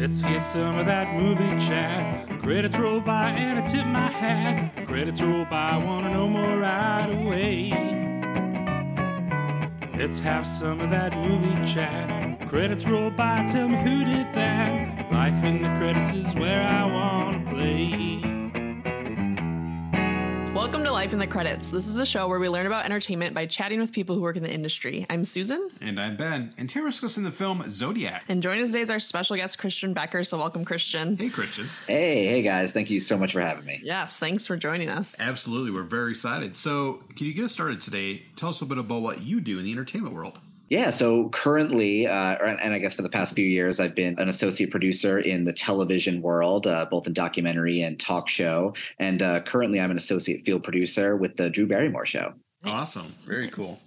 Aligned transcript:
Let's 0.00 0.22
hear 0.22 0.38
some 0.38 0.78
of 0.78 0.86
that 0.86 1.12
movie 1.12 1.58
chat. 1.58 2.28
Credits 2.40 2.78
roll 2.78 3.00
by 3.00 3.30
and 3.30 3.58
I 3.58 3.62
tip 3.66 3.84
my 3.86 4.08
hat. 4.08 4.86
Credits 4.86 5.20
roll 5.20 5.44
by, 5.46 5.76
wanna 5.76 6.14
know 6.14 6.28
more 6.28 6.56
right 6.56 7.08
away. 7.10 7.70
Let's 9.98 10.20
have 10.20 10.46
some 10.46 10.80
of 10.80 10.90
that 10.90 11.14
movie 11.14 11.66
chat. 11.66 12.48
Credits 12.48 12.86
roll 12.86 13.10
by, 13.10 13.44
tell 13.48 13.68
me 13.68 13.76
who 13.78 14.04
did 14.04 14.32
that. 14.34 15.10
Life 15.10 15.42
in 15.42 15.62
the 15.62 15.68
credits 15.80 16.14
is 16.14 16.32
where 16.36 16.62
I 16.62 16.84
wanna 16.84 17.50
play. 17.50 18.07
Welcome 20.58 20.82
to 20.82 20.90
Life 20.90 21.12
in 21.12 21.20
the 21.20 21.26
Credits. 21.26 21.70
This 21.70 21.86
is 21.86 21.94
the 21.94 22.04
show 22.04 22.26
where 22.26 22.40
we 22.40 22.48
learn 22.48 22.66
about 22.66 22.84
entertainment 22.84 23.32
by 23.32 23.46
chatting 23.46 23.78
with 23.78 23.92
people 23.92 24.16
who 24.16 24.22
work 24.22 24.36
in 24.36 24.42
the 24.42 24.52
industry. 24.52 25.06
I'm 25.08 25.24
Susan, 25.24 25.70
And 25.80 26.00
I'm 26.00 26.16
Ben. 26.16 26.52
And 26.58 26.68
today 26.68 26.80
we're 26.80 26.88
discussing 26.88 27.22
the 27.22 27.30
film 27.30 27.70
Zodiac. 27.70 28.24
and 28.28 28.42
joining 28.42 28.64
us 28.64 28.70
today 28.70 28.80
is 28.82 28.90
our 28.90 28.98
special 28.98 29.36
guest, 29.36 29.56
Christian 29.56 29.94
Becker. 29.94 30.24
So, 30.24 30.36
welcome, 30.36 30.64
Christian. 30.64 31.16
Hey, 31.16 31.28
Christian. 31.28 31.68
Hey, 31.86 32.26
hey 32.26 32.42
guys, 32.42 32.72
thank 32.72 32.90
you 32.90 32.98
so 32.98 33.16
much 33.16 33.34
for 33.34 33.40
having 33.40 33.66
me. 33.66 33.80
Yes, 33.84 34.18
thanks 34.18 34.48
for 34.48 34.56
joining 34.56 34.88
us. 34.88 35.14
Absolutely. 35.20 35.70
We're 35.70 35.84
very 35.84 36.10
excited. 36.10 36.56
So, 36.56 37.04
can 37.14 37.28
you 37.28 37.34
get 37.34 37.44
us 37.44 37.52
started 37.52 37.80
today? 37.80 38.24
Tell 38.34 38.48
us 38.48 38.60
a 38.60 38.66
bit 38.66 38.78
about 38.78 39.00
what 39.00 39.22
you 39.22 39.40
do 39.40 39.60
in 39.60 39.64
the 39.64 39.70
entertainment 39.70 40.12
world. 40.12 40.40
Yeah, 40.70 40.90
so 40.90 41.30
currently, 41.30 42.06
uh, 42.06 42.36
and 42.44 42.60
and 42.60 42.74
I 42.74 42.78
guess 42.78 42.92
for 42.94 43.02
the 43.02 43.08
past 43.08 43.34
few 43.34 43.46
years, 43.46 43.80
I've 43.80 43.94
been 43.94 44.18
an 44.18 44.28
associate 44.28 44.70
producer 44.70 45.18
in 45.18 45.44
the 45.44 45.52
television 45.52 46.20
world, 46.20 46.66
uh, 46.66 46.86
both 46.90 47.06
in 47.06 47.14
documentary 47.14 47.80
and 47.80 47.98
talk 47.98 48.28
show. 48.28 48.74
And 48.98 49.22
uh, 49.22 49.40
currently, 49.42 49.80
I'm 49.80 49.90
an 49.90 49.96
associate 49.96 50.44
field 50.44 50.62
producer 50.62 51.16
with 51.16 51.36
the 51.36 51.48
Drew 51.48 51.66
Barrymore 51.66 52.04
Show. 52.04 52.34
Nice. 52.64 52.96
Awesome. 52.96 53.24
Very 53.26 53.46
Nice. 53.46 53.54
cool. 53.54 53.78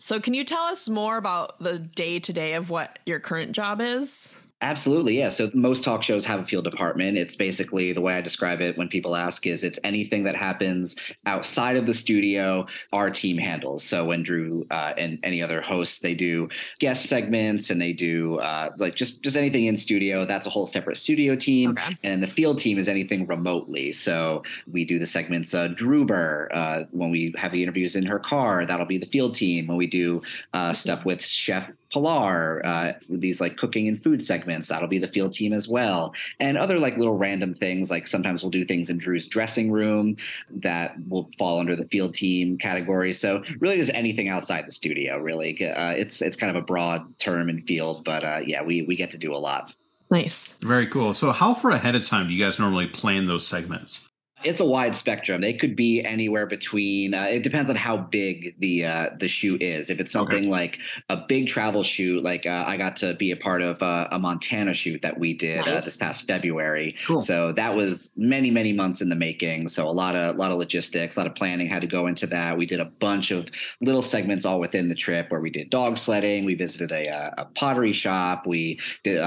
So, 0.00 0.20
can 0.20 0.32
you 0.32 0.44
tell 0.44 0.62
us 0.62 0.88
more 0.88 1.16
about 1.16 1.58
the 1.60 1.80
day 1.80 2.20
to 2.20 2.32
day 2.32 2.52
of 2.54 2.70
what 2.70 3.00
your 3.04 3.18
current 3.18 3.50
job 3.52 3.80
is? 3.80 4.40
Absolutely, 4.60 5.16
yeah. 5.16 5.28
So 5.28 5.50
most 5.54 5.84
talk 5.84 6.02
shows 6.02 6.24
have 6.24 6.40
a 6.40 6.44
field 6.44 6.64
department. 6.64 7.16
It's 7.16 7.36
basically 7.36 7.92
the 7.92 8.00
way 8.00 8.14
I 8.14 8.20
describe 8.20 8.60
it 8.60 8.76
when 8.76 8.88
people 8.88 9.14
ask 9.14 9.46
is 9.46 9.62
it's 9.62 9.78
anything 9.84 10.24
that 10.24 10.34
happens 10.34 10.96
outside 11.26 11.76
of 11.76 11.86
the 11.86 11.94
studio, 11.94 12.66
our 12.92 13.08
team 13.08 13.38
handles. 13.38 13.84
So 13.84 14.04
when 14.06 14.24
Drew 14.24 14.66
uh, 14.72 14.94
and 14.98 15.20
any 15.22 15.40
other 15.40 15.60
hosts, 15.60 16.00
they 16.00 16.16
do 16.16 16.48
guest 16.80 17.06
segments 17.06 17.70
and 17.70 17.80
they 17.80 17.92
do 17.92 18.40
uh, 18.40 18.70
like 18.78 18.96
just 18.96 19.22
just 19.22 19.36
anything 19.36 19.66
in 19.66 19.76
studio. 19.76 20.24
That's 20.24 20.48
a 20.48 20.50
whole 20.50 20.66
separate 20.66 20.96
studio 20.96 21.36
team. 21.36 21.70
Okay. 21.70 21.96
And 22.02 22.20
the 22.20 22.26
field 22.26 22.58
team 22.58 22.80
is 22.80 22.88
anything 22.88 23.28
remotely. 23.28 23.92
So 23.92 24.42
we 24.68 24.84
do 24.84 24.98
the 24.98 25.06
segments 25.06 25.54
uh, 25.54 25.68
Drewber 25.68 26.48
uh, 26.52 26.84
when 26.90 27.10
we 27.10 27.32
have 27.38 27.52
the 27.52 27.62
interviews 27.62 27.94
in 27.94 28.04
her 28.06 28.18
car. 28.18 28.66
That'll 28.66 28.86
be 28.86 28.98
the 28.98 29.06
field 29.06 29.36
team. 29.36 29.68
When 29.68 29.76
we 29.76 29.86
do 29.86 30.20
uh, 30.52 30.72
stuff 30.72 31.04
with 31.04 31.22
Chef 31.22 31.70
Pilar, 31.92 32.64
uh, 32.64 32.92
these 33.08 33.40
like 33.40 33.56
cooking 33.56 33.88
and 33.88 34.02
food 34.02 34.22
segments, 34.22 34.68
that'll 34.68 34.88
be 34.88 34.98
the 34.98 35.08
field 35.08 35.32
team 35.32 35.52
as 35.52 35.68
well. 35.68 36.14
And 36.40 36.58
other 36.58 36.78
like 36.78 36.96
little 36.96 37.16
random 37.16 37.54
things, 37.54 37.90
like 37.90 38.06
sometimes 38.06 38.42
we'll 38.42 38.50
do 38.50 38.64
things 38.64 38.90
in 38.90 38.98
Drew's 38.98 39.26
dressing 39.26 39.70
room 39.70 40.16
that 40.50 40.94
will 41.08 41.30
fall 41.38 41.58
under 41.58 41.76
the 41.76 41.86
field 41.86 42.14
team 42.14 42.58
category. 42.58 43.12
So 43.12 43.42
really, 43.60 43.76
just 43.76 43.92
anything 43.94 44.28
outside 44.28 44.66
the 44.66 44.72
studio. 44.72 45.18
Really, 45.18 45.66
uh, 45.66 45.92
it's 45.92 46.22
it's 46.22 46.36
kind 46.36 46.50
of 46.54 46.62
a 46.62 46.64
broad 46.64 47.18
term 47.18 47.48
and 47.48 47.66
field, 47.66 48.04
but 48.04 48.24
uh, 48.24 48.40
yeah, 48.46 48.62
we 48.62 48.82
we 48.82 48.96
get 48.96 49.10
to 49.12 49.18
do 49.18 49.34
a 49.34 49.38
lot. 49.38 49.74
Nice. 50.10 50.52
Very 50.62 50.86
cool. 50.86 51.12
So, 51.12 51.32
how 51.32 51.52
far 51.52 51.72
ahead 51.72 51.94
of 51.94 52.06
time 52.06 52.28
do 52.28 52.34
you 52.34 52.42
guys 52.42 52.58
normally 52.58 52.86
plan 52.86 53.26
those 53.26 53.46
segments? 53.46 54.07
It's 54.44 54.60
a 54.60 54.64
wide 54.64 54.96
spectrum. 54.96 55.40
They 55.40 55.52
could 55.52 55.74
be 55.74 56.04
anywhere 56.04 56.46
between. 56.46 57.14
Uh, 57.14 57.24
it 57.24 57.42
depends 57.42 57.68
on 57.70 57.76
how 57.76 57.96
big 57.96 58.54
the 58.58 58.84
uh, 58.84 59.10
the 59.18 59.28
shoot 59.28 59.62
is. 59.62 59.90
If 59.90 59.98
it's 60.00 60.12
something 60.12 60.48
like 60.48 60.78
a 61.08 61.16
big 61.16 61.48
travel 61.48 61.82
shoot, 61.82 62.22
like 62.22 62.46
uh, 62.46 62.64
I 62.66 62.76
got 62.76 62.96
to 62.98 63.14
be 63.14 63.32
a 63.32 63.36
part 63.36 63.62
of 63.62 63.82
uh, 63.82 64.08
a 64.10 64.18
Montana 64.18 64.74
shoot 64.74 65.02
that 65.02 65.18
we 65.18 65.34
did 65.34 65.60
uh, 65.66 65.72
Nice. 65.74 65.84
this 65.84 65.96
past 65.96 66.26
February. 66.26 66.94
Cool. 67.06 67.20
So 67.20 67.52
that 67.52 67.74
was 67.74 68.12
many 68.16 68.50
many 68.50 68.72
months 68.72 69.00
in 69.00 69.08
the 69.08 69.16
making. 69.16 69.68
So 69.68 69.88
a 69.88 69.90
lot 69.90 70.14
of 70.14 70.36
a 70.36 70.38
lot 70.38 70.52
of 70.52 70.58
logistics, 70.58 71.16
a 71.16 71.20
lot 71.20 71.26
of 71.26 71.34
planning 71.34 71.66
had 71.68 71.80
to 71.82 71.88
go 71.88 72.06
into 72.06 72.26
that. 72.28 72.56
We 72.56 72.66
did 72.66 72.80
a 72.80 72.84
bunch 72.86 73.30
of 73.30 73.48
little 73.80 74.02
segments 74.02 74.44
all 74.44 74.60
within 74.60 74.88
the 74.88 74.94
trip 74.94 75.30
where 75.30 75.40
we 75.40 75.50
did 75.50 75.70
dog 75.70 75.98
sledding. 75.98 76.44
We 76.44 76.54
visited 76.54 76.92
a 76.92 77.08
uh, 77.08 77.30
a 77.38 77.44
pottery 77.46 77.92
shop. 77.92 78.46
We 78.46 78.78
did. 79.02 79.18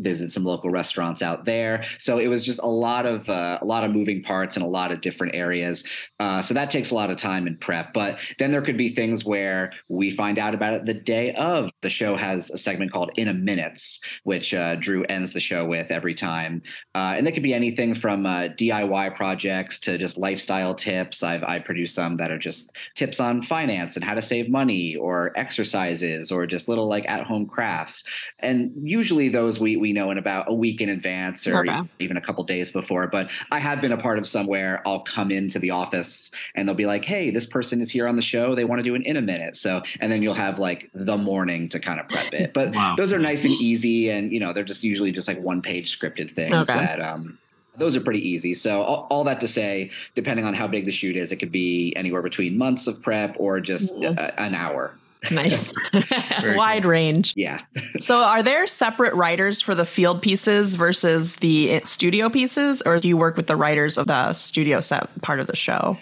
Visit 0.00 0.30
some 0.30 0.44
local 0.44 0.70
restaurants 0.70 1.22
out 1.22 1.44
there. 1.44 1.84
So 1.98 2.18
it 2.18 2.28
was 2.28 2.44
just 2.44 2.60
a 2.60 2.66
lot 2.66 3.04
of 3.04 3.28
uh, 3.28 3.58
a 3.60 3.64
lot 3.64 3.82
of 3.82 3.90
moving 3.90 4.22
parts 4.22 4.56
in 4.56 4.62
a 4.62 4.68
lot 4.68 4.92
of 4.92 5.00
different 5.00 5.34
areas. 5.34 5.84
Uh, 6.20 6.40
so 6.40 6.54
that 6.54 6.70
takes 6.70 6.90
a 6.90 6.94
lot 6.94 7.10
of 7.10 7.16
time 7.16 7.46
and 7.46 7.60
prep. 7.60 7.92
But 7.92 8.18
then 8.38 8.52
there 8.52 8.62
could 8.62 8.76
be 8.76 8.90
things 8.90 9.24
where 9.24 9.72
we 9.88 10.10
find 10.10 10.38
out 10.38 10.54
about 10.54 10.74
it 10.74 10.86
the 10.86 10.94
day 10.94 11.32
of. 11.34 11.70
The 11.82 11.90
show 11.90 12.16
has 12.16 12.50
a 12.50 12.58
segment 12.58 12.92
called 12.92 13.10
In 13.16 13.28
a 13.28 13.34
Minutes, 13.34 14.00
which 14.24 14.54
uh, 14.54 14.76
Drew 14.76 15.04
ends 15.04 15.32
the 15.32 15.40
show 15.40 15.66
with 15.66 15.90
every 15.90 16.14
time, 16.14 16.62
uh, 16.94 17.14
and 17.16 17.26
that 17.26 17.32
could 17.32 17.42
be 17.42 17.54
anything 17.54 17.94
from 17.94 18.26
uh, 18.26 18.48
DIY 18.56 19.16
projects 19.16 19.80
to 19.80 19.98
just 19.98 20.18
lifestyle 20.18 20.74
tips. 20.74 21.22
I've 21.22 21.42
I 21.42 21.58
produced 21.58 21.94
some 21.94 22.16
that 22.18 22.30
are 22.30 22.38
just 22.38 22.72
tips 22.94 23.20
on 23.20 23.42
finance 23.42 23.96
and 23.96 24.04
how 24.04 24.14
to 24.14 24.22
save 24.22 24.48
money, 24.48 24.96
or 24.96 25.32
exercises, 25.36 26.30
or 26.30 26.46
just 26.46 26.68
little 26.68 26.88
like 26.88 27.08
at 27.08 27.26
home 27.26 27.46
crafts. 27.46 28.04
And 28.40 28.70
usually 28.82 29.28
those 29.28 29.58
we 29.58 29.76
we 29.76 29.87
know 29.92 30.10
in 30.10 30.18
about 30.18 30.46
a 30.48 30.54
week 30.54 30.80
in 30.80 30.88
advance 30.88 31.46
or 31.46 31.58
Okay. 31.60 31.78
even 32.00 32.16
a 32.16 32.20
couple 32.20 32.44
days 32.44 32.70
before. 32.72 33.06
But 33.08 33.30
I 33.50 33.58
have 33.58 33.80
been 33.80 33.92
a 33.92 33.96
part 33.96 34.18
of 34.18 34.26
somewhere 34.26 34.82
I'll 34.86 35.00
come 35.00 35.30
into 35.30 35.58
the 35.58 35.70
office 35.70 36.30
and 36.54 36.66
they'll 36.68 36.74
be 36.74 36.86
like, 36.86 37.04
"Hey, 37.04 37.30
this 37.30 37.46
person 37.46 37.80
is 37.80 37.90
here 37.90 38.06
on 38.08 38.16
the 38.16 38.22
show. 38.22 38.54
They 38.54 38.64
want 38.64 38.78
to 38.78 38.82
do 38.82 38.94
an 38.94 39.02
in 39.02 39.16
a 39.16 39.22
minute." 39.22 39.56
So 39.56 39.82
and 40.00 40.10
then 40.12 40.22
you'll 40.22 40.34
have 40.34 40.58
like 40.58 40.90
the 40.94 41.16
morning 41.16 41.68
to 41.70 41.80
kind 41.80 42.00
of 42.00 42.08
prep 42.08 42.32
it. 42.34 42.52
But 42.54 42.74
Wow. 42.74 42.94
those 42.96 43.12
are 43.12 43.18
nice 43.18 43.44
and 43.44 43.54
easy, 43.54 44.10
and 44.10 44.32
you 44.32 44.40
know 44.40 44.52
they're 44.52 44.64
just 44.64 44.82
usually 44.84 45.12
just 45.12 45.28
like 45.28 45.40
one 45.40 45.62
page 45.62 45.98
scripted 45.98 46.30
things 46.30 46.68
Okay. 46.70 46.78
that 46.78 47.00
um. 47.00 47.38
Those 47.76 47.96
are 47.96 48.00
pretty 48.00 48.28
easy. 48.28 48.54
So 48.54 48.80
all, 48.82 49.06
all 49.08 49.22
that 49.22 49.38
to 49.38 49.46
say, 49.46 49.92
depending 50.16 50.44
on 50.44 50.52
how 50.52 50.66
big 50.66 50.84
the 50.84 50.90
shoot 50.90 51.14
is, 51.14 51.30
it 51.30 51.36
could 51.36 51.52
be 51.52 51.92
anywhere 51.94 52.22
between 52.22 52.58
months 52.58 52.88
of 52.88 53.00
prep 53.02 53.36
or 53.38 53.60
just 53.60 53.94
Yeah. 54.00 54.14
uh, 54.18 54.32
an 54.36 54.56
hour. 54.56 54.98
Nice. 55.30 55.74
Wide 56.42 56.84
range. 56.84 57.32
Yeah. 57.36 57.60
So, 58.00 58.18
are 58.18 58.42
there 58.42 58.66
separate 58.66 59.14
writers 59.14 59.60
for 59.60 59.74
the 59.74 59.84
field 59.84 60.22
pieces 60.22 60.74
versus 60.76 61.36
the 61.36 61.80
studio 61.84 62.30
pieces, 62.30 62.80
or 62.82 63.00
do 63.00 63.08
you 63.08 63.16
work 63.16 63.36
with 63.36 63.48
the 63.48 63.56
writers 63.56 63.98
of 63.98 64.06
the 64.06 64.32
studio 64.32 64.80
set 64.80 65.08
part 65.20 65.40
of 65.40 65.46
the 65.46 65.56
show? 65.56 65.98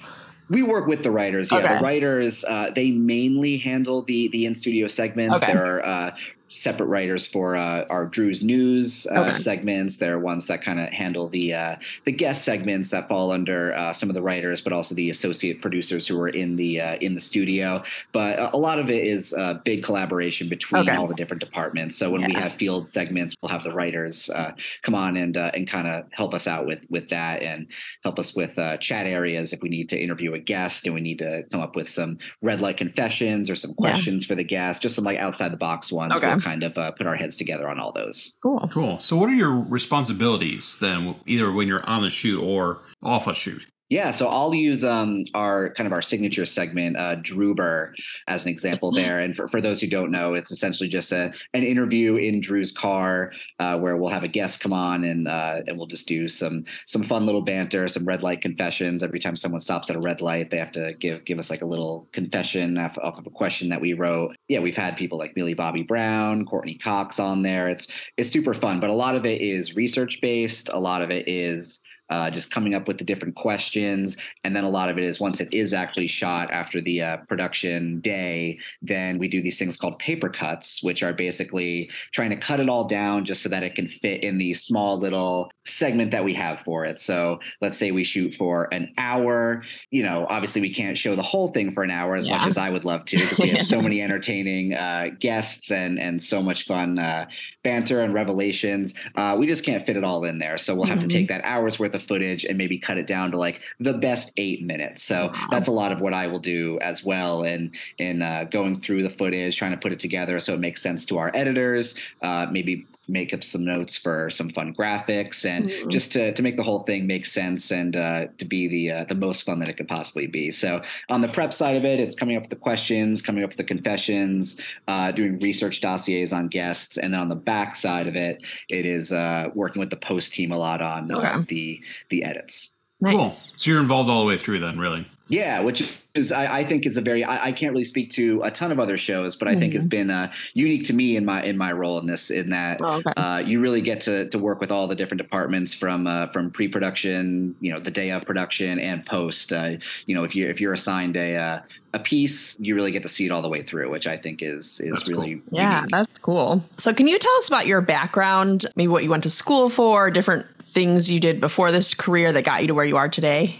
We 0.48 0.62
work 0.62 0.86
with 0.86 1.02
the 1.02 1.10
writers. 1.10 1.50
Yeah, 1.50 1.58
Okay. 1.58 1.74
the 1.78 1.80
writers 1.80 2.44
uh, 2.44 2.70
they 2.74 2.90
mainly 2.90 3.56
handle 3.56 4.02
the 4.02 4.28
the 4.28 4.44
in 4.46 4.54
studio 4.54 4.86
segments. 4.86 5.42
Okay. 5.42 5.52
There 5.52 5.64
are 5.78 5.84
uh, 5.84 6.16
separate 6.56 6.86
writers 6.86 7.26
for 7.26 7.56
uh, 7.56 7.84
our 7.90 8.06
Drew's 8.06 8.42
News 8.42 9.06
uh, 9.14 9.20
Okay. 9.20 9.32
segments. 9.32 9.96
There 9.98 10.14
are 10.14 10.18
ones 10.18 10.46
that 10.46 10.62
kind 10.62 10.80
of 10.80 10.88
handle 10.90 11.28
the 11.28 11.54
uh, 11.54 11.76
the 12.04 12.12
guest 12.12 12.44
segments 12.44 12.90
that 12.90 13.08
fall 13.08 13.30
under 13.30 13.74
uh, 13.74 13.92
some 13.92 14.08
of 14.08 14.14
the 14.14 14.22
writers, 14.22 14.60
but 14.60 14.72
also 14.72 14.94
the 14.94 15.10
associate 15.10 15.60
producers 15.60 16.06
who 16.06 16.18
are 16.20 16.28
in 16.28 16.56
the 16.56 16.80
uh, 16.80 16.96
in 16.96 17.14
the 17.14 17.20
studio. 17.20 17.82
But 18.12 18.38
a- 18.38 18.56
a 18.56 18.58
lot 18.58 18.78
of 18.78 18.90
it 18.90 19.04
is 19.04 19.34
uh, 19.34 19.54
big 19.64 19.82
collaboration 19.82 20.48
between 20.48 20.82
Okay. 20.88 20.96
all 20.96 21.06
the 21.06 21.14
different 21.14 21.40
departments. 21.40 21.96
So 21.96 22.10
when 22.10 22.24
we 22.24 22.32
have 22.34 22.52
field 22.54 22.88
segments, 22.88 23.34
we'll 23.42 23.50
have 23.50 23.64
the 23.64 23.72
writers 23.72 24.30
uh, 24.30 24.52
come 24.82 24.94
on 24.94 25.16
and 25.16 25.36
uh, 25.36 25.50
and 25.54 25.66
kind 25.68 25.86
of 25.86 26.06
help 26.12 26.32
us 26.34 26.46
out 26.46 26.66
with 26.66 26.86
with 26.90 27.08
that 27.10 27.42
and 27.42 27.66
help 28.02 28.18
us 28.18 28.34
with 28.34 28.58
uh, 28.58 28.76
chat 28.78 29.06
areas 29.06 29.52
if 29.52 29.60
we 29.62 29.68
need 29.68 29.88
to 29.90 30.00
interview 30.00 30.34
a 30.34 30.38
guest 30.38 30.86
and 30.86 30.94
we 30.94 31.00
need 31.00 31.18
to 31.18 31.42
come 31.50 31.60
up 31.60 31.76
with 31.76 31.88
some 31.88 32.18
red 32.42 32.60
light 32.60 32.76
confessions 32.76 33.50
or 33.50 33.54
some 33.56 33.70
Yeah. 33.78 33.90
questions 33.90 34.24
for 34.24 34.34
the 34.34 34.44
guest, 34.44 34.82
just 34.82 34.94
some 34.94 35.04
like 35.04 35.18
outside 35.18 35.52
the 35.52 35.56
box 35.56 35.92
ones. 35.92 36.16
Okay. 36.16 36.26
We'll 36.28 36.40
kind 36.46 36.62
of 36.62 36.78
uh, 36.78 36.92
put 36.92 37.06
our 37.06 37.16
heads 37.16 37.36
together 37.36 37.68
on 37.68 37.80
all 37.80 37.92
those. 37.92 38.36
Cool. 38.42 38.70
Cool. 38.72 39.00
So, 39.00 39.16
what 39.16 39.28
are 39.28 39.34
your 39.34 39.64
responsibilities 39.68 40.78
then, 40.80 41.16
either 41.26 41.50
when 41.50 41.66
you're 41.66 41.84
on 41.88 42.02
the 42.02 42.10
shoot 42.10 42.40
or 42.40 42.82
off 43.02 43.26
a 43.26 43.34
shoot? 43.34 43.66
Yeah, 43.88 44.10
so 44.10 44.26
I'll 44.26 44.52
use 44.52 44.84
um, 44.84 45.24
our 45.34 45.72
kind 45.74 45.86
of 45.86 45.92
our 45.92 46.02
signature 46.02 46.44
segment, 46.44 46.96
uh, 46.96 47.16
Drewber, 47.22 47.92
as 48.26 48.44
an 48.44 48.50
example 48.50 48.90
Mhm. 48.92 48.96
there. 48.96 49.18
And 49.20 49.36
for, 49.36 49.46
for 49.46 49.60
those 49.60 49.80
who 49.80 49.86
don't 49.86 50.10
know, 50.10 50.34
it's 50.34 50.50
essentially 50.50 50.88
just 50.88 51.12
a 51.12 51.32
an 51.54 51.62
interview 51.62 52.16
in 52.16 52.40
Drew's 52.40 52.72
car 52.72 53.30
uh, 53.60 53.78
where 53.78 53.96
we'll 53.96 54.10
have 54.10 54.24
a 54.24 54.28
guest 54.28 54.58
come 54.58 54.72
on 54.72 55.04
and 55.04 55.28
uh, 55.28 55.60
and 55.68 55.76
we'll 55.78 55.86
just 55.86 56.08
do 56.08 56.26
some 56.26 56.64
some 56.86 57.04
fun 57.04 57.26
little 57.26 57.42
banter, 57.42 57.86
some 57.86 58.04
red 58.04 58.24
light 58.24 58.40
confessions. 58.40 59.04
Every 59.04 59.20
time 59.20 59.36
someone 59.36 59.60
stops 59.60 59.88
at 59.88 59.94
a 59.94 60.00
red 60.00 60.20
light, 60.20 60.50
they 60.50 60.58
have 60.58 60.72
to 60.72 60.92
give 60.98 61.24
give 61.24 61.38
us 61.38 61.48
like 61.48 61.62
a 61.62 61.66
little 61.66 62.08
confession 62.12 62.78
off, 62.78 62.98
off 62.98 63.18
of 63.18 63.26
a 63.26 63.30
question 63.30 63.68
that 63.68 63.80
we 63.80 63.92
wrote. 63.92 64.34
Yeah, 64.48 64.58
we've 64.60 64.76
had 64.76 64.96
people 64.96 65.16
like 65.16 65.36
Millie 65.36 65.54
Bobby 65.54 65.84
Brown, 65.84 66.44
Courteney 66.44 66.74
Cox 66.78 67.20
on 67.20 67.42
there. 67.42 67.68
It's 67.68 67.86
it's 68.16 68.30
super 68.30 68.52
fun, 68.54 68.80
but 68.80 68.90
a 68.90 68.94
lot 68.94 69.14
of 69.14 69.24
it 69.24 69.40
is 69.40 69.76
research 69.76 70.20
based. 70.20 70.70
A 70.72 70.78
lot 70.80 71.02
of 71.02 71.10
it 71.12 71.28
is 71.28 71.82
uh, 72.10 72.30
just 72.30 72.50
coming 72.50 72.74
up 72.74 72.86
with 72.88 72.98
the 72.98 73.04
different 73.04 73.34
questions. 73.34 74.16
And 74.44 74.54
then 74.54 74.64
a 74.64 74.68
lot 74.68 74.88
of 74.88 74.98
it 74.98 75.04
is 75.04 75.20
once 75.20 75.40
it 75.40 75.48
is 75.52 75.74
actually 75.74 76.06
shot 76.06 76.50
after 76.50 76.80
the 76.80 77.02
uh, 77.02 77.16
production 77.28 78.00
day, 78.00 78.58
then 78.82 79.18
we 79.18 79.28
do 79.28 79.42
these 79.42 79.58
things 79.58 79.76
called 79.76 79.98
paper 79.98 80.28
cuts, 80.28 80.82
which 80.82 81.02
are 81.02 81.12
basically 81.12 81.90
trying 82.12 82.30
to 82.30 82.36
cut 82.36 82.60
it 82.60 82.68
all 82.68 82.84
down 82.84 83.24
just 83.24 83.42
so 83.42 83.48
that 83.48 83.62
it 83.62 83.74
can 83.74 83.88
fit 83.88 84.22
in 84.22 84.38
these 84.38 84.62
small 84.62 84.98
little 84.98 85.50
segment 85.66 86.10
that 86.12 86.24
we 86.24 86.32
have 86.34 86.60
for 86.60 86.84
it. 86.84 87.00
So 87.00 87.40
let's 87.60 87.76
say 87.78 87.90
we 87.90 88.04
shoot 88.04 88.34
for 88.34 88.72
an 88.72 88.92
hour. 88.98 89.62
You 89.90 90.02
know, 90.04 90.26
obviously 90.28 90.60
we 90.60 90.72
can't 90.72 90.96
show 90.96 91.16
the 91.16 91.22
whole 91.22 91.48
thing 91.52 91.72
for 91.72 91.82
an 91.82 91.90
hour 91.90 92.14
as 92.16 92.26
Yeah. 92.26 92.38
much 92.38 92.46
as 92.46 92.56
I 92.58 92.70
would 92.70 92.84
love 92.84 93.04
to 93.06 93.16
because 93.18 93.38
we 93.38 93.48
have 93.50 93.62
so 93.66 93.82
many 93.82 94.00
entertaining 94.00 94.74
uh, 94.74 95.06
guests 95.18 95.70
and 95.72 95.98
and 95.98 96.22
so 96.22 96.42
much 96.42 96.66
fun 96.66 96.98
uh, 96.98 97.26
banter 97.64 98.00
and 98.02 98.14
revelations. 98.14 98.94
Uh, 99.16 99.36
we 99.38 99.46
just 99.46 99.64
can't 99.64 99.84
fit 99.84 99.96
it 99.96 100.04
all 100.04 100.24
in 100.24 100.38
there. 100.38 100.56
So 100.58 100.74
we'll 100.74 100.86
have 100.86 100.98
Mhm. 100.98 101.02
to 101.02 101.08
take 101.08 101.28
that 101.28 101.42
hour's 101.44 101.78
worth 101.78 101.94
of 101.94 102.02
footage 102.02 102.44
and 102.44 102.56
maybe 102.56 102.78
cut 102.78 102.96
it 102.98 103.06
down 103.06 103.30
to 103.32 103.38
like 103.38 103.60
the 103.80 103.92
best 103.94 104.32
eight 104.36 104.62
minutes. 104.64 105.02
So 105.02 105.26
Wow. 105.32 105.48
that's 105.50 105.68
a 105.68 105.72
lot 105.72 105.92
of 105.92 106.00
what 106.00 106.14
I 106.14 106.26
will 106.28 106.38
do 106.38 106.78
as 106.80 107.04
well. 107.04 107.42
And 107.42 107.70
in 107.98 108.22
uh, 108.22 108.44
going 108.50 108.80
through 108.80 109.02
the 109.02 109.10
footage, 109.10 109.56
trying 109.56 109.72
to 109.72 109.76
put 109.78 109.92
it 109.92 109.98
together 109.98 110.38
so 110.40 110.54
it 110.54 110.60
makes 110.60 110.80
sense 110.82 111.04
to 111.06 111.18
our 111.18 111.30
editors. 111.34 111.94
Uh, 112.22 112.46
maybe 112.50 112.86
make 113.08 113.32
up 113.32 113.44
some 113.44 113.64
notes 113.64 113.96
for 113.96 114.30
some 114.30 114.50
fun 114.50 114.74
graphics 114.74 115.44
and 115.44 115.66
Mhm. 115.68 115.90
just 115.90 116.12
to, 116.12 116.32
to 116.32 116.42
make 116.42 116.56
the 116.56 116.62
whole 116.62 116.80
thing 116.80 117.06
make 117.06 117.24
sense 117.26 117.70
and 117.70 117.94
uh, 117.96 118.26
to 118.38 118.44
be 118.44 118.66
the 118.68 118.90
uh, 118.90 119.04
the 119.04 119.14
most 119.14 119.44
fun 119.46 119.58
that 119.60 119.68
it 119.68 119.76
could 119.76 119.88
possibly 119.88 120.26
be. 120.26 120.50
So 120.50 120.80
on 121.08 121.20
the 121.20 121.28
prep 121.28 121.52
side 121.52 121.76
of 121.76 121.84
it, 121.84 122.00
it's 122.00 122.16
coming 122.16 122.36
up 122.36 122.42
with 122.42 122.50
the 122.50 122.56
questions, 122.56 123.22
coming 123.22 123.44
up 123.44 123.50
with 123.50 123.56
the 123.58 123.64
confessions, 123.64 124.60
uh, 124.88 125.12
doing 125.12 125.38
research 125.40 125.80
dossiers 125.80 126.32
on 126.32 126.48
guests, 126.48 126.98
and 126.98 127.12
then 127.12 127.20
on 127.20 127.28
the 127.28 127.34
back 127.36 127.76
side 127.76 128.06
of 128.08 128.16
it, 128.16 128.42
it 128.68 128.84
is 128.86 129.12
uh, 129.12 129.50
working 129.54 129.80
with 129.80 129.90
the 129.90 129.96
post 129.96 130.32
team 130.34 130.50
a 130.52 130.56
lot 130.58 130.82
on 130.82 131.10
uh, 131.12 131.18
Okay. 131.18 131.44
the 131.48 131.80
the 132.10 132.24
edits. 132.24 132.72
Cool. 133.04 133.28
So 133.28 133.70
you're 133.70 133.80
involved 133.80 134.08
all 134.08 134.20
the 134.22 134.26
way 134.26 134.38
through 134.38 134.60
then, 134.60 134.78
really. 134.78 135.06
Yeah, 135.28 135.60
which 135.60 135.92
is 136.14 136.30
I, 136.30 136.58
I 136.58 136.64
think 136.64 136.86
is 136.86 136.96
a 136.96 137.00
very 137.00 137.24
I, 137.24 137.46
I 137.46 137.52
can't 137.52 137.72
really 137.72 137.84
speak 137.84 138.10
to 138.12 138.42
a 138.42 138.50
ton 138.50 138.70
of 138.70 138.78
other 138.78 138.96
shows, 138.96 139.34
but 139.34 139.48
I 139.48 139.54
think 139.54 139.74
has 139.74 139.84
been 139.84 140.10
uh, 140.10 140.30
unique 140.54 140.84
to 140.86 140.92
me 140.92 141.16
in 141.16 141.24
my 141.24 141.42
in 141.42 141.58
my 141.58 141.72
role 141.72 141.98
in 141.98 142.06
this 142.06 142.30
in 142.30 142.50
that 142.50 142.80
Oh, 142.80 142.98
okay. 142.98 143.12
uh, 143.16 143.38
you 143.38 143.60
really 143.60 143.80
get 143.80 144.00
to 144.02 144.28
to 144.30 144.38
work 144.38 144.60
with 144.60 144.70
all 144.70 144.86
the 144.86 144.94
different 144.94 145.20
departments 145.20 145.74
from 145.74 146.06
uh, 146.06 146.28
from 146.28 146.50
pre 146.50 146.68
production, 146.68 147.56
you 147.60 147.72
know, 147.72 147.80
the 147.80 147.90
day 147.90 148.10
of 148.10 148.24
production 148.24 148.78
and 148.78 149.04
post. 149.04 149.52
Uh, 149.52 149.72
you 150.06 150.14
know, 150.14 150.22
if 150.22 150.36
you 150.36 150.48
if 150.48 150.60
you're 150.60 150.72
assigned 150.72 151.16
a 151.16 151.36
uh, 151.36 151.60
a 151.92 151.98
piece, 151.98 152.56
you 152.60 152.74
really 152.76 152.92
get 152.92 153.02
to 153.02 153.08
see 153.08 153.26
it 153.26 153.32
all 153.32 153.42
the 153.42 153.48
way 153.48 153.62
through, 153.62 153.90
which 153.90 154.06
I 154.06 154.16
think 154.16 154.42
is 154.42 154.80
is 154.80 154.90
That's 154.92 155.08
really 155.08 155.42
Yeah, 155.50 155.78
unique. 155.78 155.90
that's 155.90 156.18
cool. 156.18 156.62
So, 156.76 156.94
can 156.94 157.08
you 157.08 157.18
tell 157.18 157.34
us 157.38 157.48
about 157.48 157.66
your 157.66 157.80
background, 157.80 158.66
maybe 158.76 158.88
what 158.88 159.02
you 159.02 159.10
went 159.10 159.24
to 159.24 159.30
school 159.30 159.68
for, 159.70 160.10
different 160.10 160.46
things 160.62 161.10
you 161.10 161.18
did 161.18 161.40
before 161.40 161.72
this 161.72 161.94
career 161.94 162.32
that 162.32 162.44
got 162.44 162.60
you 162.62 162.68
to 162.68 162.74
where 162.74 162.84
you 162.84 162.96
are 162.96 163.08
today? 163.08 163.56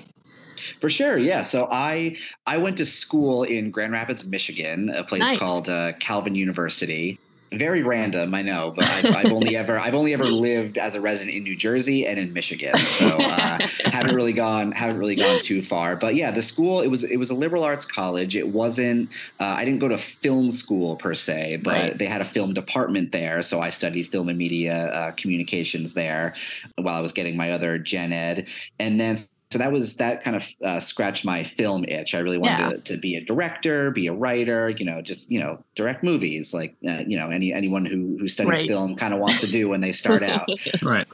For 0.81 0.89
sure, 0.89 1.19
yeah. 1.19 1.43
So 1.43 1.69
I 1.71 2.17
I 2.47 2.59
went 2.59 2.77
to 2.79 2.87
school 2.87 3.43
in 3.45 3.71
Grand 3.71 3.93
Rapids, 3.93 4.25
Michigan, 4.25 4.91
a 4.91 5.05
place 5.05 5.21
Nice. 5.23 5.39
called 5.39 5.69
uh, 5.69 5.93
Calvin 6.01 6.35
University. 6.35 7.21
Very 7.53 7.85
random, 7.85 8.35
I 8.35 8.43
know, 8.43 8.73
but 8.75 8.85
I've, 8.87 9.15
I've 9.15 9.33
only 9.33 9.57
ever 9.57 9.79
I've 9.79 9.95
only 9.95 10.13
ever 10.13 10.25
lived 10.29 10.79
as 10.79 10.97
a 10.97 11.01
resident 11.01 11.37
in 11.37 11.45
New 11.45 11.55
Jersey 11.55 12.05
and 12.05 12.19
in 12.19 12.33
Michigan, 12.33 12.77
so 12.77 13.07
uh, 13.07 13.59
haven't 13.85 14.17
really 14.17 14.33
gone 14.33 14.73
haven't 14.73 14.99
really 14.99 15.15
gone 15.15 15.39
too 15.39 15.63
far. 15.63 15.95
But 15.95 16.17
yeah, 16.17 16.33
the 16.33 16.43
school 16.43 16.81
it 16.81 16.89
was 16.89 17.05
it 17.05 17.19
was 17.19 17.31
a 17.31 17.35
liberal 17.35 17.63
arts 17.63 17.85
college. 17.87 18.35
It 18.35 18.49
wasn't 18.49 19.11
uh, 19.39 19.45
I 19.45 19.65
didn't 19.65 19.79
go 19.79 19.87
to 19.89 19.97
film 19.97 20.51
school 20.51 20.97
per 20.97 21.15
se, 21.15 21.59
but 21.63 21.71
Right. 21.73 21.97
they 21.99 22.07
had 22.07 22.21
a 22.21 22.25
film 22.25 22.53
department 22.53 23.13
there, 23.13 23.41
so 23.43 23.61
I 23.61 23.71
studied 23.71 24.11
film 24.11 24.29
and 24.29 24.37
media 24.37 24.87
uh, 24.89 25.13
communications 25.13 25.95
there 25.95 26.35
while 26.77 26.97
I 26.97 27.01
was 27.01 27.13
getting 27.13 27.37
my 27.37 27.53
other 27.53 27.79
gen 27.79 28.13
ed, 28.13 28.49
and 28.81 29.01
then 29.01 29.17
so 29.50 29.58
that 29.58 29.70
was 29.72 29.96
that 29.96 30.22
kind 30.25 30.37
of 30.37 30.44
uh, 30.64 30.81
scratched 30.81 31.25
my 31.25 31.43
film 31.44 31.84
itch. 31.87 32.14
I 32.14 32.19
really 32.19 32.38
wanted 32.38 32.58
Yeah. 32.58 32.70
to, 32.70 32.78
to 32.78 32.96
be 32.98 33.14
a 33.16 33.20
director, 33.20 33.90
be 33.93 34.08
a 34.08 34.12
writer, 34.12 34.70
you 34.70 34.84
know, 34.84 35.00
just 35.02 35.31
you 35.31 35.38
know, 35.38 35.62
direct 35.76 36.02
movies 36.02 36.52
like 36.52 36.75
uh, 36.87 37.02
you 37.06 37.16
know 37.19 37.31
any 37.31 37.52
anyone 37.52 37.84
who 37.87 38.16
who 38.19 38.28
studies 38.28 38.50
Right. 38.60 38.66
film 38.66 38.96
kind 38.96 39.14
of 39.14 39.20
wants 39.20 39.40
to 39.43 39.46
do 39.46 39.69
when 39.69 39.81
they 39.81 39.93
start 39.93 40.22
out. 40.34 40.48
Right. 40.82 41.06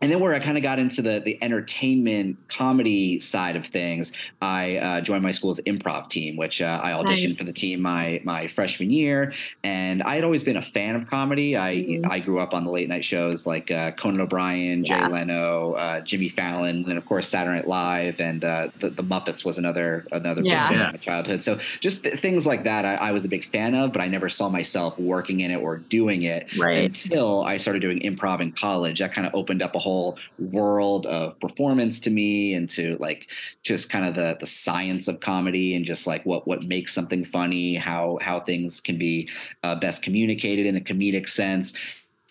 And 0.00 0.10
then 0.10 0.20
where 0.20 0.34
I 0.34 0.38
kind 0.38 0.56
of 0.56 0.62
got 0.62 0.78
into 0.78 1.00
the 1.02 1.20
the 1.24 1.38
entertainment 1.42 2.38
comedy 2.48 3.20
side 3.20 3.56
of 3.56 3.66
things, 3.66 4.12
I 4.40 4.76
uh, 4.76 5.00
joined 5.00 5.22
my 5.22 5.30
school's 5.30 5.60
improv 5.66 6.08
team, 6.08 6.36
which 6.36 6.60
uh, 6.62 6.80
I 6.82 6.90
auditioned 6.92 7.28
Nice. 7.30 7.38
for 7.38 7.44
the 7.44 7.52
team 7.52 7.80
my 7.82 8.20
my 8.24 8.46
freshman 8.48 8.90
year, 8.90 9.32
and 9.64 10.02
I 10.02 10.14
had 10.16 10.24
always 10.24 10.42
been 10.42 10.56
a 10.56 10.62
fan 10.62 10.96
of 10.96 11.06
comedy. 11.06 11.56
I 11.56 11.76
Mhm. 11.76 12.10
I 12.10 12.18
grew 12.20 12.40
up 12.40 12.54
on 12.54 12.64
the 12.64 12.70
late 12.70 12.88
night 12.88 13.04
shows 13.04 13.46
like 13.46 13.70
uh, 13.70 13.92
Conan 13.92 14.20
O'Brien, 14.20 14.84
Jay 14.84 14.94
Yeah. 14.94 15.08
Leno, 15.08 15.72
uh, 15.74 16.00
Jimmy 16.00 16.28
Fallon, 16.28 16.84
and 16.88 16.96
of 16.98 17.06
course 17.06 17.28
Saturday 17.28 17.56
Night 17.58 17.68
Live, 17.68 17.75
and 18.18 18.44
uh, 18.44 18.68
the, 18.80 18.90
the 18.90 19.02
Muppets 19.02 19.44
was 19.44 19.58
another 19.58 20.06
another 20.12 20.42
Yeah. 20.42 20.64
one 20.70 20.78
Yeah. 20.78 20.86
in 20.86 20.92
my 20.92 20.98
childhood. 20.98 21.42
So 21.42 21.58
just 21.80 22.02
th- 22.04 22.20
things 22.20 22.46
like 22.46 22.64
that, 22.64 22.84
I, 22.84 22.94
I 22.94 23.12
was 23.12 23.24
a 23.24 23.28
big 23.28 23.44
fan 23.44 23.74
of, 23.74 23.92
but 23.92 24.00
I 24.00 24.08
never 24.08 24.28
saw 24.28 24.48
myself 24.48 24.98
working 24.98 25.40
in 25.40 25.50
it 25.50 25.56
or 25.56 25.78
doing 25.78 26.22
it 26.22 26.46
Right. 26.56 26.84
until 26.84 27.44
I 27.44 27.56
started 27.58 27.80
doing 27.80 28.00
improv 28.00 28.40
in 28.40 28.52
college. 28.52 28.98
That 28.98 29.12
kind 29.12 29.26
of 29.26 29.34
opened 29.34 29.62
up 29.62 29.74
a 29.74 29.78
whole 29.78 30.18
world 30.38 31.06
of 31.06 31.38
performance 31.40 32.00
to 32.00 32.10
me 32.10 32.54
and 32.54 32.68
to 32.70 32.96
like 32.98 33.28
just 33.62 33.90
kind 33.90 34.04
of 34.06 34.14
the 34.14 34.36
the 34.40 34.46
science 34.46 35.08
of 35.08 35.20
comedy 35.20 35.74
and 35.76 35.84
just 35.84 36.06
like 36.06 36.24
what 36.24 36.46
what 36.46 36.62
makes 36.64 36.92
something 36.94 37.24
funny, 37.24 37.74
how 37.76 38.18
how 38.20 38.40
things 38.40 38.80
can 38.80 38.98
be 38.98 39.28
uh, 39.62 39.74
best 39.74 40.02
communicated 40.02 40.66
in 40.66 40.76
a 40.76 40.80
comedic 40.80 41.28
sense. 41.28 41.72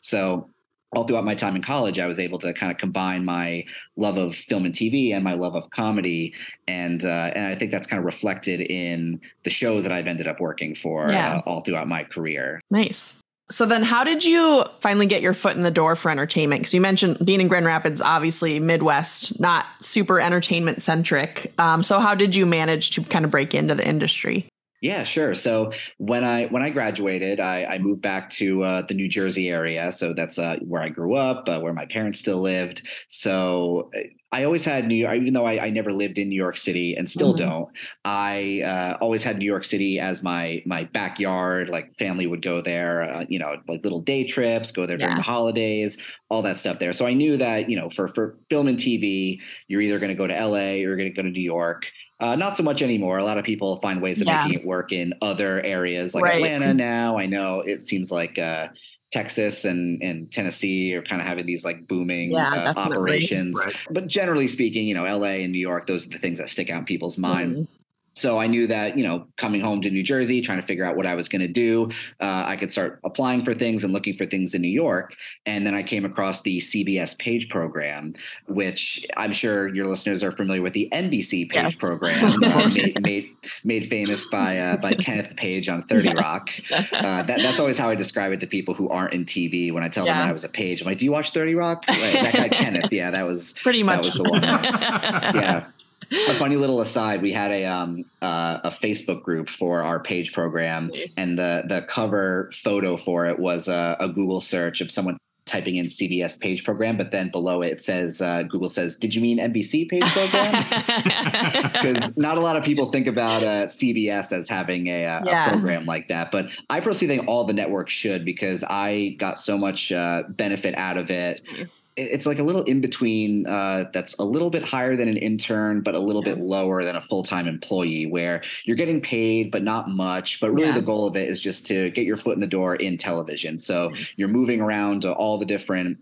So 0.02 0.50
all 0.96 1.04
throughout 1.06 1.26
my 1.26 1.36
time 1.36 1.56
in 1.56 1.62
college, 1.62 2.00
I 2.00 2.08
was 2.08 2.20
able 2.20 2.40
to 2.40 2.54
kind 2.54 2.72
of 2.72 2.78
combine 2.78 3.26
my 3.26 3.66
love 3.98 4.18
of 4.18 4.36
film 4.36 4.66
and 4.66 4.74
TV 4.74 5.14
and 5.14 5.24
my 5.24 5.34
love 5.34 5.56
of 5.56 5.70
comedy, 5.70 6.34
and 6.68 7.04
uh, 7.04 7.32
and 7.36 7.48
I 7.48 7.56
think 7.56 7.72
that's 7.72 7.88
kind 7.88 8.00
of 8.00 8.06
reflected 8.06 8.62
in 8.62 9.22
the 9.44 9.50
shows 9.50 9.84
that 9.84 9.92
I've 9.92 10.08
ended 10.08 10.28
up 10.28 10.40
working 10.40 10.74
for 10.76 11.10
Yeah. 11.12 11.38
uh, 11.38 11.42
all 11.46 11.62
throughout 11.62 11.88
my 11.88 12.04
career. 12.04 12.62
Nice. 12.72 13.20
So 13.52 13.68
then, 13.68 13.84
how 13.84 14.04
did 14.04 14.26
you 14.26 14.66
finally 14.80 15.06
get 15.06 15.22
your 15.22 15.36
foot 15.36 15.56
in 15.56 15.62
the 15.62 15.70
door 15.70 15.96
for 15.96 16.10
entertainment? 16.10 16.62
Because 16.62 16.74
you 16.74 16.82
mentioned 16.82 17.24
being 17.24 17.42
in 17.42 17.48
Grand 17.48 17.68
Rapids, 17.68 18.02
obviously 18.02 18.60
Midwest, 18.60 19.40
not 19.40 19.68
super 19.82 20.20
entertainment 20.20 20.82
centric. 20.82 21.54
Um, 21.60 21.84
so 21.84 22.00
how 22.00 22.16
did 22.16 22.36
you 22.36 22.48
manage 22.48 22.90
to 22.92 23.04
kind 23.04 23.24
of 23.24 23.30
break 23.30 23.54
into 23.54 23.76
the 23.76 23.88
industry? 23.88 24.48
Yeah, 24.82 25.04
sure. 25.04 25.34
So 25.34 25.72
when 25.98 26.24
I 26.24 26.46
when 26.48 26.62
I 26.62 26.70
graduated, 26.70 27.40
I, 27.40 27.66
I 27.66 27.78
moved 27.80 28.02
back 28.02 28.30
to 28.32 28.64
uh, 28.64 28.82
the 28.84 28.94
New 28.94 29.08
Jersey 29.08 29.50
area. 29.50 29.92
So 29.92 30.14
that's 30.14 30.38
uh, 30.38 30.58
where 30.62 30.82
I 30.82 30.90
grew 30.90 31.16
up, 31.16 31.48
uh, 31.50 31.60
where 31.60 31.74
my 31.74 31.86
parents 31.88 32.20
still 32.20 32.42
lived. 32.42 32.84
So 33.08 33.90
uh, 33.96 34.02
I 34.32 34.44
always 34.44 34.66
had 34.66 34.86
New 34.88 34.96
York, 34.96 35.16
even 35.16 35.34
though 35.34 35.46
I, 35.46 35.66
I 35.68 35.70
never 35.70 35.92
lived 35.94 36.18
in 36.18 36.28
New 36.30 36.36
York 36.36 36.58
City 36.58 36.94
and 36.94 37.10
still 37.10 37.34
Mhm. 37.34 37.38
don't. 37.38 37.70
I 38.04 38.62
uh, 38.64 38.98
always 39.02 39.24
had 39.24 39.38
New 39.40 39.46
York 39.46 39.64
City 39.64 39.98
as 40.00 40.22
my 40.22 40.62
my 40.66 40.84
backyard. 40.84 41.70
Like 41.70 41.96
family 41.98 42.28
would 42.28 42.44
go 42.44 42.62
there, 42.62 43.02
uh, 43.04 43.26
you 43.30 43.40
know, 43.40 43.56
like 43.68 43.84
little 43.84 44.02
day 44.02 44.26
trips, 44.26 44.72
go 44.72 44.86
there 44.86 44.98
during 44.98 45.16
the 45.16 45.22
holidays, 45.22 45.98
all 46.30 46.42
that 46.44 46.60
stuff 46.60 46.80
there. 46.80 46.94
So 46.94 47.06
I 47.08 47.14
knew 47.14 47.38
that 47.38 47.70
you 47.70 47.78
know, 47.80 47.90
for 47.90 48.10
for 48.10 48.38
film 48.50 48.68
and 48.68 48.78
TV, 48.78 49.42
you're 49.68 49.82
either 49.82 50.00
going 50.00 50.10
to 50.10 50.16
go 50.16 50.28
to 50.28 50.34
LA 50.38 50.74
or 50.84 50.90
you're 50.90 50.98
going 50.98 51.10
to 51.10 51.16
go 51.16 51.24
to 51.24 51.30
New 51.32 51.40
York. 51.42 51.86
Uh, 52.20 52.36
not 52.36 52.56
so 52.56 52.64
much 52.64 52.82
anymore. 52.82 53.18
A 53.18 53.24
lot 53.24 53.38
of 53.38 53.44
people 53.44 53.76
find 53.82 54.02
ways 54.02 54.22
of 54.22 54.28
Yeah. 54.28 54.44
making 54.46 54.60
it 54.62 54.66
work 54.66 54.92
in 54.94 55.14
other 55.22 55.62
areas 55.62 56.16
like 56.16 56.24
Right. 56.24 56.36
Atlanta 56.38 56.74
now. 56.74 57.18
I 57.18 57.26
know 57.26 57.60
it 57.60 57.86
seems 57.86 58.10
like 58.10 58.40
uh, 58.40 58.70
Texas 59.12 59.66
and, 59.66 60.02
and 60.02 60.32
Tennessee 60.32 60.94
are 60.96 61.02
kind 61.04 61.22
of 61.22 61.28
having 61.28 61.46
these 61.46 61.66
like 61.66 61.88
booming 61.88 62.32
Yeah, 62.32 62.72
uh, 62.76 62.80
operations. 62.80 63.62
Right. 63.66 63.76
But 63.92 64.08
generally 64.08 64.48
speaking, 64.48 64.88
you 64.88 64.94
know, 64.94 65.04
LA 65.04 65.44
and 65.44 65.52
New 65.52 65.60
York, 65.60 65.88
those 65.88 66.06
are 66.06 66.10
the 66.10 66.18
things 66.18 66.40
that 66.40 66.48
stick 66.48 66.70
out 66.70 66.80
in 66.80 66.86
people's 66.86 67.18
mind. 67.18 67.56
Mhm. 67.56 67.68
So 68.16 68.40
I 68.40 68.48
knew 68.48 68.66
that, 68.68 68.98
you 68.98 69.04
know, 69.06 69.28
coming 69.36 69.60
home 69.60 69.82
to 69.82 69.90
New 69.90 70.02
Jersey, 70.02 70.40
trying 70.42 70.62
to 70.62 70.66
figure 70.66 70.86
out 70.86 70.96
what 70.96 71.06
I 71.06 71.16
was 71.16 71.28
going 71.28 71.42
to 71.42 71.50
do, 71.50 71.90
uh, 72.22 72.44
I 72.46 72.56
could 72.56 72.72
start 72.72 73.00
applying 73.04 73.44
for 73.44 73.54
things 73.54 73.84
and 73.84 73.92
looking 73.92 74.16
for 74.16 74.26
things 74.26 74.54
in 74.56 74.62
New 74.62 74.70
York. 74.70 75.14
And 75.46 75.68
then 75.68 75.76
I 75.76 75.84
came 75.84 76.06
across 76.06 76.42
the 76.42 76.60
CBS 76.60 77.18
Page 77.20 77.50
program, 77.50 78.14
which 78.48 79.06
I'm 79.18 79.34
sure 79.34 79.68
your 79.76 79.86
listeners 79.88 80.24
are 80.24 80.32
familiar 80.32 80.62
with 80.62 80.72
the 80.74 80.88
NBC 80.94 81.50
Page 81.50 81.64
Yes. 81.64 81.76
program, 81.76 82.44
uh, 82.44 82.70
made, 82.76 83.02
made 83.02 83.30
made 83.66 83.90
famous 83.90 84.26
by 84.30 84.60
uh, 84.60 84.78
by 84.78 84.94
Kenneth 85.06 85.36
Page 85.36 85.68
on 85.68 85.84
Thirty 85.84 86.08
Yes. 86.08 86.16
Rock. 86.16 86.50
Uh, 86.72 87.24
that, 87.24 87.40
that's 87.40 87.60
always 87.60 87.78
how 87.78 87.90
I 87.90 87.96
describe 87.96 88.32
it 88.32 88.40
to 88.40 88.48
people 88.48 88.74
who 88.74 88.88
aren't 88.88 89.14
in 89.14 89.26
TV. 89.26 89.74
When 89.74 89.84
I 89.84 89.90
tell 89.90 90.06
them 90.06 90.16
Yeah. 90.16 90.22
that 90.22 90.30
I 90.30 90.32
was 90.32 90.46
a 90.46 90.50
page, 90.50 90.82
I'm 90.82 90.88
like, 90.88 91.00
"Do 91.00 91.06
you 91.06 91.12
watch 91.12 91.32
Thirty 91.32 91.54
Rock?" 91.54 91.84
Right, 91.90 92.14
that 92.14 92.34
guy 92.34 92.48
Kenneth, 92.50 92.94
yeah, 92.94 93.12
that 93.12 93.24
was 93.24 93.54
Pretty 93.62 93.84
much 93.84 94.04
that 94.04 94.06
was 94.06 94.14
the 94.14 94.24
one. 94.24 94.42
yeah. 94.44 95.66
A 96.12 96.34
funny 96.36 96.56
little 96.56 96.82
aside: 96.82 97.22
we 97.22 97.32
had 97.32 97.52
a 97.52 97.66
um 97.66 98.06
uh, 98.22 98.60
a 98.64 98.70
Facebook 98.70 99.24
group 99.24 99.50
for 99.50 99.82
our 99.82 100.00
page 100.00 100.34
program, 100.34 100.92
Nice. 100.94 101.16
and 101.18 101.38
the 101.38 101.64
the 101.68 101.82
cover 101.88 102.52
photo 102.64 102.98
for 102.98 103.26
it 103.28 103.40
was 103.40 103.68
a, 103.68 103.98
a 104.00 104.10
Google 104.10 104.42
search 104.42 104.82
of 104.82 104.92
someone 104.92 105.18
typing 105.46 105.76
in 105.76 105.86
CBS 105.86 106.40
page 106.40 106.64
program, 106.64 106.98
but 106.98 107.12
then 107.12 107.30
below 107.30 107.62
it, 107.62 107.72
it 107.74 107.84
says 107.84 108.22
uh, 108.22 108.44
Google 108.44 108.70
says, 108.70 108.98
"Did 108.98 109.14
you 109.14 109.22
mean 109.22 109.38
NBC 109.40 109.88
page 109.90 110.04
program?" 110.06 110.54
because 111.74 112.16
not 112.18 112.38
a 112.38 112.42
lot 112.42 112.56
of 112.56 112.64
people 112.64 112.92
think 112.92 113.08
about 113.08 113.44
uh, 113.44 113.64
CBS 113.66 114.32
as 114.32 114.50
having 114.50 114.88
a, 114.88 115.06
uh, 115.06 115.22
a 115.22 115.26
Yeah. 115.26 115.50
program 115.50 115.86
like 115.86 116.08
that. 116.08 116.32
But 116.32 116.48
I 116.70 116.80
personally 116.80 117.16
think 117.16 117.28
all 117.28 117.44
the 117.46 117.54
networks 117.54 117.94
should 117.94 118.26
because 118.26 118.64
I 118.64 119.16
got 119.20 119.38
so 119.38 119.58
much 119.58 119.92
uh, 119.92 120.24
benefit 120.30 120.76
out 120.76 120.98
of 120.98 121.10
it. 121.12 121.42
Nice. 121.58 121.94
It's 121.98 122.26
like 122.26 122.40
a 122.40 122.44
little 122.44 122.64
in 122.64 122.82
between 122.82 123.46
uh, 123.48 123.86
that's 123.94 124.18
a 124.18 124.24
little 124.24 124.50
bit 124.50 124.64
higher 124.64 124.96
than 124.96 125.08
an 125.08 125.18
intern, 125.18 125.82
but 125.82 125.96
a 125.96 126.00
little 126.00 126.24
bit 126.24 126.38
lower 126.40 126.84
than 126.84 126.96
a 126.96 127.02
full 127.02 127.24
time 127.24 127.48
employee, 127.48 128.06
where 128.08 128.42
you're 128.66 128.78
getting 128.78 129.02
paid, 129.02 129.52
but 129.52 129.64
not 129.64 129.90
much. 129.90 130.40
But 130.40 130.52
really, 130.52 130.70
Yeah. 130.70 130.76
the 130.76 130.82
goal 130.82 131.08
of 131.08 131.16
it 131.16 131.28
is 131.28 131.40
just 131.40 131.66
to 131.68 131.90
get 131.92 132.06
your 132.06 132.18
foot 132.18 132.34
in 132.36 132.42
the 132.42 132.48
door 132.48 132.76
in 132.76 132.98
television. 132.98 133.60
So 133.60 133.92
you're 134.16 134.28
moving 134.28 134.62
around 134.62 135.02
to 135.04 135.14
all 135.36 135.40
the 135.40 135.46
different 135.46 135.98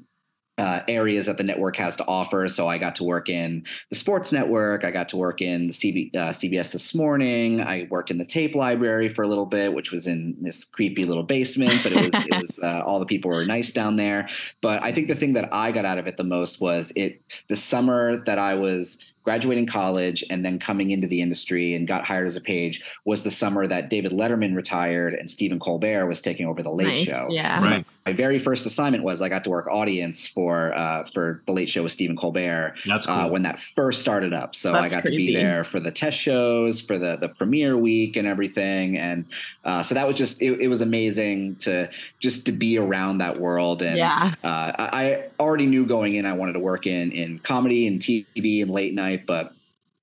uh, 0.59 0.81
areas 0.87 1.25
that 1.25 1.37
the 1.37 1.43
network 1.43 1.75
has 1.75 1.95
to 1.95 2.05
offer. 2.05 2.47
So 2.47 2.67
I 2.67 2.77
got 2.77 2.93
to 2.97 3.03
work 3.03 3.27
in 3.27 3.65
the 3.89 3.95
sports 3.95 4.31
network. 4.31 4.85
I 4.85 4.91
got 4.91 5.09
to 5.09 5.17
work 5.17 5.41
in 5.41 5.69
CB, 5.69 6.15
uh, 6.15 6.29
CBS 6.29 6.71
this 6.71 6.93
morning. 6.93 7.59
I 7.59 7.87
worked 7.89 8.11
in 8.11 8.19
the 8.19 8.25
tape 8.25 8.53
library 8.53 9.09
for 9.09 9.23
a 9.23 9.27
little 9.27 9.47
bit, 9.47 9.73
which 9.73 9.91
was 9.91 10.05
in 10.05 10.37
this 10.41 10.63
creepy 10.63 11.05
little 11.05 11.23
basement, 11.23 11.81
but 11.81 11.91
it 11.91 12.05
was 12.05 12.25
it 12.27 12.37
was 12.37 12.59
uh, 12.63 12.83
all 12.85 12.99
the 12.99 13.07
people 13.07 13.31
were 13.31 13.43
nice 13.45 13.73
down 13.73 13.95
there. 13.95 14.29
But 14.61 14.83
I 14.83 14.91
think 14.91 15.07
the 15.07 15.15
thing 15.15 15.33
that 15.33 15.51
I 15.51 15.71
got 15.71 15.85
out 15.85 15.97
of 15.97 16.05
it 16.05 16.17
the 16.17 16.23
most 16.23 16.61
was 16.61 16.93
it 16.95 17.23
the 17.47 17.55
summer 17.55 18.23
that 18.25 18.37
I 18.37 18.53
was 18.53 19.03
graduating 19.23 19.65
college 19.65 20.23
and 20.29 20.45
then 20.45 20.59
coming 20.59 20.91
into 20.91 21.07
the 21.07 21.21
industry 21.21 21.73
and 21.73 21.87
got 21.87 22.05
hired 22.05 22.27
as 22.27 22.35
a 22.35 22.41
page 22.41 22.83
was 23.05 23.23
the 23.23 23.31
summer 23.31 23.65
that 23.65 23.89
David 23.89 24.11
Letterman 24.11 24.55
retired 24.55 25.15
and 25.15 25.31
Stephen 25.31 25.59
Colbert 25.59 26.05
was 26.05 26.21
taking 26.21 26.45
over 26.45 26.61
the 26.61 26.69
Late 26.69 26.87
Nice, 26.89 27.03
Show. 27.03 27.27
yeah. 27.31 27.57
So 27.57 27.69
Right. 27.69 27.85
My 28.05 28.13
very 28.13 28.37
first 28.37 28.65
assignment 28.65 29.03
was 29.03 29.21
I 29.21 29.29
got 29.29 29.43
to 29.45 29.49
work 29.49 29.67
audience 29.67 30.27
for 30.27 30.73
uh, 30.75 31.05
for 31.13 31.41
the 31.45 31.53
Late 31.53 31.69
Show 31.69 31.83
with 31.83 31.91
Stephen 31.91 32.15
Colbert 32.17 32.75
That's 32.85 33.07
uh, 33.07 33.29
when 33.29 33.43
that 33.43 33.59
first 33.59 34.01
started 34.01 34.33
up. 34.33 34.55
So 34.55 34.73
I 34.73 34.81
That's 34.83 34.95
got 34.95 35.05
to 35.05 35.11
be 35.11 35.33
there 35.33 35.63
for 35.63 35.79
the 35.79 35.91
test 35.91 36.17
shows, 36.17 36.81
for 36.81 36.97
the 36.97 37.15
the 37.15 37.29
premiere 37.29 37.77
week, 37.77 38.17
and 38.17 38.27
everything. 38.27 38.97
And 38.97 39.25
uh, 39.63 39.83
so 39.83 39.95
that 39.95 40.05
was 40.05 40.17
just 40.17 40.41
it, 40.41 40.59
it 40.59 40.67
was 40.67 40.81
amazing 40.81 41.55
to 41.57 41.89
just 42.19 42.45
to 42.47 42.51
be 42.51 42.77
around 42.77 43.19
that 43.19 43.39
world. 43.39 43.81
And 43.81 43.97
Yeah. 43.97 44.33
uh, 44.43 44.71
I, 44.77 44.89
I 45.05 45.23
already 45.39 45.65
knew 45.65 45.85
going 45.85 46.13
in 46.13 46.25
I 46.25 46.33
wanted 46.33 46.53
to 46.53 46.59
work 46.59 46.85
in 46.87 47.11
in 47.11 47.39
comedy 47.39 47.87
and 47.87 47.99
TV 48.01 48.61
and 48.61 48.71
late 48.71 48.93
night, 48.93 49.25
but 49.25 49.53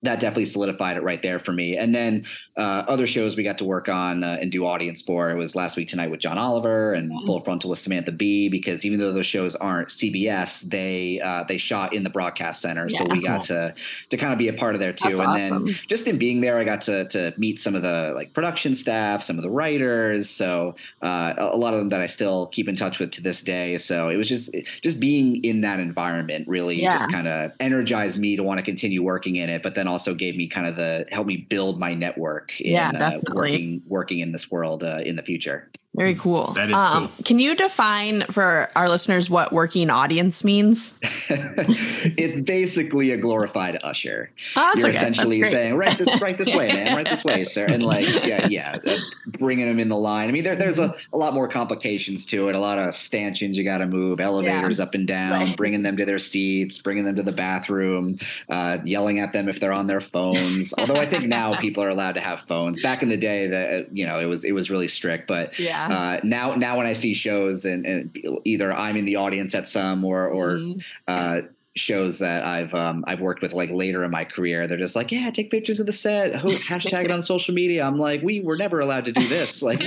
that 0.02 0.18
definitely 0.18 0.46
solidified 0.46 0.96
it 0.96 1.02
right 1.02 1.20
there 1.20 1.38
for 1.38 1.52
me. 1.52 1.76
And 1.76 1.94
then 1.94 2.24
uh, 2.56 2.84
other 2.88 3.06
shows 3.06 3.36
we 3.36 3.42
got 3.42 3.58
to 3.58 3.64
work 3.66 3.88
on 3.88 4.24
uh, 4.24 4.38
and 4.40 4.50
do 4.50 4.64
audience 4.64 5.02
for. 5.02 5.28
It 5.30 5.36
was 5.36 5.54
last 5.54 5.76
week 5.76 5.88
tonight 5.88 6.10
with 6.10 6.20
John 6.20 6.38
Oliver 6.38 6.94
and 6.94 7.10
Mm-hmm. 7.10 7.26
Full 7.26 7.40
Frontal 7.40 7.70
with 7.70 7.78
Samantha 7.78 8.12
Bee. 8.12 8.48
Because 8.48 8.84
even 8.86 8.98
though 8.98 9.12
those 9.12 9.26
shows 9.26 9.54
aren't 9.56 9.88
CBS, 9.88 10.62
they 10.70 11.20
uh, 11.20 11.44
they 11.48 11.58
shot 11.58 11.92
in 11.92 12.02
the 12.04 12.10
broadcast 12.10 12.62
center, 12.62 12.88
so 12.88 13.04
Yeah. 13.04 13.12
we 13.12 13.22
got 13.22 13.42
to 13.42 13.74
to 14.10 14.16
kind 14.16 14.32
of 14.32 14.38
be 14.38 14.48
a 14.48 14.52
part 14.54 14.74
of 14.74 14.80
there 14.80 14.92
too. 14.92 15.16
That's 15.18 15.20
and 15.20 15.42
awesome. 15.42 15.66
then 15.66 15.76
just 15.88 16.06
in 16.06 16.16
being 16.18 16.40
there, 16.40 16.56
I 16.56 16.64
got 16.64 16.80
to 16.82 17.06
to 17.08 17.34
meet 17.36 17.60
some 17.60 17.74
of 17.74 17.82
the 17.82 18.12
like 18.14 18.32
production 18.32 18.74
staff, 18.74 19.22
some 19.22 19.36
of 19.38 19.42
the 19.42 19.50
writers. 19.50 20.30
So 20.30 20.76
uh, 21.02 21.34
a 21.36 21.50
a 21.54 21.58
lot 21.60 21.74
of 21.74 21.80
them 21.80 21.88
that 21.90 22.00
I 22.00 22.06
still 22.06 22.46
keep 22.48 22.68
in 22.68 22.76
touch 22.76 22.98
with 23.00 23.10
to 23.12 23.22
this 23.22 23.42
day. 23.42 23.76
So 23.76 24.08
it 24.08 24.16
was 24.16 24.28
just 24.28 24.54
just 24.82 24.98
being 25.00 25.44
in 25.44 25.60
that 25.62 25.78
environment 25.80 26.48
really 26.48 26.80
Yeah. 26.80 26.92
just 26.92 27.10
kind 27.12 27.28
of 27.28 27.52
energized 27.60 28.18
me 28.18 28.36
to 28.36 28.42
want 28.42 28.58
to 28.58 28.64
continue 28.64 29.02
working 29.02 29.36
in 29.36 29.50
it, 29.50 29.62
but 29.62 29.74
then 29.74 29.86
also 29.90 30.14
gave 30.14 30.36
me 30.36 30.48
kind 30.48 30.66
of 30.66 30.76
the 30.76 31.06
help 31.10 31.26
me 31.26 31.36
build 31.36 31.78
my 31.78 31.94
network 31.94 32.58
in 32.60 32.72
Yeah, 32.72 32.90
uh, 32.90 33.20
working 33.34 33.82
working 33.86 34.20
in 34.20 34.32
this 34.32 34.50
world 34.50 34.84
uh, 34.84 35.00
in 35.04 35.16
the 35.16 35.22
future. 35.22 35.70
Very 35.96 36.14
cool. 36.14 36.54
Um, 36.56 37.08
cool. 37.08 37.24
Can 37.24 37.40
you 37.40 37.56
define 37.56 38.22
for 38.30 38.70
our 38.76 38.88
listeners 38.88 39.28
what 39.28 39.52
working 39.52 39.90
audience 39.90 40.44
means? 40.44 40.96
it's 41.02 42.38
basically 42.40 43.10
a 43.10 43.16
glorified 43.16 43.76
usher. 43.82 44.30
Oh, 44.54 44.72
You're 44.76 44.88
okay. 44.88 44.96
essentially 44.96 45.42
saying, 45.42 45.74
"Right 45.76 45.98
this, 45.98 46.20
right 46.20 46.38
this 46.38 46.54
way, 46.54 46.68
man. 46.68 46.94
Right 46.94 47.08
this 47.08 47.24
way, 47.24 47.42
sir." 47.42 47.66
And 47.66 47.82
like, 47.82 48.06
yeah, 48.24 48.46
yeah, 48.50 48.78
uh, 48.86 48.96
bringing 49.26 49.66
them 49.66 49.80
in 49.80 49.88
the 49.88 49.96
line. 49.96 50.28
I 50.28 50.32
mean, 50.32 50.44
there, 50.44 50.54
there's 50.54 50.78
a, 50.78 50.94
a 51.12 51.18
lot 51.18 51.34
more 51.34 51.48
complications 51.48 52.24
to 52.26 52.48
it. 52.48 52.54
A 52.54 52.60
lot 52.60 52.78
of 52.78 52.94
stanchions 52.94 53.58
you 53.58 53.64
got 53.64 53.78
to 53.78 53.86
move, 53.86 54.20
elevators 54.20 54.78
up 54.78 54.94
and 54.94 55.08
down, 55.08 55.32
Right. 55.32 55.56
bringing 55.56 55.82
them 55.82 55.96
to 55.96 56.04
their 56.04 56.18
seats, 56.20 56.78
bringing 56.78 57.04
them 57.04 57.16
to 57.16 57.22
the 57.24 57.32
bathroom, 57.32 58.16
uh, 58.48 58.78
yelling 58.84 59.18
at 59.18 59.32
them 59.32 59.48
if 59.48 59.58
they're 59.58 59.72
on 59.72 59.88
their 59.88 60.00
phones. 60.00 60.72
Although 60.78 60.96
I 60.96 61.06
think 61.06 61.24
now 61.26 61.56
people 61.56 61.82
are 61.82 61.90
allowed 61.90 62.14
to 62.14 62.20
have 62.20 62.40
phones. 62.42 62.80
Back 62.80 63.02
in 63.02 63.08
the 63.08 63.16
day, 63.16 63.48
that 63.48 63.88
you 63.96 64.06
know, 64.06 64.20
it 64.20 64.26
was 64.26 64.44
it 64.44 64.52
was 64.52 64.70
really 64.70 64.88
strict. 64.88 65.26
But 65.26 65.58
Yeah. 65.58 65.79
Uh, 65.88 66.20
now 66.24 66.54
now 66.54 66.76
when 66.76 66.86
I 66.86 66.92
see 66.92 67.14
shows 67.14 67.64
and, 67.64 67.86
and 67.86 68.16
either 68.44 68.72
I'm 68.72 68.96
in 68.96 69.04
the 69.04 69.16
audience 69.16 69.54
at 69.54 69.68
some 69.68 70.04
or 70.04 70.28
or 70.28 70.52
Mhm. 70.58 70.80
uh, 71.08 71.40
shows 71.76 72.18
that 72.18 72.44
I've 72.44 72.74
um, 72.74 73.04
I've 73.06 73.20
worked 73.20 73.42
with 73.42 73.52
like 73.52 73.70
later 73.70 74.02
in 74.04 74.10
my 74.10 74.24
career. 74.24 74.66
They're 74.66 74.76
just 74.76 74.96
like, 74.96 75.12
yeah, 75.12 75.30
take 75.30 75.50
pictures 75.52 75.78
of 75.78 75.86
the 75.86 75.92
set, 75.92 76.34
ho- 76.34 76.48
hashtag 76.72 77.04
it 77.04 77.10
on 77.12 77.22
social 77.22 77.54
media. 77.54 77.84
I'm 77.84 77.96
like, 77.96 78.22
we 78.22 78.40
were 78.40 78.56
never 78.56 78.80
allowed 78.80 79.04
to 79.06 79.12
do 79.12 79.26
this. 79.28 79.62
Like, 79.70 79.82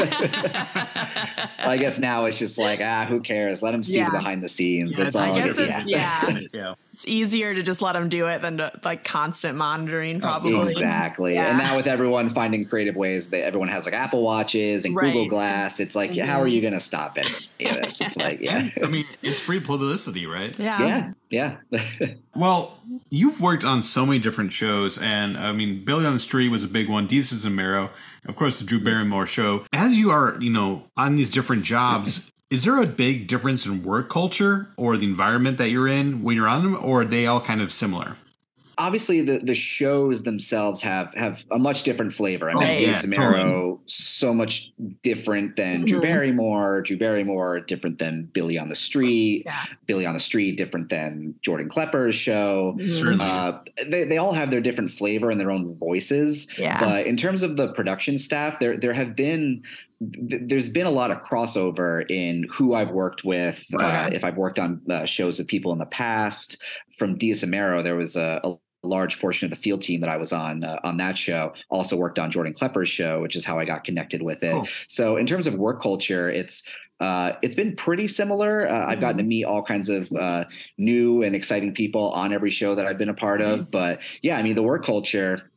I 1.66 1.78
guess 1.80 2.00
now 2.00 2.26
it's 2.26 2.38
just 2.40 2.58
like, 2.58 2.80
ah, 2.82 3.06
who 3.06 3.20
cares? 3.20 3.62
Let 3.62 3.72
them 3.72 3.84
see 3.84 3.98
Yeah. 3.98 4.06
the 4.06 4.12
behind 4.12 4.44
the 4.44 4.48
scenes. 4.50 4.98
Yeah, 4.98 5.04
That's 5.06 5.16
it's- 5.16 5.30
all. 5.30 5.36
I 5.36 5.40
it 5.40 5.48
guess 5.48 5.58
is. 5.58 5.68
it, 5.68 5.88
yeah. 5.90 6.40
yeah. 6.54 6.74
It's 6.94 7.06
easier 7.08 7.56
to 7.56 7.64
just 7.64 7.82
let 7.82 7.94
them 7.94 8.08
do 8.08 8.28
it 8.28 8.44
than 8.44 8.58
to 8.58 8.72
like 8.84 9.04
constant 9.04 9.58
monitoring, 9.58 10.18
oh, 10.18 10.20
probably. 10.20 10.54
Oh, 10.54 10.62
Exactly. 10.62 11.34
Yeah. 11.34 11.48
And 11.48 11.58
now 11.58 11.76
with 11.76 11.88
everyone 11.88 12.30
finding 12.30 12.66
creative 12.66 12.96
ways 12.96 13.30
that 13.30 13.44
everyone 13.44 13.68
has 13.70 13.86
like 13.86 13.96
Apple 13.96 14.22
watches 14.22 14.86
and 14.86 14.96
Right. 14.96 15.08
Google 15.08 15.28
Glass, 15.28 15.80
it's 15.80 15.96
like, 15.96 16.16
how 16.16 16.40
are 16.40 16.48
you 16.48 16.58
mm-hmm. 16.58 16.66
going 16.66 16.74
to 16.74 16.80
stop 16.80 17.18
it? 17.18 17.50
It's 17.58 18.00
like, 18.18 18.42
yeah, 18.42 18.70
I 18.84 18.88
mean, 18.88 19.06
it's 19.24 19.40
free 19.40 19.60
publicity, 19.60 20.28
right? 20.28 20.58
Yeah. 20.60 21.14
yeah, 21.32 21.58
yeah. 21.72 22.10
Well, 22.36 22.80
you've 23.12 23.40
worked 23.42 23.64
on 23.64 23.84
so 23.84 24.08
many 24.08 24.18
different 24.18 24.52
shows, 24.54 24.98
and 24.98 25.38
I 25.38 25.52
mean, 25.52 25.86
Billy 25.86 26.04
on 26.04 26.14
the 26.14 26.20
Street 26.20 26.50
was 26.50 26.64
a 26.64 26.68
big 26.68 26.90
one. 26.90 27.08
Desus 27.08 27.46
and 27.46 27.56
Mero, 27.56 27.92
of 28.28 28.36
course, 28.36 28.58
the 28.58 28.66
Drew 28.66 28.80
Barrymore 28.80 29.28
show. 29.28 29.66
As 29.72 30.00
you 30.00 30.10
are, 30.10 30.36
you 30.40 30.50
know, 30.50 30.84
on 30.98 31.16
these 31.16 31.30
different 31.30 31.64
jobs, 31.64 32.33
is 32.50 32.64
there 32.66 32.82
a 32.82 32.88
big 32.88 33.28
difference 33.28 33.66
in 33.66 33.84
work 33.84 34.10
culture 34.10 34.68
or 34.78 34.98
the 34.98 35.06
environment 35.06 35.58
that 35.58 35.70
you're 35.70 35.88
in 35.88 36.22
when 36.24 36.36
you're 36.36 36.48
on 36.48 36.64
them, 36.64 36.78
or 36.84 37.02
are 37.02 37.06
they 37.06 37.26
all 37.26 37.42
kind 37.42 37.62
of 37.62 37.72
similar? 37.72 38.16
obviously 38.80 39.22
the 39.22 39.38
the 39.38 39.54
shows 39.54 40.24
themselves 40.24 40.82
have 40.82 41.14
have 41.14 41.46
a 41.52 41.60
much 41.60 41.84
different 41.84 42.12
flavor. 42.12 42.50
I 42.50 42.54
mean, 42.56 42.64
Right. 42.64 42.80
Dave 42.80 42.88
Yeah, 42.88 43.02
Samaro 43.02 43.80
so 43.86 44.34
much 44.34 44.72
different 45.04 45.56
than 45.58 45.86
Drew 45.86 46.00
Mhm. 46.00 46.02
Barrymore. 46.02 46.82
Drew 46.82 46.98
Barrymore 46.98 47.60
different 47.60 48.00
than 48.00 48.30
Billy 48.34 48.58
on 48.58 48.70
the 48.70 48.76
Street. 48.76 49.44
Yeah. 49.46 49.62
Billy 49.86 50.08
on 50.08 50.16
the 50.16 50.20
Street 50.20 50.58
different 50.58 50.90
than 50.90 51.36
Jordan 51.44 51.70
Klepper's 51.70 52.16
show. 52.16 52.76
Mhm. 52.80 53.20
Uh, 53.22 53.60
they 53.88 54.06
they 54.06 54.18
all 54.18 54.34
have 54.34 54.50
their 54.50 54.60
different 54.62 54.90
flavor 54.90 55.30
and 55.30 55.40
their 55.40 55.52
own 55.52 55.76
voices. 55.78 56.48
Yeah. 56.58 56.80
But 56.80 57.06
in 57.06 57.16
terms 57.16 57.44
of 57.44 57.58
the 57.58 57.68
production 57.74 58.18
staff, 58.18 58.58
there 58.60 58.76
there 58.76 58.94
have 58.94 59.16
been 59.16 59.62
th- 60.29 60.43
there's 60.45 60.69
been 60.69 60.86
a 60.86 60.91
lot 60.91 61.12
of 61.12 61.19
crossover 61.19 62.10
in 62.10 62.45
who 62.51 62.75
I've 62.75 62.91
worked 62.91 63.24
with. 63.24 63.63
Uh, 63.74 64.10
if 64.12 64.24
I've 64.24 64.38
worked 64.38 64.60
on 64.60 64.81
uh, 64.89 65.05
shows 65.05 65.39
with 65.39 65.48
people 65.48 65.72
in 65.72 65.79
the 65.79 65.86
past, 65.86 66.57
from 66.98 67.17
Desus 67.17 67.43
and 67.43 67.51
Mero, 67.51 67.81
there 67.81 67.95
was 67.95 68.15
a, 68.15 68.41
a 68.43 68.55
large 68.83 69.19
portion 69.19 69.45
of 69.45 69.50
the 69.50 69.62
field 69.62 69.81
team 69.81 70.01
that 70.01 70.10
I 70.10 70.17
was 70.17 70.33
on 70.33 70.63
uh, 70.63 70.79
on 70.83 70.98
that 70.98 71.17
show. 71.17 71.53
Also 71.69 71.95
worked 71.95 72.19
on 72.19 72.31
Jordan 72.31 72.53
Klepper's 72.53 72.89
show, 72.89 73.22
which 73.22 73.36
is 73.36 73.45
how 73.45 73.57
I 73.57 73.65
got 73.65 73.83
connected 73.83 74.22
with 74.22 74.43
it. 74.43 74.53
Cool. 74.53 74.67
So 74.88 75.15
in 75.15 75.25
terms 75.25 75.48
of 75.48 75.55
work 75.55 75.81
culture, 75.81 76.29
it's 76.29 76.67
uh, 77.00 77.33
it's 77.41 77.55
been 77.55 77.75
pretty 77.75 78.07
similar. 78.07 78.67
Uh, 78.69 78.86
I've 78.88 79.01
gotten 79.01 79.17
to 79.17 79.24
meet 79.24 79.45
all 79.45 79.63
kinds 79.63 79.89
of 79.89 80.12
uh, 80.13 80.45
new 80.77 81.24
and 81.24 81.36
exciting 81.36 81.74
people 81.74 82.10
on 82.12 82.33
every 82.33 82.51
show 82.51 82.75
that 82.75 82.86
I've 82.86 82.98
been 82.98 83.10
a 83.10 83.13
part 83.13 83.41
of. 83.41 83.60
Nice. 83.60 83.69
But 83.69 84.00
yeah, 84.22 84.38
I 84.38 84.43
mean, 84.43 84.55
the 84.55 84.63
work 84.63 84.86
culture. 84.86 85.50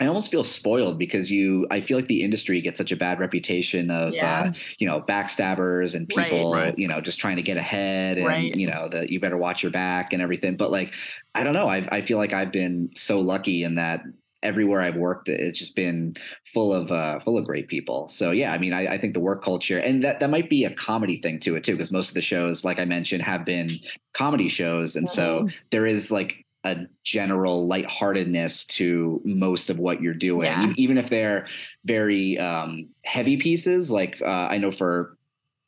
I 0.00 0.06
almost 0.06 0.30
feel 0.30 0.44
spoiled 0.44 0.96
because 0.98 1.30
you. 1.30 1.66
I 1.70 1.80
feel 1.80 1.98
like 1.98 2.06
the 2.06 2.22
industry 2.22 2.60
gets 2.60 2.78
such 2.78 2.92
a 2.92 2.96
bad 2.96 3.18
reputation 3.18 3.90
of, 3.90 4.14
Yeah. 4.14 4.40
uh, 4.46 4.52
you 4.78 4.86
know, 4.86 5.00
backstabbers 5.00 5.94
and 5.96 6.08
people, 6.08 6.52
right. 6.54 6.78
you 6.78 6.86
know, 6.86 7.00
just 7.00 7.18
trying 7.18 7.36
to 7.36 7.42
get 7.42 7.56
ahead 7.56 8.18
and 8.18 8.26
Right. 8.26 8.54
you 8.54 8.66
know 8.68 8.88
that 8.92 9.10
you 9.10 9.18
better 9.18 9.36
watch 9.36 9.62
your 9.62 9.72
back 9.72 10.12
and 10.12 10.22
everything. 10.22 10.56
But 10.56 10.70
like, 10.70 10.92
I 11.34 11.42
don't 11.42 11.54
know. 11.54 11.68
I 11.68 11.86
I 11.90 12.00
feel 12.00 12.18
like 12.18 12.32
I've 12.32 12.52
been 12.52 12.90
so 12.94 13.18
lucky 13.20 13.64
in 13.64 13.74
that 13.74 14.02
everywhere 14.44 14.80
I've 14.80 14.94
worked, 14.94 15.28
it's 15.28 15.58
just 15.58 15.74
been 15.74 16.14
full 16.44 16.72
of 16.72 16.92
uh, 16.92 17.18
full 17.18 17.36
of 17.36 17.44
great 17.44 17.66
people. 17.66 18.06
So 18.06 18.30
yeah, 18.30 18.52
I 18.52 18.58
mean, 18.58 18.72
I, 18.72 18.94
I 18.94 18.96
think 18.98 19.14
the 19.14 19.20
work 19.20 19.42
culture 19.42 19.80
and 19.80 20.04
that 20.04 20.20
that 20.20 20.30
might 20.30 20.48
be 20.48 20.64
a 20.64 20.70
comedy 20.70 21.20
thing 21.20 21.40
to 21.40 21.56
it 21.56 21.64
too, 21.64 21.72
because 21.72 21.90
most 21.90 22.10
of 22.10 22.14
the 22.14 22.22
shows, 22.22 22.64
like 22.64 22.78
I 22.78 22.84
mentioned, 22.84 23.22
have 23.24 23.44
been 23.44 23.80
comedy 24.14 24.48
shows, 24.48 24.94
and 24.94 25.10
so 25.10 25.42
Mhm. 25.42 25.52
there 25.70 25.86
is 25.86 26.12
like 26.12 26.44
a 26.64 26.86
general 27.04 27.66
lightheartedness 27.66 28.66
to 28.66 29.20
most 29.24 29.70
of 29.70 29.78
what 29.78 30.02
you're 30.02 30.14
doing, 30.14 30.46
Yeah. 30.46 30.72
Even 30.76 30.98
if 30.98 31.08
they're 31.08 31.46
very 31.84 32.38
um, 32.38 32.88
heavy 33.04 33.36
pieces. 33.36 33.90
Like 33.90 34.20
uh, 34.22 34.48
I 34.50 34.58
know 34.58 34.70
for 34.70 35.16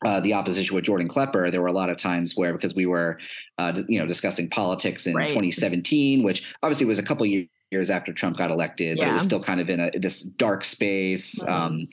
uh, 0.04 0.20
the 0.20 0.32
opposition 0.32 0.74
with 0.74 0.84
Jordan 0.84 1.08
Klepper, 1.08 1.50
there 1.50 1.60
were 1.60 1.68
a 1.68 1.72
lot 1.72 1.90
of 1.90 1.96
times 1.96 2.36
where 2.36 2.52
because 2.52 2.74
we 2.74 2.86
were, 2.86 3.18
uh, 3.58 3.80
you 3.88 3.98
know, 3.98 4.06
discussing 4.06 4.48
politics 4.48 5.06
in 5.06 5.14
Right. 5.14 5.28
2017, 5.28 6.22
which 6.22 6.52
obviously 6.62 6.86
was 6.86 6.98
a 6.98 7.02
couple 7.02 7.26
years 7.26 7.48
years 7.70 7.90
after 7.90 8.12
Trump 8.12 8.36
got 8.36 8.50
elected, 8.50 8.98
but 8.98 9.06
it 9.06 9.12
was 9.12 9.22
still 9.22 9.40
kind 9.40 9.60
of 9.60 9.68
in 9.70 9.78
a 9.78 9.90
this 9.96 10.22
dark 10.22 10.64
space. 10.64 11.40
Um, 11.46 11.88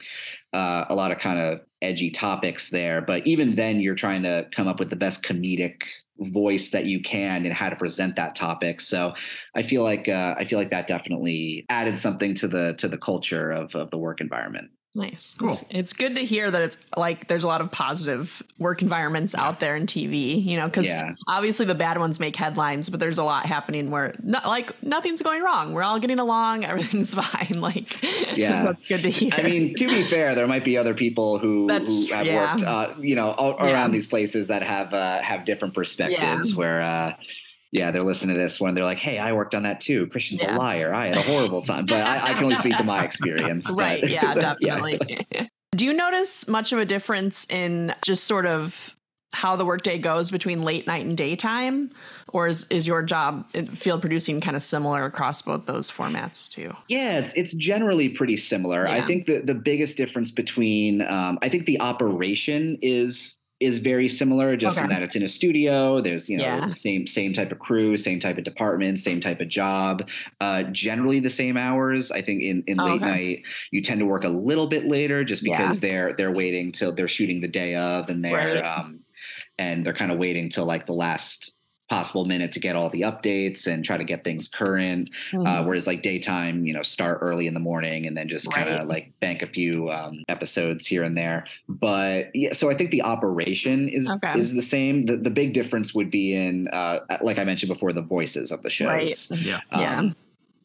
uh, 0.53 0.85
a 0.89 0.95
lot 0.95 1.11
of 1.11 1.19
kind 1.19 1.39
of 1.39 1.61
edgy 1.81 2.09
topics 2.09 2.69
there, 2.69 3.01
but 3.01 3.25
even 3.27 3.55
then, 3.55 3.79
you're 3.79 3.95
trying 3.95 4.23
to 4.23 4.47
come 4.51 4.67
up 4.67 4.79
with 4.79 4.89
the 4.89 4.95
best 4.95 5.21
comedic 5.23 5.81
voice 6.19 6.71
that 6.71 6.85
you 6.85 7.01
can 7.01 7.45
and 7.45 7.53
how 7.53 7.69
to 7.69 7.75
present 7.75 8.15
that 8.15 8.35
topic. 8.35 8.79
So 8.81 9.13
I 9.55 9.61
feel 9.61 9.83
like 9.83 10.09
uh, 10.09 10.35
I 10.37 10.43
feel 10.43 10.59
like 10.59 10.71
that 10.71 10.87
definitely 10.87 11.65
added 11.69 11.97
something 11.97 12.33
to 12.35 12.47
the 12.47 12.75
to 12.77 12.87
the 12.87 12.97
culture 12.97 13.51
of 13.51 13.75
of 13.75 13.89
the 13.91 13.97
work 13.97 14.21
environment. 14.21 14.69
Nice. 14.97 15.37
Cool. 15.39 15.51
It's, 15.51 15.63
it's 15.69 15.93
good 15.93 16.15
to 16.15 16.25
hear 16.25 16.49
that 16.49 16.61
it's 16.63 16.77
like 16.97 17.27
there's 17.27 17.43
a 17.43 17.47
lot 17.47 17.61
of 17.61 17.69
positive 17.69 18.41
work 18.57 18.81
environments 18.81 19.35
out 19.35 19.59
there 19.59 19.75
in 19.75 19.85
TV, 19.85 20.43
you 20.43 20.57
know, 20.57 20.65
because 20.65 20.87
Yeah. 20.87 21.13
obviously 21.27 21.67
the 21.67 21.75
bad 21.75 21.99
ones 21.99 22.19
make 22.19 22.35
headlines, 22.35 22.89
but 22.89 22.99
there's 22.99 23.19
a 23.19 23.23
lot 23.23 23.45
happening 23.45 23.91
where 23.91 24.15
no, 24.23 24.39
like 24.43 24.81
nothing's 24.81 25.21
going 25.21 25.43
wrong. 25.43 25.73
We're 25.73 25.83
all 25.83 25.99
getting 25.99 26.17
along. 26.17 26.65
Everything's 26.71 27.13
fine. 27.13 27.61
Like, 27.61 27.95
Yeah. 28.35 28.63
that's 28.63 28.85
good 28.85 29.03
to 29.03 29.11
hear. 29.11 29.29
I 29.33 29.43
mean, 29.43 29.75
to 29.75 29.87
be 29.87 30.01
fair, 30.01 30.33
there 30.33 30.47
might 30.47 30.63
be 30.63 30.77
other 30.77 30.95
people 30.95 31.37
who, 31.37 31.67
who 31.67 32.07
have 32.13 32.25
yeah. 32.25 32.35
worked, 32.51 32.63
uh, 32.63 32.95
you 32.99 33.15
know, 33.15 33.27
all, 33.27 33.55
Yeah. 33.59 33.73
around 33.73 33.91
these 33.91 34.07
places 34.07 34.47
that 34.47 34.63
have 34.63 34.95
uh, 34.95 35.19
have 35.21 35.45
different 35.45 35.75
perspectives. 35.75 36.55
Where, 36.55 36.81
uh, 36.81 37.13
yeah, 37.71 37.91
they're 37.91 38.03
listening 38.03 38.35
to 38.35 38.41
this 38.41 38.59
one. 38.59 38.75
They're 38.75 38.83
like, 38.85 38.97
"Hey, 38.99 39.17
I 39.17 39.33
worked 39.33 39.55
on 39.55 39.63
that 39.63 39.81
too. 39.81 40.07
Christian's 40.07 40.41
Yeah. 40.41 40.55
a 40.55 40.57
liar. 40.57 40.93
I 40.93 41.07
had 41.07 41.17
a 41.17 41.21
horrible 41.21 41.61
time." 41.61 41.85
But 41.85 42.01
I, 42.01 42.31
I 42.31 42.33
can 42.33 42.43
only 42.45 42.55
speak 42.55 42.77
to 42.77 42.83
my 42.83 43.03
experience. 43.03 43.69
but- 43.71 43.79
right. 43.79 44.07
Yeah, 44.07 44.33
definitely. 44.59 44.99
Do 45.75 45.85
you 45.85 45.93
notice 45.93 46.47
much 46.47 46.71
of 46.71 46.79
a 46.79 46.85
difference 46.85 47.45
in 47.49 47.93
just 48.03 48.23
sort 48.23 48.45
of 48.45 48.95
how 49.33 49.57
the 49.57 49.65
workday 49.65 49.97
goes 49.99 50.31
between 50.31 50.61
late 50.63 50.87
night 50.87 51.05
and 51.05 51.15
daytime? 51.17 51.91
Or 52.29 52.47
is, 52.47 52.65
is 52.69 52.87
your 52.87 53.03
job 53.03 53.49
field 53.51 53.99
producing 54.01 54.39
kind 54.41 54.55
of 54.55 54.63
similar 54.63 55.03
across 55.03 55.41
both 55.41 55.65
those 55.65 55.91
formats 55.91 56.49
too? 56.49 56.73
Yeah, 56.87 57.19
it's 57.19 57.33
it's 57.33 57.53
generally 57.53 58.07
pretty 58.09 58.37
similar. 58.37 58.87
I 58.87 59.01
think 59.01 59.25
the 59.25 59.39
the 59.41 59.53
biggest 59.53 59.97
difference 59.97 60.31
between 60.31 61.01
um, 61.01 61.37
I 61.41 61.49
think 61.49 61.65
the 61.65 61.79
operation 61.81 62.77
is 62.81 63.39
is 63.59 63.79
very 63.79 64.07
similar, 64.07 64.55
just 64.55 64.79
in 64.79 64.87
that 64.89 65.01
it's 65.01 65.15
in 65.15 65.23
a 65.23 65.27
studio. 65.27 65.99
There's 65.99 66.29
you 66.29 66.37
know 66.37 66.43
Yeah. 66.43 66.71
same 66.71 67.07
same 67.07 67.33
type 67.33 67.51
of 67.51 67.59
crew, 67.59 67.97
same 67.97 68.19
type 68.19 68.37
of 68.37 68.43
department, 68.43 68.99
same 68.99 69.19
type 69.19 69.41
of 69.41 69.47
job. 69.47 70.07
Uh, 70.39 70.63
generally 70.71 71.19
the 71.19 71.29
same 71.29 71.57
hours. 71.57 72.11
I 72.11 72.21
think 72.21 72.43
in 72.43 72.63
in 72.67 72.77
late 72.77 73.01
okay. 73.01 73.05
night 73.05 73.41
you 73.71 73.81
tend 73.81 73.99
to 73.99 74.05
work 74.05 74.23
a 74.23 74.29
little 74.29 74.67
bit 74.67 74.85
later, 74.85 75.23
just 75.23 75.45
Yeah. 75.45 75.57
because 75.57 75.79
they're 75.79 76.13
they're 76.13 76.31
waiting 76.31 76.71
till 76.71 76.93
they're 76.93 77.07
shooting 77.07 77.41
the 77.41 77.47
day 77.47 77.75
of, 77.75 78.09
and 78.09 78.23
they're 78.23 78.55
Right. 78.55 78.63
um, 78.63 78.99
and 79.57 79.83
they're 79.83 79.93
kind 79.93 80.11
of 80.11 80.19
waiting 80.19 80.49
till 80.49 80.65
like 80.65 80.85
the 80.85 80.93
last 80.93 81.53
possible 81.89 82.25
minute 82.25 82.51
to 82.51 82.59
get 82.59 82.75
all 82.75 82.89
the 82.89 83.01
updates 83.01 83.65
and 83.67 83.83
try 83.85 83.95
to 83.97 84.03
get 84.03 84.23
things 84.23 84.47
current 84.49 85.09
Mm-hmm. 85.31 85.45
uh, 85.47 85.63
whereas 85.63 85.87
like 85.87 86.01
daytime 86.01 86.65
you 86.65 86.73
know 86.73 86.81
start 86.81 87.19
early 87.21 87.47
in 87.47 87.53
the 87.53 87.59
morning 87.59 88.05
and 88.07 88.15
then 88.17 88.27
just 88.27 88.51
kind 88.51 88.67
of 88.69 88.79
Right. 88.79 88.87
like 88.87 89.13
bank 89.19 89.41
a 89.41 89.47
few 89.47 89.89
um, 89.89 90.23
episodes 90.27 90.85
here 90.85 91.03
and 91.03 91.15
there 91.15 91.45
but 91.69 92.27
yeah 92.35 92.53
so 92.53 92.69
i 92.69 92.73
think 92.75 92.91
the 92.91 93.01
operation 93.01 93.87
is 93.89 94.09
Okay. 94.09 94.39
is 94.39 94.53
the 94.53 94.61
same 94.61 95.03
the, 95.03 95.17
the 95.17 95.29
big 95.29 95.53
difference 95.53 95.93
would 95.93 96.11
be 96.11 96.35
in 96.35 96.67
uh, 96.69 96.99
like 97.21 97.39
i 97.39 97.43
mentioned 97.43 97.69
before 97.69 97.93
the 97.93 98.01
voices 98.01 98.51
of 98.51 98.61
the 98.63 98.69
shows 98.69 98.87
Right. 99.31 99.41
Yeah. 99.41 99.59
Yeah. 99.71 99.97
um, 99.99 100.05
yeah, 100.07 100.11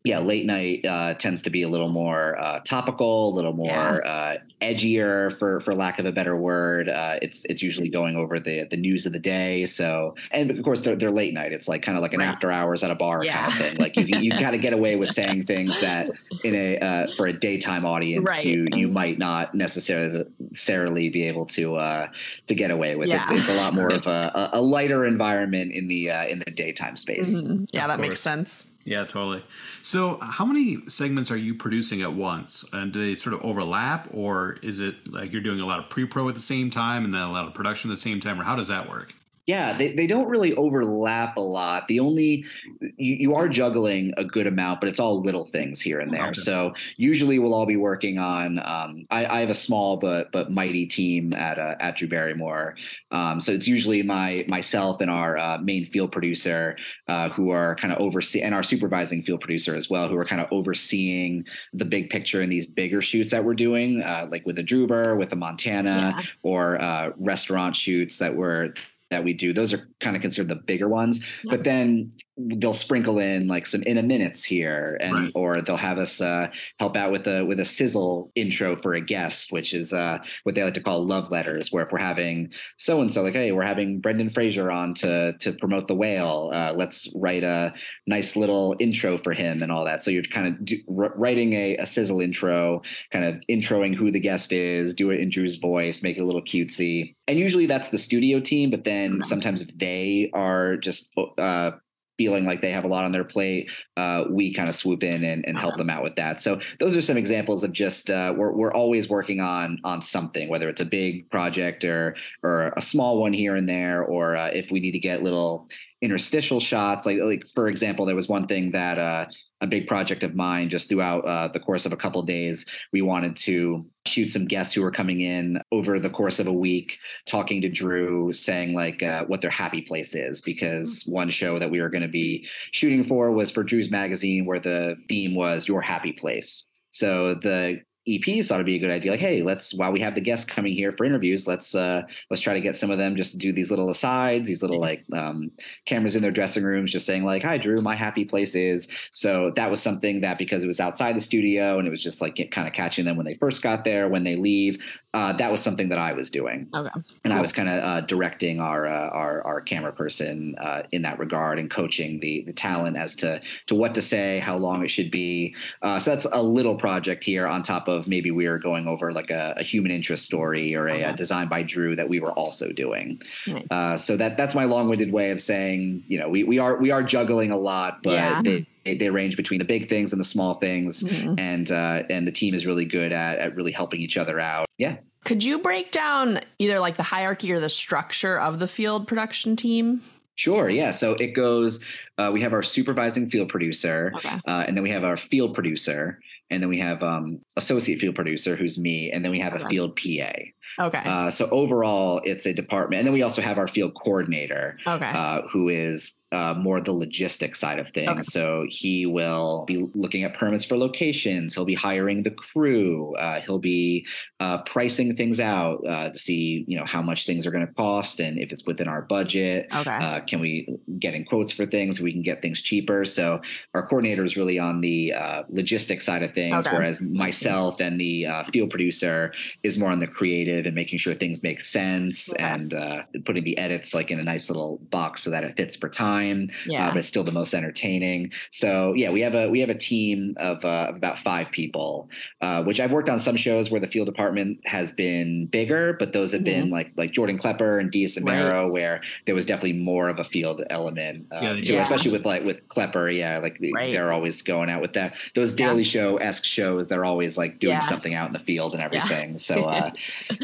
late 0.04 0.46
night 0.46 0.84
uh, 0.86 1.14
tends 1.14 1.42
to 1.42 1.50
be 1.50 1.62
a 1.62 1.68
little 1.68 1.88
more 1.88 2.38
uh, 2.40 2.60
topical, 2.60 3.28
a 3.28 3.34
little 3.34 3.52
more 3.52 4.04
uh, 4.06 4.38
edgier, 4.60 5.32
for 5.38 5.60
for 5.60 5.74
lack 5.74 5.98
of 5.98 6.06
a 6.06 6.12
better 6.12 6.36
word. 6.36 6.88
Uh, 6.88 7.18
it's 7.22 7.44
it's 7.46 7.62
usually 7.62 7.88
going 7.88 8.16
over 8.16 8.40
the 8.40 8.66
the 8.70 8.76
news 8.76 9.06
of 9.06 9.12
the 9.12 9.18
day. 9.18 9.64
So, 9.64 10.14
and 10.32 10.50
of 10.50 10.62
course 10.64 10.80
they're, 10.80 10.96
they're 10.96 11.10
late 11.10 11.34
night. 11.34 11.52
It's 11.52 11.68
like 11.68 11.82
kind 11.82 11.96
of 11.96 12.02
like 12.02 12.14
an 12.14 12.20
Right. 12.20 12.28
after 12.28 12.50
hours 12.50 12.82
at 12.84 12.90
a 12.90 12.94
bar 12.94 13.24
Yeah. 13.24 13.46
kind 13.46 13.52
of 13.52 13.58
thing. 13.58 13.76
Like 13.78 13.96
you 13.96 14.06
you 14.18 14.30
got 14.38 14.50
to 14.52 14.58
get 14.58 14.72
away 14.72 14.96
with 14.96 15.08
saying 15.20 15.44
things 15.44 15.80
that 15.80 16.08
in 16.44 16.54
a 16.54 16.78
uh, 16.78 17.06
for 17.12 17.26
a 17.26 17.32
daytime 17.32 17.84
audience 17.84 18.28
Right. 18.28 18.44
you 18.44 18.66
you 18.72 18.88
might 18.88 19.18
not 19.18 19.54
necessarily 19.54 20.24
necessarily 20.50 21.08
be 21.10 21.24
able 21.28 21.46
to 21.46 21.76
uh, 21.76 22.08
to 22.46 22.54
get 22.54 22.70
away 22.70 22.96
with. 22.96 23.08
It's 23.08 23.30
Yeah. 23.30 23.36
it's 23.36 23.48
a 23.48 23.54
lot 23.54 23.74
more 23.74 23.92
of 23.92 24.06
a, 24.08 24.50
a- 24.52 24.60
lighter 24.62 25.06
environment 25.06 25.72
in 25.72 25.86
the 25.88 26.10
uh, 26.10 26.26
in 26.26 26.40
the 26.44 26.50
daytime 26.50 26.96
space. 26.96 27.34
Mhm. 27.34 27.68
Yeah, 27.72 27.82
Of 27.84 27.88
that 27.88 27.96
course. 27.98 28.08
makes 28.08 28.20
sense. 28.20 28.66
Yeah, 28.84 29.04
totally. 29.04 29.44
So, 29.82 30.18
how 30.20 30.44
many 30.44 30.78
segments 30.88 31.30
are 31.30 31.36
you 31.36 31.54
producing 31.54 32.02
at 32.02 32.12
once? 32.12 32.64
And 32.72 32.92
do 32.92 33.00
they 33.00 33.14
sort 33.14 33.34
of 33.34 33.42
overlap, 33.42 34.08
or 34.12 34.56
is 34.62 34.80
it 34.80 35.12
like 35.12 35.32
you're 35.32 35.42
doing 35.42 35.60
a 35.60 35.66
lot 35.66 35.78
of 35.78 35.88
pre 35.88 36.04
pro 36.04 36.28
at 36.28 36.34
the 36.34 36.40
same 36.40 36.68
time 36.68 37.04
and 37.04 37.14
then 37.14 37.22
a 37.22 37.30
lot 37.30 37.46
of 37.46 37.54
production 37.54 37.90
at 37.90 37.94
the 37.94 38.00
same 38.00 38.18
time, 38.18 38.40
or 38.40 38.44
how 38.44 38.56
does 38.56 38.68
that 38.68 38.88
work? 38.88 39.14
Yeah, 39.46 39.76
they, 39.76 39.92
they 39.92 40.06
don't 40.06 40.28
really 40.28 40.54
overlap 40.54 41.36
a 41.36 41.40
lot. 41.40 41.88
The 41.88 41.98
only 41.98 42.44
you, 42.80 43.14
you 43.16 43.34
are 43.34 43.48
juggling 43.48 44.12
a 44.16 44.24
good 44.24 44.46
amount, 44.46 44.80
but 44.80 44.88
it's 44.88 45.00
all 45.00 45.20
little 45.20 45.44
things 45.44 45.80
here 45.80 45.98
and 45.98 46.14
there. 46.14 46.28
Okay. 46.28 46.34
So 46.34 46.72
usually 46.96 47.40
we'll 47.40 47.52
all 47.52 47.66
be 47.66 47.74
working 47.76 48.18
on. 48.20 48.60
Um, 48.60 49.04
I, 49.10 49.26
I 49.26 49.40
have 49.40 49.50
a 49.50 49.54
small 49.54 49.96
but 49.96 50.30
but 50.30 50.52
mighty 50.52 50.86
team 50.86 51.32
at 51.32 51.58
uh, 51.58 51.74
at 51.80 51.96
Drew 51.96 52.06
Barrymore. 52.06 52.76
Um, 53.10 53.40
so 53.40 53.50
it's 53.50 53.66
usually 53.66 54.02
my 54.04 54.44
myself 54.46 55.00
and 55.00 55.10
our 55.10 55.36
uh, 55.36 55.58
main 55.58 55.86
field 55.86 56.12
producer 56.12 56.76
uh, 57.08 57.28
who 57.30 57.50
are 57.50 57.74
kind 57.74 57.92
of 57.92 57.98
oversee 58.00 58.42
and 58.42 58.54
our 58.54 58.62
supervising 58.62 59.24
field 59.24 59.40
producer 59.40 59.74
as 59.74 59.90
well, 59.90 60.06
who 60.08 60.16
are 60.16 60.24
kind 60.24 60.40
of 60.40 60.46
overseeing 60.52 61.44
the 61.72 61.84
big 61.84 62.10
picture 62.10 62.42
in 62.42 62.48
these 62.48 62.66
bigger 62.66 63.02
shoots 63.02 63.32
that 63.32 63.44
we're 63.44 63.54
doing, 63.54 64.02
uh, 64.02 64.26
like 64.30 64.46
with 64.46 64.54
the 64.54 64.62
Drewber, 64.64 65.18
with 65.18 65.30
the 65.30 65.36
Montana, 65.36 66.12
Yeah. 66.16 66.22
or 66.44 66.80
uh, 66.80 67.10
restaurant 67.18 67.74
shoots 67.74 68.18
that 68.18 68.36
we're 68.36 68.72
that 69.12 69.24
we 69.24 69.32
do. 69.32 69.52
Those 69.52 69.72
are 69.72 69.88
kind 70.00 70.16
of 70.16 70.22
considered 70.22 70.48
the 70.48 70.56
bigger 70.56 70.88
ones. 70.88 71.20
But 71.44 71.64
then 71.64 72.12
they'll 72.48 72.74
sprinkle 72.74 73.18
in 73.18 73.48
like 73.48 73.66
some 73.66 73.82
in 73.82 73.98
a 73.98 74.02
minutes 74.02 74.44
here, 74.44 74.96
and 75.00 75.12
Right. 75.14 75.32
or 75.34 75.60
they'll 75.60 75.76
have 75.76 75.98
us 75.98 76.20
uh, 76.20 76.48
help 76.78 76.96
out 76.96 77.12
with 77.12 77.26
a 77.26 77.44
with 77.44 77.60
a 77.60 77.64
sizzle 77.64 78.30
intro 78.34 78.76
for 78.76 78.94
a 78.94 79.00
guest, 79.00 79.52
which 79.52 79.74
is 79.74 79.92
uh, 79.92 80.18
what 80.44 80.54
they 80.54 80.62
like 80.64 80.74
to 80.74 80.82
call 80.82 81.04
love 81.06 81.30
letters. 81.30 81.70
Where 81.72 81.84
if 81.84 81.92
we're 81.92 81.98
having 81.98 82.50
so 82.78 83.00
and 83.00 83.12
so, 83.12 83.22
like, 83.22 83.34
hey, 83.34 83.52
we're 83.52 83.62
having 83.64 84.00
Brendan 84.00 84.30
Fraser 84.30 84.70
on 84.70 84.94
to 84.94 85.32
to 85.38 85.52
promote 85.54 85.88
the 85.88 85.94
whale, 85.94 86.50
uh, 86.52 86.72
let's 86.74 87.08
write 87.14 87.44
a 87.44 87.74
nice 88.06 88.36
little 88.36 88.74
intro 88.80 89.18
for 89.18 89.32
him 89.32 89.62
and 89.62 89.70
all 89.70 89.84
that. 89.84 90.02
So 90.02 90.10
you're 90.10 90.22
kind 90.24 90.46
of 90.48 90.64
do, 90.64 90.76
r- 90.98 91.12
writing 91.16 91.52
a, 91.54 91.76
a 91.76 91.86
sizzle 91.86 92.20
intro, 92.20 92.82
kind 93.10 93.24
of 93.24 93.36
introing 93.48 93.94
who 93.94 94.10
the 94.10 94.20
guest 94.20 94.52
is, 94.52 94.94
do 94.94 95.10
it 95.10 95.20
in 95.20 95.30
Drew's 95.30 95.56
voice, 95.56 96.02
make 96.02 96.16
it 96.16 96.20
a 96.22 96.24
little 96.24 96.42
cutesy. 96.42 97.14
And 97.28 97.38
usually 97.38 97.66
that's 97.66 97.90
the 97.90 97.98
studio 97.98 98.40
team, 98.40 98.70
but 98.70 98.84
then 98.84 99.22
sometimes 99.22 99.62
if 99.62 99.76
they 99.78 100.30
are 100.34 100.76
just 100.76 101.10
uh, 101.38 101.72
feeling 102.18 102.44
like 102.44 102.60
they 102.60 102.70
have 102.70 102.84
a 102.84 102.88
lot 102.88 103.04
on 103.04 103.12
their 103.12 103.24
plate, 103.24 103.70
uh, 103.96 104.24
we 104.30 104.52
kind 104.52 104.68
of 104.68 104.74
swoop 104.74 105.02
in 105.02 105.24
and, 105.24 105.44
and 105.46 105.58
help 105.58 105.76
them 105.76 105.90
out 105.90 106.02
with 106.02 106.14
that. 106.16 106.40
So 106.40 106.60
those 106.78 106.96
are 106.96 107.02
some 107.02 107.16
examples 107.16 107.64
of 107.64 107.72
just 107.72 108.10
uh, 108.10 108.34
we're 108.36 108.52
we're 108.52 108.72
always 108.72 109.08
working 109.08 109.40
on 109.40 109.78
on 109.84 110.02
something, 110.02 110.48
whether 110.48 110.68
it's 110.68 110.80
a 110.80 110.86
big 110.86 111.30
project 111.30 111.84
or 111.84 112.16
or 112.42 112.72
a 112.76 112.82
small 112.82 113.20
one 113.20 113.32
here 113.32 113.56
and 113.56 113.68
there, 113.68 114.04
or 114.04 114.36
uh, 114.36 114.48
if 114.48 114.70
we 114.70 114.80
need 114.80 114.92
to 114.92 114.98
get 114.98 115.22
little 115.22 115.68
interstitial 116.00 116.60
shots. 116.60 117.06
Like 117.06 117.18
like 117.20 117.44
for 117.54 117.68
example, 117.68 118.04
there 118.04 118.16
was 118.16 118.28
one 118.28 118.46
thing 118.46 118.72
that 118.72 118.98
uh, 118.98 119.26
a 119.62 119.66
big 119.66 119.86
project 119.86 120.24
of 120.24 120.34
mine 120.34 120.68
just 120.68 120.88
throughout 120.88 121.24
uh, 121.24 121.48
the 121.48 121.60
course 121.60 121.86
of 121.86 121.92
a 121.92 121.96
couple 121.96 122.20
days. 122.24 122.66
We 122.92 123.00
wanted 123.00 123.36
to 123.36 123.86
shoot 124.04 124.30
some 124.30 124.46
guests 124.46 124.74
who 124.74 124.82
were 124.82 124.90
coming 124.90 125.20
in 125.20 125.62
over 125.70 126.00
the 126.00 126.10
course 126.10 126.40
of 126.40 126.48
a 126.48 126.52
week, 126.52 126.98
talking 127.26 127.62
to 127.62 127.68
Drew, 127.68 128.32
saying 128.32 128.74
like 128.74 129.02
uh, 129.04 129.24
what 129.26 129.40
their 129.40 129.50
happy 129.50 129.80
place 129.80 130.14
is. 130.14 130.40
Because 130.40 131.04
one 131.06 131.30
show 131.30 131.60
that 131.60 131.70
we 131.70 131.80
were 131.80 131.88
going 131.88 132.02
to 132.02 132.08
be 132.08 132.46
shooting 132.72 133.04
for 133.04 133.30
was 133.30 133.52
for 133.52 133.62
Drew's 133.62 133.90
magazine, 133.90 134.44
where 134.44 134.60
the 134.60 134.96
theme 135.08 135.36
was 135.36 135.68
your 135.68 135.80
happy 135.80 136.12
place. 136.12 136.66
So 136.90 137.34
the 137.34 137.80
EPs 138.08 138.46
thought 138.48 138.56
it'd 138.56 138.66
be 138.66 138.76
a 138.76 138.80
good 138.80 138.90
idea. 138.90 139.12
Like, 139.12 139.20
hey, 139.20 139.42
let's 139.42 139.74
while 139.74 139.92
we 139.92 140.00
have 140.00 140.14
the 140.14 140.20
guests 140.20 140.44
coming 140.44 140.72
here 140.72 140.90
for 140.90 141.04
interviews, 141.04 141.46
let's 141.46 141.74
uh 141.74 142.02
let's 142.30 142.40
try 142.40 142.52
to 142.54 142.60
get 142.60 142.74
some 142.74 142.90
of 142.90 142.98
them 142.98 143.14
just 143.14 143.32
to 143.32 143.38
do 143.38 143.52
these 143.52 143.70
little 143.70 143.90
asides, 143.90 144.48
these 144.48 144.60
little 144.62 144.80
Nice. 144.80 145.04
like 145.10 145.20
um 145.20 145.50
cameras 145.86 146.16
in 146.16 146.22
their 146.22 146.32
dressing 146.32 146.64
rooms, 146.64 146.90
just 146.90 147.06
saying 147.06 147.24
like, 147.24 147.42
"Hi, 147.42 147.58
Drew, 147.58 147.80
my 147.80 147.94
happy 147.94 148.24
place 148.24 148.54
is." 148.56 148.88
So 149.12 149.52
that 149.56 149.70
was 149.70 149.80
something 149.80 150.20
that 150.22 150.36
because 150.38 150.64
it 150.64 150.66
was 150.66 150.80
outside 150.80 151.14
the 151.14 151.20
studio 151.20 151.78
and 151.78 151.86
it 151.86 151.90
was 151.92 152.02
just 152.02 152.20
like 152.20 152.36
kind 152.50 152.66
of 152.66 152.74
catching 152.74 153.04
them 153.04 153.16
when 153.16 153.26
they 153.26 153.34
first 153.34 153.62
got 153.62 153.84
there, 153.84 154.08
when 154.08 154.24
they 154.24 154.36
leave, 154.36 154.82
uh, 155.14 155.32
that 155.34 155.50
was 155.50 155.60
something 155.60 155.88
that 155.90 155.98
I 155.98 156.12
was 156.14 156.30
doing 156.30 156.68
Okay. 156.74 156.88
and 157.24 157.32
I 157.34 157.40
was 157.40 157.52
kind 157.52 157.68
of 157.68 157.82
uh, 157.84 158.00
directing 158.02 158.60
our, 158.60 158.86
uh, 158.86 159.10
our 159.10 159.42
our 159.46 159.60
camera 159.60 159.92
person 159.92 160.54
uh, 160.58 160.82
in 160.92 161.02
that 161.02 161.18
regard 161.18 161.58
and 161.58 161.70
coaching 161.70 162.18
the 162.20 162.42
the 162.46 162.52
talent 162.52 162.96
as 162.96 163.14
to 163.16 163.40
to 163.66 163.74
what 163.74 163.94
to 163.94 164.02
say, 164.02 164.38
how 164.38 164.56
long 164.56 164.82
it 164.84 164.88
should 164.90 165.10
be. 165.10 165.54
Uh, 165.82 165.98
so 165.98 166.10
that's 166.12 166.26
a 166.32 166.42
little 166.42 166.76
project 166.76 167.24
here 167.24 167.46
on 167.46 167.62
top 167.62 167.88
of 167.88 168.08
maybe 168.08 168.30
we 168.30 168.48
were 168.48 168.58
going 168.58 168.88
over 168.88 169.12
like 169.12 169.30
a, 169.30 169.54
a 169.58 169.62
human 169.62 169.90
interest 169.92 170.24
story 170.24 170.74
or 170.74 170.88
a, 170.88 170.92
Okay. 170.92 171.04
uh 171.04 171.12
design 171.12 171.48
by 171.48 171.62
Drew 171.62 171.94
that 171.96 172.08
we 172.08 172.18
were 172.20 172.32
also 172.32 172.72
doing. 172.72 173.20
Nice. 173.46 173.66
Uh, 173.70 173.96
so 173.96 174.16
that 174.16 174.36
that's 174.36 174.54
my 174.54 174.64
long-winded 174.64 175.12
way 175.12 175.30
of 175.30 175.40
saying 175.40 176.04
you 176.08 176.18
know 176.18 176.28
we 176.28 176.44
we 176.44 176.58
are 176.58 176.76
we 176.78 176.90
are 176.90 177.02
juggling 177.02 177.50
a 177.50 177.56
lot, 177.56 178.02
but 178.02 178.12
Yeah. 178.12 178.40
They 178.84 178.96
they 178.96 179.10
range 179.10 179.36
between 179.36 179.58
the 179.58 179.64
big 179.64 179.88
things 179.88 180.12
and 180.12 180.20
the 180.20 180.24
small 180.24 180.54
things, 180.54 181.02
Mhm. 181.02 181.38
and 181.38 181.70
uh, 181.70 182.02
and 182.10 182.26
the 182.26 182.32
team 182.32 182.54
is 182.54 182.66
really 182.66 182.84
good 182.84 183.12
at 183.12 183.38
at 183.38 183.54
really 183.56 183.72
helping 183.72 184.00
each 184.00 184.16
other 184.16 184.40
out. 184.40 184.66
Yeah. 184.78 184.96
Could 185.24 185.44
you 185.44 185.58
break 185.60 185.92
down 185.92 186.40
either 186.58 186.80
like 186.80 186.96
the 186.96 187.02
hierarchy 187.04 187.52
or 187.52 187.60
the 187.60 187.68
structure 187.70 188.40
of 188.40 188.58
the 188.58 188.66
field 188.66 189.06
production 189.06 189.54
team? 189.54 190.02
Sure. 190.34 190.68
Yeah. 190.68 190.90
So 190.90 191.12
it 191.12 191.28
goes. 191.34 191.84
Uh, 192.18 192.30
we 192.32 192.40
have 192.40 192.52
our 192.52 192.62
supervising 192.62 193.30
field 193.30 193.48
producer, 193.48 194.12
Okay. 194.16 194.36
uh, 194.48 194.64
and 194.66 194.76
then 194.76 194.82
we 194.82 194.90
have 194.90 195.04
our 195.04 195.16
field 195.16 195.54
producer, 195.54 196.18
and 196.50 196.62
then 196.62 196.68
we 196.68 196.78
have 196.78 197.02
um, 197.02 197.38
associate 197.56 198.00
field 198.00 198.14
producer, 198.14 198.56
who's 198.56 198.78
me, 198.78 199.10
and 199.12 199.24
then 199.24 199.30
we 199.30 199.38
have 199.40 199.54
a 199.54 199.68
field 199.68 199.94
PA. 199.96 200.32
Okay. 200.78 201.02
Uh, 201.04 201.30
so 201.30 201.48
overall, 201.50 202.20
it's 202.24 202.46
a 202.46 202.52
department, 202.52 203.00
and 203.00 203.06
then 203.06 203.12
we 203.14 203.22
also 203.22 203.42
have 203.42 203.58
our 203.58 203.68
field 203.68 203.94
coordinator, 203.94 204.78
okay. 204.86 205.10
uh, 205.10 205.42
who 205.50 205.68
is 205.68 206.18
uh, 206.32 206.54
more 206.54 206.80
the 206.80 206.92
logistic 206.92 207.54
side 207.54 207.78
of 207.78 207.88
things. 207.90 208.08
Okay. 208.08 208.22
So 208.22 208.64
he 208.68 209.04
will 209.04 209.64
be 209.66 209.86
looking 209.94 210.24
at 210.24 210.32
permits 210.32 210.64
for 210.64 210.78
locations. 210.78 211.54
He'll 211.54 211.66
be 211.66 211.74
hiring 211.74 212.22
the 212.22 212.30
crew. 212.30 213.14
Uh, 213.16 213.40
he'll 213.42 213.58
be 213.58 214.06
uh, 214.40 214.62
pricing 214.62 215.14
things 215.14 215.40
out 215.40 215.84
uh, 215.86 216.08
to 216.10 216.18
see, 216.18 216.64
you 216.66 216.78
know, 216.78 216.86
how 216.86 217.02
much 217.02 217.26
things 217.26 217.46
are 217.46 217.50
going 217.50 217.66
to 217.66 217.72
cost 217.74 218.18
and 218.18 218.38
if 218.38 218.50
it's 218.50 218.64
within 218.66 218.88
our 218.88 219.02
budget. 219.02 219.66
okay. 219.74 219.90
Uh, 219.90 220.20
can 220.20 220.40
we 220.40 220.66
get 220.98 221.12
in 221.14 221.24
quotes 221.26 221.52
for 221.52 221.66
things? 221.66 221.98
so 221.98 222.04
We 222.04 222.12
can 222.12 222.22
get 222.22 222.40
things 222.40 222.62
cheaper. 222.62 223.04
So 223.04 223.42
our 223.74 223.86
coordinator 223.86 224.24
is 224.24 224.34
really 224.34 224.58
on 224.58 224.80
the 224.80 225.12
uh, 225.12 225.42
logistic 225.52 226.00
side 226.00 226.22
of 226.22 226.32
things, 226.32 226.66
Okay. 226.66 226.74
whereas 226.74 227.02
myself 227.02 227.78
and 227.78 228.00
the 228.00 228.24
uh, 228.26 228.44
field 228.44 228.70
producer 228.70 229.34
is 229.62 229.76
more 229.76 229.90
on 229.90 230.00
the 230.00 230.06
creative 230.06 230.61
and 230.66 230.74
making 230.74 230.98
sure 230.98 231.14
things 231.14 231.42
make 231.42 231.60
sense 231.60 232.32
Okay. 232.32 232.42
and 232.42 232.74
uh, 232.74 233.02
putting 233.24 233.44
the 233.44 233.56
edits 233.58 233.94
like 233.94 234.10
in 234.10 234.18
a 234.18 234.22
nice 234.22 234.48
little 234.50 234.78
box 234.90 235.22
so 235.22 235.30
that 235.30 235.44
it 235.44 235.56
fits 235.56 235.76
for 235.76 235.88
time, 235.88 236.50
yeah. 236.66 236.86
uh, 236.86 236.90
but 236.90 236.98
it's 236.98 237.08
still 237.08 237.24
the 237.24 237.32
most 237.32 237.54
entertaining. 237.54 238.30
So 238.50 238.92
yeah, 238.94 239.10
we 239.10 239.20
have 239.20 239.34
a 239.34 239.48
we 239.50 239.60
have 239.60 239.70
a 239.70 239.74
team 239.74 240.34
of, 240.38 240.64
uh, 240.64 240.86
of 240.90 240.96
about 240.96 241.18
five 241.18 241.50
people, 241.50 242.08
uh, 242.40 242.62
which 242.64 242.80
I've 242.80 242.92
worked 242.92 243.08
on 243.08 243.20
some 243.20 243.36
shows 243.36 243.70
where 243.70 243.80
the 243.80 243.86
field 243.86 244.06
department 244.06 244.58
has 244.64 244.90
been 244.92 245.46
bigger, 245.46 245.94
but 245.98 246.12
those 246.12 246.32
have 246.32 246.44
been 246.44 246.70
like 246.70 246.92
like 246.96 247.12
Jordan 247.12 247.38
Klepper 247.38 247.78
and 247.78 247.90
Desus 247.92 248.16
and 248.16 248.26
Mm-hmm. 248.26 248.48
Right. 248.48 248.64
Where 248.66 249.00
there 249.26 249.34
was 249.34 249.44
definitely 249.46 249.74
more 249.80 250.08
of 250.08 250.18
a 250.18 250.24
field 250.24 250.62
element 250.70 251.26
uh, 251.32 251.38
Yeah, 251.42 251.52
they 251.54 251.60
to 251.62 251.72
it, 251.72 251.74
Yeah. 251.76 251.82
especially 251.82 252.12
with 252.12 252.24
like 252.24 252.44
with 252.44 252.66
Klepper. 252.68 253.10
Yeah, 253.10 253.38
like 253.38 253.58
the- 253.58 253.72
Right. 253.72 253.92
they're 253.92 254.12
always 254.12 254.40
going 254.42 254.70
out 254.70 254.80
with 254.80 254.92
that. 254.94 255.16
Those 255.34 255.50
Yeah. 255.50 255.66
Daily 255.68 255.84
Show 255.84 256.16
esque 256.16 256.44
shows, 256.44 256.88
they're 256.88 257.04
always 257.04 257.36
like 257.36 257.58
doing 257.58 257.74
Yeah. 257.74 257.80
something 257.80 258.14
out 258.14 258.28
in 258.28 258.32
the 258.32 258.38
field 258.38 258.74
and 258.74 258.82
everything. 258.82 259.38
So 259.38 259.64
uh, 259.76 259.90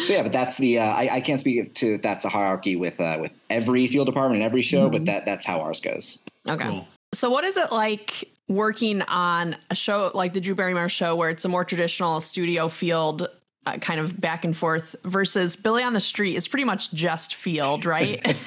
so 0.09 0.15
yeah, 0.15 0.23
but 0.23 0.33
that's 0.33 0.57
the 0.57 0.79
uh, 0.79 0.85
I, 0.85 1.17
I 1.17 1.21
can't 1.21 1.39
speak 1.39 1.75
to 1.75 1.99
that's 1.99 2.25
a 2.25 2.31
hierarchy 2.31 2.77
with 2.77 2.99
uh, 2.99 3.19
with 3.21 3.31
every 3.51 3.87
field 3.87 4.07
department 4.07 4.37
and 4.37 4.45
every 4.45 4.63
show, 4.63 4.89
Mhm. 4.89 4.93
but 4.93 5.05
that 5.05 5.27
that's 5.27 5.45
how 5.45 5.61
ours 5.61 5.81
goes. 5.83 6.19
okay. 6.49 6.65
Cool. 6.65 6.89
So, 7.13 7.29
what 7.31 7.45
is 7.45 7.59
it 7.59 7.71
like 7.73 8.31
working 8.49 9.03
on 9.03 9.57
a 9.71 9.75
show 9.75 10.11
like 10.15 10.33
the 10.33 10.41
Drew 10.41 10.55
Barrymore 10.55 10.89
show, 10.89 11.15
where 11.15 11.29
it's 11.29 11.45
a 11.45 11.49
more 11.49 11.63
traditional 11.65 12.23
studio 12.23 12.69
field, 12.69 13.29
uh, 13.67 13.77
kind 13.79 14.01
of 14.01 14.19
back 14.19 14.47
and 14.47 14.57
forth, 14.57 14.97
versus 15.05 15.57
Billy 15.57 15.83
on 15.83 15.93
the 15.93 16.01
Street 16.01 16.37
is 16.37 16.49
pretty 16.49 16.65
much 16.65 16.91
just 16.93 17.35
field, 17.35 17.85
right? 17.85 18.19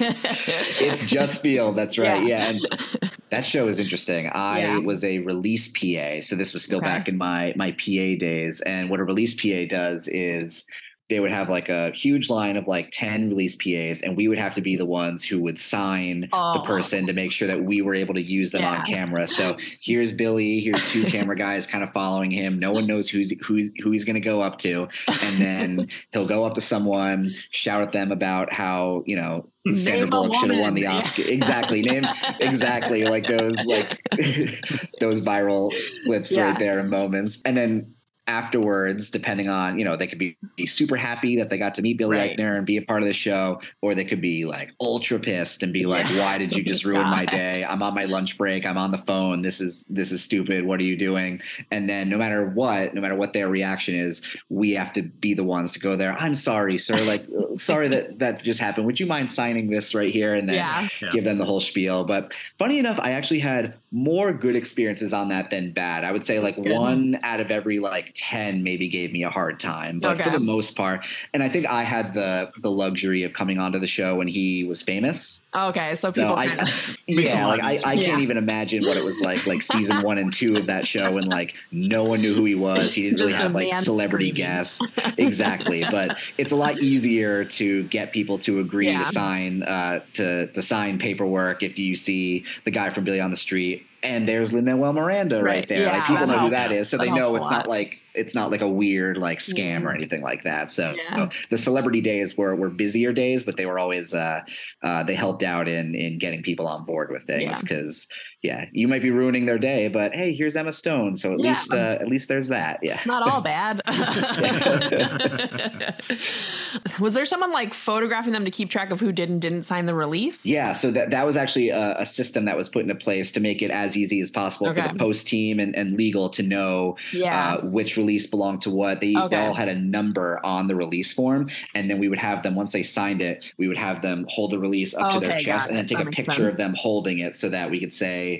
It's 0.80 1.04
just 1.06 1.42
field. 1.42 1.76
That's 1.76 1.96
right. 1.96 2.24
Yeah. 2.26 2.50
Yeah. 2.50 2.58
And 3.00 3.10
that 3.30 3.44
show 3.44 3.68
is 3.68 3.78
interesting. 3.78 4.28
I 4.32 4.60
Yeah. 4.60 4.78
was 4.78 5.04
a 5.04 5.18
release 5.20 5.68
PA, 5.68 6.20
so 6.20 6.34
this 6.34 6.52
was 6.52 6.64
still 6.64 6.78
Okay. 6.78 6.86
back 6.86 7.08
in 7.08 7.16
my 7.16 7.52
my 7.56 7.70
PA 7.72 8.16
days. 8.18 8.60
And 8.62 8.90
what 8.90 8.98
a 9.00 9.04
release 9.04 9.34
PA 9.34 9.64
does 9.68 10.08
is 10.08 10.66
they 11.12 11.20
would 11.20 11.30
have 11.30 11.50
like 11.50 11.68
a 11.68 11.90
huge 11.90 12.30
line 12.30 12.56
of 12.56 12.66
like 12.66 12.88
10 12.90 13.28
release 13.28 13.54
PAs 13.54 14.00
and 14.00 14.16
we 14.16 14.28
would 14.28 14.38
have 14.38 14.54
to 14.54 14.62
be 14.62 14.76
the 14.76 14.86
ones 14.86 15.22
who 15.22 15.38
would 15.40 15.58
sign 15.58 16.26
Oh. 16.32 16.54
the 16.54 16.60
person 16.64 17.06
to 17.06 17.12
make 17.12 17.32
sure 17.32 17.46
that 17.48 17.62
we 17.64 17.82
were 17.82 17.94
able 17.94 18.14
to 18.14 18.22
use 18.22 18.50
them 18.50 18.64
on 18.64 18.82
camera. 18.86 19.26
So 19.26 19.58
here's 19.82 20.10
Billy, 20.12 20.60
here's 20.60 20.90
two 20.90 21.04
camera 21.14 21.36
guys 21.36 21.66
kind 21.66 21.84
of 21.84 21.92
following 21.92 22.30
him. 22.30 22.58
No 22.58 22.72
one 22.72 22.86
knows 22.86 23.10
who's 23.10 23.30
who's 23.46 23.70
who 23.82 23.90
he's 23.90 24.06
going 24.06 24.14
to 24.14 24.20
go 24.20 24.40
up 24.40 24.56
to 24.60 24.88
and 25.22 25.38
then 25.38 25.88
he'll 26.12 26.24
go 26.26 26.44
up 26.46 26.54
to 26.54 26.62
someone, 26.62 27.34
shout 27.50 27.82
at 27.82 27.92
them 27.92 28.10
about 28.10 28.50
how, 28.50 29.02
you 29.06 29.16
know, 29.16 29.48
Sandra 29.70 30.08
Bullock 30.08 30.34
should 30.36 30.50
have 30.50 30.58
won 30.60 30.74
the. 30.74 30.86
Oscar. 30.86 31.22
Exactly. 31.22 31.82
Name 31.82 32.04
exactly 32.40 33.04
like 33.04 33.26
those 33.26 33.56
like 33.66 34.00
those 35.00 35.20
viral 35.22 35.70
clips 36.06 36.32
Yeah. 36.32 36.42
right 36.44 36.58
there 36.58 36.80
in 36.80 36.88
moments. 36.90 37.38
And 37.44 37.56
then 37.56 37.94
afterwards, 38.32 39.10
depending 39.10 39.50
on, 39.50 39.78
you 39.78 39.84
know, 39.84 39.94
they 39.94 40.06
could 40.06 40.18
be, 40.18 40.36
be 40.56 40.66
super 40.66 40.96
happy 40.96 41.36
that 41.36 41.50
they 41.50 41.58
got 41.58 41.74
to 41.74 41.82
meet 41.82 41.98
Billy 41.98 42.16
Right. 42.16 42.36
Eichner 42.36 42.56
and 42.56 42.66
be 42.66 42.78
a 42.78 42.82
part 42.82 43.02
of 43.02 43.06
the 43.06 43.12
show, 43.12 43.60
or 43.82 43.94
they 43.94 44.06
could 44.06 44.22
be 44.22 44.44
like 44.44 44.72
ultra 44.80 45.18
pissed 45.18 45.62
and 45.62 45.72
be 45.72 45.84
like, 45.84 46.08
Yeah. 46.08 46.20
Why 46.20 46.38
did 46.38 46.54
you 46.56 46.64
just 46.72 46.84
ruin 46.84 47.08
my 47.08 47.26
day? 47.26 47.64
I'm 47.64 47.82
on 47.82 47.94
my 47.94 48.06
lunch 48.06 48.38
break, 48.38 48.64
I'm 48.64 48.78
on 48.78 48.90
the 48.90 48.98
phone. 48.98 49.42
This 49.42 49.60
is 49.60 49.86
this 49.86 50.12
is 50.12 50.22
stupid. 50.22 50.64
What 50.64 50.80
are 50.80 50.84
you 50.84 50.96
doing? 50.96 51.42
And 51.70 51.88
then 51.88 52.08
no 52.08 52.16
matter 52.16 52.46
what, 52.48 52.94
no 52.94 53.00
matter 53.00 53.14
what 53.14 53.34
their 53.34 53.48
reaction 53.48 53.94
is, 53.94 54.22
we 54.48 54.72
have 54.72 54.92
to 54.94 55.02
be 55.02 55.34
the 55.34 55.44
ones 55.44 55.72
to 55.72 55.80
go 55.80 55.94
there. 55.96 56.12
I'm 56.18 56.34
sorry, 56.34 56.78
sir. 56.78 56.98
Like 56.98 57.24
sorry 57.54 57.88
that 57.88 58.18
that 58.20 58.42
just 58.42 58.60
happened. 58.60 58.86
Would 58.86 58.98
you 58.98 59.06
mind 59.06 59.30
signing 59.30 59.68
this 59.68 59.94
right 59.94 60.12
here? 60.12 60.34
And 60.34 60.48
then 60.48 60.56
yeah. 60.56 60.88
Yeah. 61.02 61.10
give 61.12 61.24
them 61.24 61.36
the 61.36 61.44
whole 61.44 61.60
spiel. 61.60 62.04
But 62.04 62.34
funny 62.58 62.78
enough, 62.78 62.98
I 62.98 63.12
actually 63.12 63.40
had 63.40 63.74
more 63.90 64.32
good 64.32 64.56
experiences 64.56 65.12
on 65.12 65.28
that 65.28 65.50
than 65.50 65.72
bad. 65.72 66.02
I 66.04 66.12
would 66.12 66.24
say 66.24 66.40
like 66.40 66.56
one 66.58 67.18
out 67.22 67.40
of 67.40 67.50
every 67.50 67.78
like 67.78 68.14
10 68.30 68.62
maybe 68.62 68.88
gave 68.88 69.12
me 69.12 69.24
a 69.24 69.30
hard 69.30 69.58
time. 69.58 69.98
But 69.98 70.12
Okay. 70.14 70.22
for 70.24 70.30
the 70.30 70.38
most 70.38 70.76
part, 70.76 71.04
and 71.34 71.42
I 71.42 71.48
think 71.48 71.66
I 71.66 71.82
had 71.82 72.14
the 72.14 72.50
the 72.60 72.70
luxury 72.70 73.24
of 73.24 73.32
coming 73.32 73.58
onto 73.58 73.78
the 73.80 73.86
show 73.86 74.14
when 74.16 74.28
he 74.28 74.62
was 74.64 74.80
famous. 74.82 75.42
Okay. 75.54 75.96
So 75.96 76.08
So 76.08 76.12
people 76.12 76.36
I, 76.36 76.46
kind 76.48 76.60
of. 76.60 76.96
Yeah, 77.08 77.46
like 77.46 77.62
I, 77.62 77.72
I 77.72 77.78
sense. 77.94 78.06
can't 78.06 78.20
even 78.22 78.36
imagine 78.36 78.84
what 78.86 78.96
it 78.96 79.04
was 79.04 79.20
like, 79.20 79.46
like 79.46 79.60
season 79.62 80.02
one 80.02 80.18
and 80.18 80.32
two 80.32 80.56
of 80.56 80.66
that 80.68 80.86
show, 80.86 81.16
and 81.18 81.26
like 81.26 81.54
no 81.72 82.04
one 82.04 82.20
knew 82.22 82.32
who 82.34 82.44
he 82.44 82.54
was. 82.54 82.94
He 82.94 83.02
didn't 83.10 83.20
really 83.26 83.32
have 83.32 83.52
like 83.52 83.72
celebrity 83.74 84.30
screaming. 84.30 84.54
guests, 84.56 84.92
exactly. 85.18 85.84
But 85.90 86.16
it's 86.38 86.52
a 86.52 86.56
lot 86.56 86.78
easier 86.80 87.44
to 87.44 87.82
get 87.84 88.12
people 88.12 88.38
to 88.38 88.60
agree 88.60 88.86
Yeah. 88.86 89.02
to 89.04 89.12
sign 89.12 89.62
uh, 89.64 90.00
to 90.14 90.46
to 90.46 90.62
sign 90.62 90.98
paperwork 90.98 91.62
if 91.62 91.78
you 91.78 91.96
see 91.96 92.44
the 92.64 92.70
guy 92.70 92.90
from 92.90 93.04
Billy 93.04 93.20
on 93.20 93.30
the 93.30 93.36
Street. 93.36 93.86
And 94.04 94.26
there's 94.26 94.52
Lin 94.52 94.64
Manuel 94.64 94.92
Miranda 94.92 95.36
right, 95.36 95.44
Right. 95.44 95.68
there. 95.68 95.82
Yeah, 95.82 95.92
like 95.92 96.06
people 96.06 96.26
that 96.26 96.32
know 96.32 96.38
who 96.40 96.50
that 96.50 96.72
is, 96.72 96.88
so 96.88 96.96
That 96.96 97.04
they 97.04 97.10
know 97.12 97.36
it's 97.36 97.50
not 97.50 97.68
like 97.68 97.98
it's 98.14 98.34
not 98.34 98.50
like 98.50 98.60
a 98.60 98.68
weird 98.68 99.16
like 99.16 99.38
scam 99.38 99.84
or 99.84 99.92
anything 99.94 100.22
like 100.22 100.44
that. 100.44 100.70
So 100.70 100.94
Yeah. 100.96 101.28
the 101.50 101.58
celebrity 101.58 102.00
days 102.00 102.36
were 102.36 102.54
were 102.54 102.68
busier 102.70 103.12
days, 103.12 103.42
but 103.42 103.56
they 103.56 103.66
were 103.66 103.78
always 103.78 104.12
uh, 104.14 104.40
uh, 104.82 105.02
they 105.04 105.14
helped 105.14 105.42
out 105.42 105.68
in 105.68 105.94
in 105.94 106.18
getting 106.18 106.42
people 106.42 106.66
on 106.66 106.84
board 106.84 107.10
with 107.10 107.22
things 107.24 107.60
because 107.62 108.08
yeah. 108.42 108.66
you 108.72 108.88
might 108.88 109.02
be 109.02 109.10
ruining 109.10 109.46
their 109.46 109.58
day, 109.58 109.88
but 109.88 110.14
hey, 110.14 110.34
here's 110.34 110.56
Emma 110.56 110.72
Stone, 110.72 111.16
so 111.16 111.32
at 111.34 111.40
Yeah. 111.40 111.48
least 111.48 111.72
uh, 111.72 111.98
at 112.00 112.08
least 112.08 112.28
there's 112.28 112.48
that. 112.48 112.80
Yeah. 112.82 113.00
Not 113.06 113.26
all 113.28 113.40
bad. 113.40 113.80
was 117.00 117.14
there 117.14 117.24
someone 117.24 117.52
like 117.52 117.74
photographing 117.74 118.32
them 118.32 118.44
to 118.44 118.50
keep 118.50 118.70
track 118.70 118.90
of 118.90 119.00
who 119.00 119.12
did 119.12 119.28
and 119.30 119.40
didn't 119.40 119.64
sign 119.64 119.86
the 119.86 119.94
release? 119.94 120.44
Yeah, 120.46 120.72
so 120.72 120.90
that 120.90 121.10
that 121.10 121.26
was 121.26 121.36
actually 121.36 121.70
a, 121.70 121.96
a 121.98 122.06
system 122.06 122.44
that 122.46 122.56
was 122.56 122.68
put 122.68 122.82
into 122.82 122.94
place 122.94 123.30
to 123.32 123.40
make 123.40 123.62
it 123.62 123.70
as 123.70 123.96
easy 123.96 124.20
as 124.20 124.30
possible 124.30 124.68
Okay. 124.68 124.82
for 124.82 124.92
the 124.92 124.98
post 124.98 125.26
team 125.26 125.60
and, 125.60 125.74
and 125.76 125.96
legal 125.96 126.28
to 126.30 126.42
know 126.42 126.96
Yeah. 127.12 127.54
uh, 127.54 127.66
which 127.66 127.96
release 127.96 128.26
belonged 128.26 128.62
to 128.62 128.70
what. 128.70 129.00
They, 129.00 129.14
Okay. 129.16 129.36
they 129.36 129.42
all 129.42 129.54
had 129.54 129.68
a 129.68 129.74
number 129.74 130.40
on 130.44 130.66
the 130.66 130.74
release 130.74 131.12
form, 131.12 131.48
and 131.74 131.90
then 131.90 131.98
we 131.98 132.08
would 132.08 132.18
have 132.18 132.42
them 132.42 132.54
once 132.54 132.72
they 132.72 132.82
signed 132.82 133.22
it, 133.22 133.44
we 133.58 133.68
would 133.68 133.78
have 133.78 134.02
them 134.02 134.26
hold 134.28 134.52
the 134.52 134.58
release 134.58 134.94
up 134.94 135.12
to 135.12 135.20
their 135.20 135.38
chest 135.38 135.68
and 135.68 135.76
then 135.76 135.86
take 135.86 135.98
That 135.98 136.08
a 136.08 136.10
picture 136.10 136.48
of 136.48 136.56
them 136.56 136.74
holding 136.76 137.18
it 137.18 137.36
so 137.36 137.48
that 137.50 137.70
we 137.70 137.78
could 137.78 137.92
say, 137.92 138.31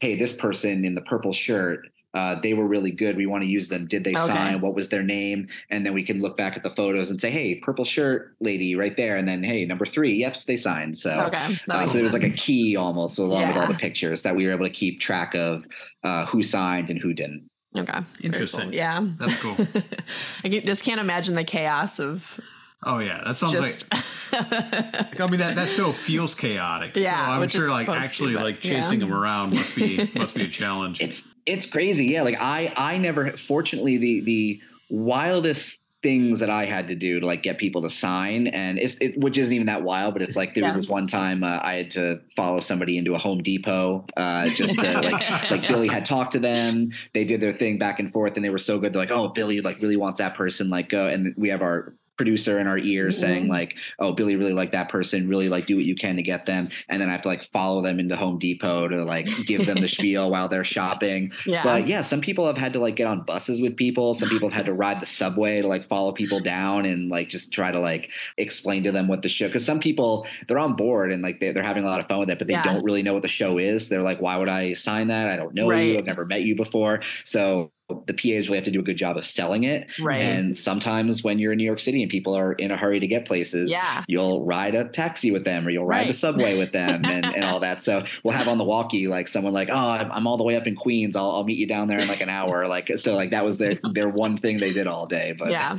"Hey, 0.00 0.16
this 0.16 0.34
person 0.34 0.84
in 0.84 0.94
the 0.94 1.02
purple 1.02 1.32
shirt." 1.32 1.86
Uh, 2.12 2.34
they 2.42 2.54
were 2.54 2.66
really 2.66 2.90
good. 2.90 3.16
We 3.16 3.26
want 3.26 3.44
to 3.44 3.48
use 3.48 3.68
them. 3.68 3.86
Did 3.86 4.02
they 4.02 4.10
Okay. 4.10 4.26
sign? 4.26 4.60
What 4.60 4.74
was 4.74 4.88
their 4.88 5.04
name? 5.04 5.46
And 5.70 5.86
then 5.86 5.94
we 5.94 6.02
can 6.02 6.20
look 6.20 6.36
back 6.36 6.56
at 6.56 6.64
the 6.64 6.70
photos 6.70 7.08
and 7.08 7.20
say, 7.20 7.30
"Hey, 7.30 7.54
purple 7.54 7.84
shirt 7.84 8.34
lady, 8.40 8.74
right 8.74 8.96
there." 8.96 9.16
And 9.16 9.28
then, 9.28 9.44
"Hey, 9.44 9.64
number 9.64 9.86
three, 9.86 10.14
yep, 10.16 10.34
they 10.44 10.56
signed." 10.56 10.98
So, 10.98 11.12
okay. 11.28 11.56
Uh, 11.70 11.86
so 11.86 11.94
there 11.94 12.02
was 12.02 12.12
like 12.12 12.24
a 12.24 12.30
key 12.30 12.74
almost 12.74 13.16
along 13.20 13.46
with 13.48 13.56
all 13.58 13.68
the 13.68 13.74
pictures 13.78 14.22
that 14.24 14.34
we 14.34 14.44
were 14.44 14.52
able 14.52 14.66
to 14.66 14.72
keep 14.72 14.98
track 15.00 15.36
of 15.36 15.64
uh, 16.02 16.26
who 16.26 16.42
signed 16.42 16.90
and 16.90 16.98
who 17.00 17.12
didn't. 17.14 17.48
okay. 17.78 18.00
Interesting. 18.24 18.62
cool. 18.70 18.74
Yeah. 18.74 19.06
That's 19.20 19.36
cool. 19.40 19.56
I 20.44 20.48
just 20.48 20.82
can't 20.82 21.00
imagine 21.00 21.36
the 21.36 21.44
chaos 21.44 22.00
of 22.00 22.40
Oh 22.82 22.98
yeah, 22.98 23.22
that 23.24 23.36
sounds 23.36 23.52
just. 23.52 23.84
like. 23.92 24.00
I 25.20 25.26
mean 25.26 25.40
that 25.40 25.56
that 25.56 25.68
show 25.68 25.92
feels 25.92 26.34
chaotic. 26.34 26.96
Yeah, 26.96 27.26
so 27.26 27.32
I'm 27.32 27.40
which 27.40 27.52
sure 27.52 27.66
is 27.66 27.70
like 27.70 27.86
supposed 27.86 28.00
to, 28.00 28.04
actually 28.06 28.34
but- 28.34 28.42
like 28.44 28.60
chasing 28.60 29.00
yeah. 29.00 29.06
them 29.06 29.14
around 29.14 29.52
must 29.52 29.76
be 29.76 30.10
must 30.14 30.34
be 30.34 30.42
a 30.44 30.48
challenge. 30.48 31.00
It's 31.00 31.28
it's 31.46 31.66
crazy, 31.66 32.06
yeah. 32.06 32.22
Like 32.22 32.40
I 32.40 32.72
I 32.76 32.98
never 32.98 33.36
fortunately 33.36 33.96
the 33.98 34.20
the 34.20 34.60
wildest 34.88 35.84
things 36.02 36.40
that 36.40 36.48
I 36.48 36.64
had 36.64 36.88
to 36.88 36.94
do 36.94 37.20
to 37.20 37.26
like 37.26 37.42
get 37.42 37.58
people 37.58 37.82
to 37.82 37.90
sign 37.90 38.46
and 38.46 38.78
it's 38.78 38.96
it, 39.02 39.18
which 39.18 39.36
isn't 39.36 39.52
even 39.52 39.66
that 39.66 39.82
wild, 39.82 40.14
but 40.14 40.22
it's 40.22 40.34
like 40.34 40.54
there 40.54 40.64
was 40.64 40.72
Yeah. 40.72 40.80
this 40.80 40.88
one 40.88 41.06
time 41.06 41.44
uh, 41.44 41.58
I 41.62 41.74
had 41.74 41.90
to 41.92 42.20
follow 42.34 42.60
somebody 42.60 42.96
into 42.96 43.14
a 43.14 43.18
Home 43.18 43.42
Depot 43.42 44.06
uh, 44.16 44.48
just 44.48 44.78
to 44.78 45.00
like 45.02 45.30
like 45.50 45.68
Billy 45.68 45.88
had 45.88 46.06
talked 46.06 46.32
to 46.32 46.38
them. 46.38 46.92
They 47.12 47.24
did 47.24 47.42
their 47.42 47.52
thing 47.52 47.76
back 47.78 47.98
and 48.00 48.10
forth, 48.10 48.36
and 48.36 48.44
they 48.44 48.48
were 48.48 48.56
so 48.58 48.78
good. 48.78 48.94
They're 48.94 49.02
like, 49.02 49.10
"Oh, 49.10 49.28
Billy 49.28 49.60
like 49.60 49.82
really 49.82 49.96
wants 49.98 50.18
that 50.20 50.34
person." 50.36 50.70
Like, 50.70 50.88
go 50.88 51.06
and 51.06 51.34
we 51.36 51.50
have 51.50 51.60
our 51.60 51.94
producer 52.20 52.58
in 52.60 52.66
our 52.66 52.76
ears 52.76 53.16
Mhm. 53.16 53.20
saying 53.20 53.48
like, 53.48 53.76
"Oh, 53.98 54.12
Billy 54.12 54.36
really 54.36 54.52
like 54.52 54.72
that 54.72 54.90
person. 54.90 55.26
Really 55.26 55.48
like 55.48 55.66
do 55.66 55.74
what 55.76 55.86
you 55.86 55.94
can 55.94 56.16
to 56.16 56.22
get 56.22 56.44
them." 56.44 56.68
And 56.90 57.00
then 57.00 57.08
I 57.08 57.12
have 57.12 57.22
to 57.22 57.28
like 57.28 57.42
follow 57.44 57.80
them 57.80 57.98
into 57.98 58.14
Home 58.14 58.38
Depot 58.38 58.88
to 58.88 59.02
like 59.04 59.26
give 59.46 59.64
them 59.64 59.80
the 59.80 59.88
spiel 59.96 60.30
while 60.30 60.46
they're 60.48 60.62
shopping. 60.64 61.32
Yeah. 61.46 61.62
But 61.64 61.88
yeah, 61.88 62.02
some 62.02 62.20
people 62.20 62.46
have 62.46 62.58
had 62.58 62.74
to 62.74 62.78
like 62.78 62.94
get 62.96 63.06
on 63.06 63.22
buses 63.22 63.62
with 63.62 63.74
people. 63.74 64.12
Some 64.12 64.28
people 64.28 64.50
have 64.50 64.56
had 64.56 64.66
to 64.66 64.74
ride 64.74 65.00
the 65.00 65.06
subway 65.06 65.62
to 65.62 65.66
like 65.66 65.86
follow 65.88 66.12
people 66.12 66.40
down 66.40 66.84
and 66.84 67.08
like 67.08 67.30
just 67.30 67.52
try 67.54 67.72
to 67.72 67.80
like 67.80 68.10
explain 68.36 68.82
to 68.84 68.92
them 68.92 69.08
what 69.08 69.22
the 69.22 69.30
show. 69.30 69.46
Because 69.46 69.64
some 69.64 69.80
people 69.80 70.26
they're 70.46 70.58
on 70.58 70.76
board 70.76 71.10
and 71.10 71.22
like 71.22 71.40
they're, 71.40 71.54
they're 71.54 71.62
having 71.62 71.84
a 71.84 71.86
lot 71.86 72.00
of 72.00 72.06
fun 72.06 72.18
with 72.20 72.28
it, 72.28 72.38
but 72.38 72.48
they 72.48 72.52
Yeah. 72.54 72.62
don't 72.62 72.84
really 72.84 73.02
know 73.02 73.14
what 73.14 73.22
the 73.22 73.28
show 73.28 73.56
is. 73.56 73.88
They're 73.88 74.02
like, 74.02 74.20
why 74.20 74.36
would 74.36 74.48
I 74.50 74.74
sign 74.74 75.06
that? 75.08 75.28
I 75.28 75.36
don't 75.36 75.54
know 75.54 75.68
Right. 75.70 75.92
you. 75.94 75.98
I've 75.98 76.04
never 76.04 76.26
met 76.26 76.42
you 76.42 76.54
before. 76.54 77.00
So 77.24 77.70
the 78.06 78.14
PAs 78.14 78.48
really 78.48 78.56
have 78.56 78.64
to 78.64 78.70
do 78.70 78.80
a 78.80 78.82
good 78.82 78.96
job 78.96 79.16
of 79.16 79.24
selling 79.26 79.64
it. 79.64 79.90
Right. 80.00 80.20
And 80.22 80.56
sometimes 80.56 81.22
when 81.22 81.38
you're 81.38 81.52
in 81.52 81.58
New 81.58 81.64
York 81.64 81.80
City 81.80 82.02
and 82.02 82.10
people 82.10 82.34
are 82.36 82.52
in 82.54 82.70
a 82.70 82.76
hurry 82.76 83.00
to 83.00 83.06
get 83.06 83.24
places, 83.26 83.70
Yeah. 83.70 84.04
you'll 84.08 84.44
ride 84.44 84.74
a 84.74 84.84
taxi 84.88 85.30
with 85.30 85.44
them 85.44 85.66
or 85.66 85.70
you'll 85.70 85.86
ride 85.86 86.08
the 86.08 86.12
subway 86.12 86.56
with 86.58 86.72
them 86.80 87.04
and, 87.04 87.24
and 87.24 87.44
all 87.44 87.60
that. 87.60 87.82
So 87.82 88.04
we'll 88.24 88.34
have 88.36 88.48
on 88.48 88.58
the 88.58 88.64
walkie 88.64 89.06
like 89.08 89.28
someone 89.28 89.52
like, 89.52 89.68
oh, 89.70 89.74
I'm 89.74 90.10
I'm 90.12 90.26
all 90.26 90.36
the 90.36 90.44
way 90.44 90.56
up 90.56 90.66
in 90.66 90.76
Queens. 90.76 91.16
I'll, 91.16 91.30
I'll 91.30 91.44
meet 91.44 91.58
you 91.58 91.66
down 91.66 91.88
there 91.88 91.98
in 91.98 92.08
like 92.08 92.20
an 92.20 92.28
hour. 92.28 92.66
Like 92.70 92.90
so, 92.98 93.14
like 93.16 93.30
that 93.30 93.44
was 93.44 93.58
their 93.58 93.78
their 93.92 94.08
one 94.08 94.36
thing 94.36 94.60
they 94.60 94.72
did 94.72 94.86
all 94.86 95.06
day. 95.06 95.34
But 95.38 95.50
yeah. 95.50 95.78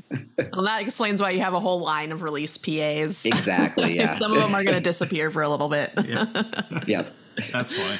Well, 0.53 0.63
that 0.65 0.81
explains 0.81 1.21
why 1.21 1.31
you 1.31 1.39
have 1.39 1.53
a 1.53 1.59
whole 1.59 1.79
line 1.81 2.11
of 2.11 2.21
release 2.21 2.57
PAs. 2.57 3.25
exactly, 3.25 3.95
yeah, 3.97 4.11
Some 4.15 4.33
of 4.33 4.41
them 4.41 4.53
are 4.53 4.63
going 4.63 4.75
to 4.75 4.83
disappear 4.83 5.31
for 5.31 5.41
a 5.41 5.47
little 5.49 5.69
bit. 5.69 5.91
yeah. 6.87 7.05
That's 7.51 7.77
why. 7.77 7.97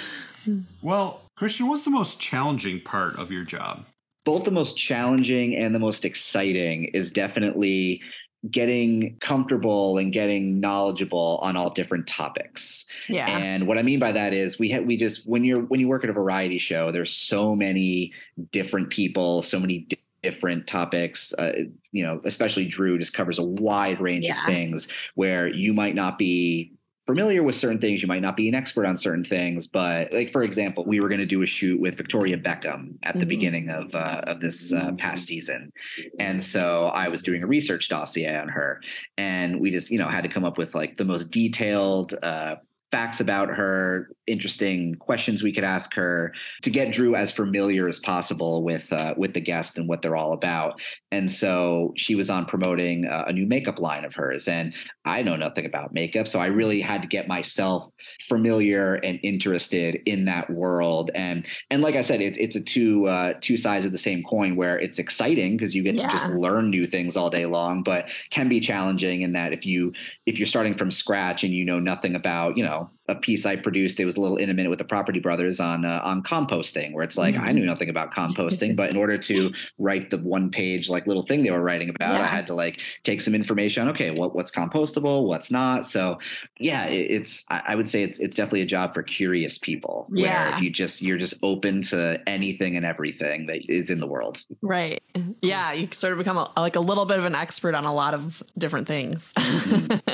Well, 0.82 1.22
Christian, 1.36 1.68
what's 1.68 1.86
the 1.86 1.92
most 1.92 2.20
challenging 2.20 2.82
part 2.82 3.18
of 3.18 3.32
your 3.32 3.44
job? 3.44 3.86
Both 4.24 4.44
the 4.44 4.52
most 4.52 4.78
challenging 4.78 5.56
and 5.56 5.74
the 5.74 5.80
most 5.80 6.06
exciting 6.06 6.86
is 6.86 7.12
definitely 7.12 8.02
getting 8.50 9.18
comfortable 9.20 10.00
and 10.00 10.12
getting 10.12 10.60
knowledgeable 10.60 11.40
on 11.44 11.56
all 11.56 11.70
different 11.70 12.08
topics. 12.08 12.86
Yeah. 13.08 13.28
And 13.28 13.68
what 13.68 13.78
I 13.78 13.84
mean 13.84 14.00
by 14.00 14.12
that 14.12 14.34
is 14.34 14.58
we 14.58 14.70
have 14.70 14.84
we 14.86 14.98
just 14.98 15.28
when 15.28 15.44
you're 15.44 15.62
when 15.62 15.80
you 15.80 15.88
work 15.88 16.04
at 16.04 16.10
a 16.10 16.14
variety 16.14 16.58
show, 16.58 16.92
there's 16.92 17.14
so 17.16 17.56
many 17.56 18.14
different 18.52 18.90
people, 18.90 19.44
so 19.44 19.60
many 19.60 19.80
di- 19.80 19.98
different 20.24 20.66
topics. 20.68 21.34
Uh, 21.34 21.52
you 21.92 22.04
know, 22.04 22.20
especially 22.26 22.66
Drew 22.66 22.98
just 22.98 23.14
covers 23.14 23.38
a 23.38 23.44
wide 23.44 24.02
range 24.02 24.26
Yeah. 24.28 24.40
of 24.40 24.46
things 24.46 24.88
where 25.16 25.48
you 25.48 25.74
might 25.74 25.94
not 25.94 26.18
be 26.18 26.74
familiar 27.06 27.42
with 27.44 27.56
certain 27.56 27.80
things. 27.80 28.02
You 28.02 28.08
might 28.08 28.22
not 28.22 28.38
be 28.38 28.48
an 28.48 28.56
expert 28.56 28.86
on 28.86 28.96
certain 28.98 29.24
things 29.24 29.68
but 29.68 30.12
like 30.14 30.32
for 30.32 30.44
example 30.44 30.86
we 30.86 31.00
were 31.00 31.10
going 31.10 31.20
to 31.20 31.26
do 31.26 31.42
a 31.42 31.46
shoot 31.46 31.80
with 31.80 31.96
victoria 31.98 32.38
beckham 32.38 32.94
at 33.04 33.16
the 33.16 33.26
Mhm. 33.26 33.30
beginning 33.30 33.70
of 33.70 33.94
uh, 33.96 34.22
of 34.28 34.40
this 34.40 34.72
uh, 34.72 34.92
past 34.98 35.26
season. 35.26 35.72
And 36.20 36.42
so 36.42 36.88
i 36.94 37.08
was 37.08 37.22
doing 37.22 37.44
a 37.44 37.48
research 37.48 37.90
dossier 37.90 38.36
on 38.38 38.48
her 38.50 38.82
and 39.18 39.60
we 39.60 39.72
just 39.72 39.90
you 39.92 39.98
know 39.98 40.08
had 40.08 40.24
to 40.24 40.30
come 40.30 40.46
up 40.46 40.58
with 40.58 40.76
like 40.76 40.98
the 40.98 41.06
most 41.06 41.32
detailed 41.32 42.14
uh, 42.24 42.56
facts 42.92 43.20
about 43.20 43.50
her 43.50 44.10
interesting 44.28 44.96
questions 44.96 45.42
we 45.42 45.52
could 45.52 45.64
ask 45.64 45.94
her 45.94 46.34
to 46.62 46.70
get 46.70 46.92
drew 46.92 47.16
as 47.16 47.32
familiar 47.32 47.88
as 47.88 48.00
possible 48.00 48.64
with 48.64 48.92
uh, 48.92 49.14
with 49.18 49.34
the 49.34 49.42
guest 49.42 49.78
and 49.78 49.88
what 49.88 50.02
they're 50.02 50.16
all 50.16 50.34
about. 50.34 50.80
And 51.12 51.32
so 51.32 51.94
she 51.96 52.16
was 52.16 52.30
on 52.30 52.46
promoting 52.46 53.06
uh, 53.06 53.26
a 53.28 53.34
new 53.34 53.46
makeup 53.46 53.80
line 53.80 54.06
of 54.06 54.14
hers. 54.14 54.48
And 54.48 54.74
i 55.06 55.22
know 55.24 55.36
nothing 55.36 55.66
about 55.66 55.94
makeup 55.94 56.28
so 56.28 56.40
i 56.40 56.46
really 56.46 56.80
had 56.80 57.02
to 57.02 57.08
get 57.08 57.28
myself 57.28 57.90
familiar 58.28 58.96
and 58.96 59.20
interested 59.24 60.02
in 60.06 60.26
that 60.26 60.50
world. 60.50 61.12
And 61.16 61.46
and 61.70 61.82
like 61.82 61.96
i 61.96 62.02
said 62.02 62.22
it, 62.22 62.38
it's 62.38 62.56
a 62.56 62.62
two 62.62 63.08
uh, 63.08 63.34
two 63.42 63.58
sides 63.58 63.86
of 63.86 63.92
the 63.92 63.98
same 63.98 64.24
coin 64.24 64.56
where 64.56 64.78
it's 64.80 65.00
exciting 65.00 65.58
because 65.58 65.76
you 65.76 65.84
get 65.84 65.98
to 65.98 66.08
just 66.08 66.28
learn 66.30 66.70
new 66.70 66.86
things 66.86 67.18
all 67.18 67.30
day 67.30 67.46
long 67.46 67.84
but 67.84 68.10
can 68.30 68.50
be 68.50 68.60
challenging 68.60 69.22
in 69.22 69.34
that 69.34 69.54
if 69.54 69.66
you 69.66 69.94
if 70.26 70.40
you're 70.40 70.48
starting 70.48 70.76
from 70.76 70.92
scratch 70.92 71.44
and 71.44 71.54
you 71.54 71.66
know 71.66 71.80
nothing 71.80 72.16
about 72.16 72.58
you 72.58 72.64
know 72.64 72.90
a 73.12 73.16
piece 73.16 73.46
I 73.46 73.56
produced, 73.56 74.00
it 74.00 74.06
was 74.06 74.18
a 74.18 74.22
little 74.22 74.38
intimate 74.38 74.70
with 74.70 74.80
the 74.80 74.86
Property 74.86 75.20
Brothers 75.20 75.60
on 75.60 75.86
uh, 75.86 76.02
on 76.04 76.24
composting, 76.24 76.94
where 76.94 77.04
it's 77.04 77.18
like 77.18 77.36
I 77.36 77.50
Mhm. 77.52 77.56
knew 77.56 77.66
nothing 77.66 77.90
about 77.90 78.14
composting, 78.14 78.76
but 78.76 78.90
in 78.90 78.98
order 78.98 79.18
to 79.18 79.52
write 79.78 80.10
the 80.10 80.18
one 80.18 80.50
page 80.52 80.90
like 80.90 81.08
little 81.08 81.24
thing 81.24 81.44
they 81.44 81.52
were 81.52 81.62
writing 81.62 81.90
about, 81.90 82.20
I 82.22 82.26
had 82.28 82.48
to 82.48 82.54
like 82.56 82.82
take 83.04 83.22
some 83.22 83.36
information. 83.36 83.88
Okay, 83.90 84.12
what 84.12 84.36
what's 84.36 84.52
compostable, 84.52 85.28
what's 85.28 85.52
not. 85.52 85.86
So 85.86 86.18
yeah, 86.60 86.86
it, 86.86 87.12
it's 87.12 87.46
I, 87.50 87.62
I 87.70 87.76
would 87.76 87.90
say 87.90 88.04
it's 88.04 88.20
it's 88.20 88.38
definitely 88.38 88.62
a 88.62 88.66
job 88.66 88.94
for 88.94 89.04
curious 89.04 89.58
people. 89.58 90.06
Where 90.10 90.26
Yeah. 90.26 90.56
if 90.56 90.62
you 90.62 90.70
just 90.72 91.02
you're 91.02 91.18
just 91.18 91.36
open 91.44 91.82
to 91.84 92.20
anything 92.28 92.76
and 92.78 92.86
everything 92.86 93.48
that 93.48 93.62
is 93.70 93.90
in 93.90 94.00
the 94.00 94.08
world. 94.08 94.42
Right. 94.62 95.02
Yeah. 95.42 95.74
You 95.74 95.88
sort 95.92 96.14
of 96.14 96.20
become 96.20 96.38
a, 96.38 96.50
like 96.58 96.76
a 96.76 96.80
little 96.80 97.06
bit 97.06 97.18
of 97.20 97.26
an 97.26 97.36
expert 97.36 97.76
on 97.76 97.86
a 97.86 97.94
lot 97.94 98.14
of 98.14 98.42
different 98.58 98.88
things. 98.88 99.34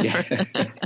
Yeah. 0.02 0.24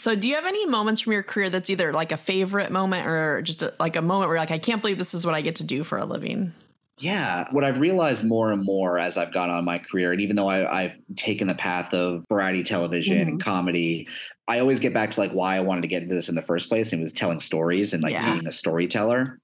so, 0.00 0.14
do 0.14 0.28
you 0.28 0.34
have 0.34 0.46
any 0.46 0.64
moments 0.64 1.02
from 1.02 1.12
your 1.12 1.22
career 1.22 1.50
that's 1.50 1.68
either 1.68 1.92
like 1.92 2.10
a 2.10 2.16
favorite 2.16 2.72
moment 2.72 3.06
or 3.06 3.42
just 3.42 3.60
a, 3.60 3.74
like 3.78 3.96
a 3.96 4.02
moment 4.02 4.28
where 4.28 4.36
you're 4.36 4.42
like, 4.42 4.50
I 4.50 4.58
can't 4.58 4.80
believe 4.80 4.96
this 4.96 5.12
is 5.12 5.26
what 5.26 5.34
I 5.34 5.42
get 5.42 5.56
to 5.56 5.64
do 5.64 5.84
for 5.84 5.98
a 5.98 6.06
living? 6.06 6.52
Yeah, 6.96 7.46
what 7.50 7.64
I've 7.64 7.78
realized 7.78 8.24
more 8.24 8.50
and 8.50 8.64
more 8.64 8.98
as 8.98 9.18
I've 9.18 9.34
gone 9.34 9.50
on 9.50 9.62
my 9.66 9.78
career, 9.78 10.12
and 10.12 10.20
even 10.22 10.36
though 10.36 10.48
I, 10.48 10.84
I've 10.84 10.96
taken 11.16 11.48
the 11.48 11.54
path 11.54 11.92
of 11.92 12.24
variety 12.30 12.64
television 12.64 13.28
and 13.28 13.42
comedy, 13.42 14.08
I 14.48 14.60
always 14.60 14.80
get 14.80 14.94
back 14.94 15.10
to 15.10 15.20
like 15.20 15.32
why 15.32 15.56
I 15.56 15.60
wanted 15.60 15.82
to 15.82 15.88
get 15.88 16.02
into 16.02 16.14
this 16.14 16.30
in 16.30 16.34
the 16.34 16.42
first 16.42 16.70
place, 16.70 16.92
and 16.92 17.00
it 17.00 17.02
was 17.02 17.12
telling 17.12 17.40
stories 17.40 17.92
and 17.92 18.02
like 18.02 18.12
Yeah. 18.12 18.32
being 18.32 18.46
a 18.46 18.52
storyteller. 18.52 19.38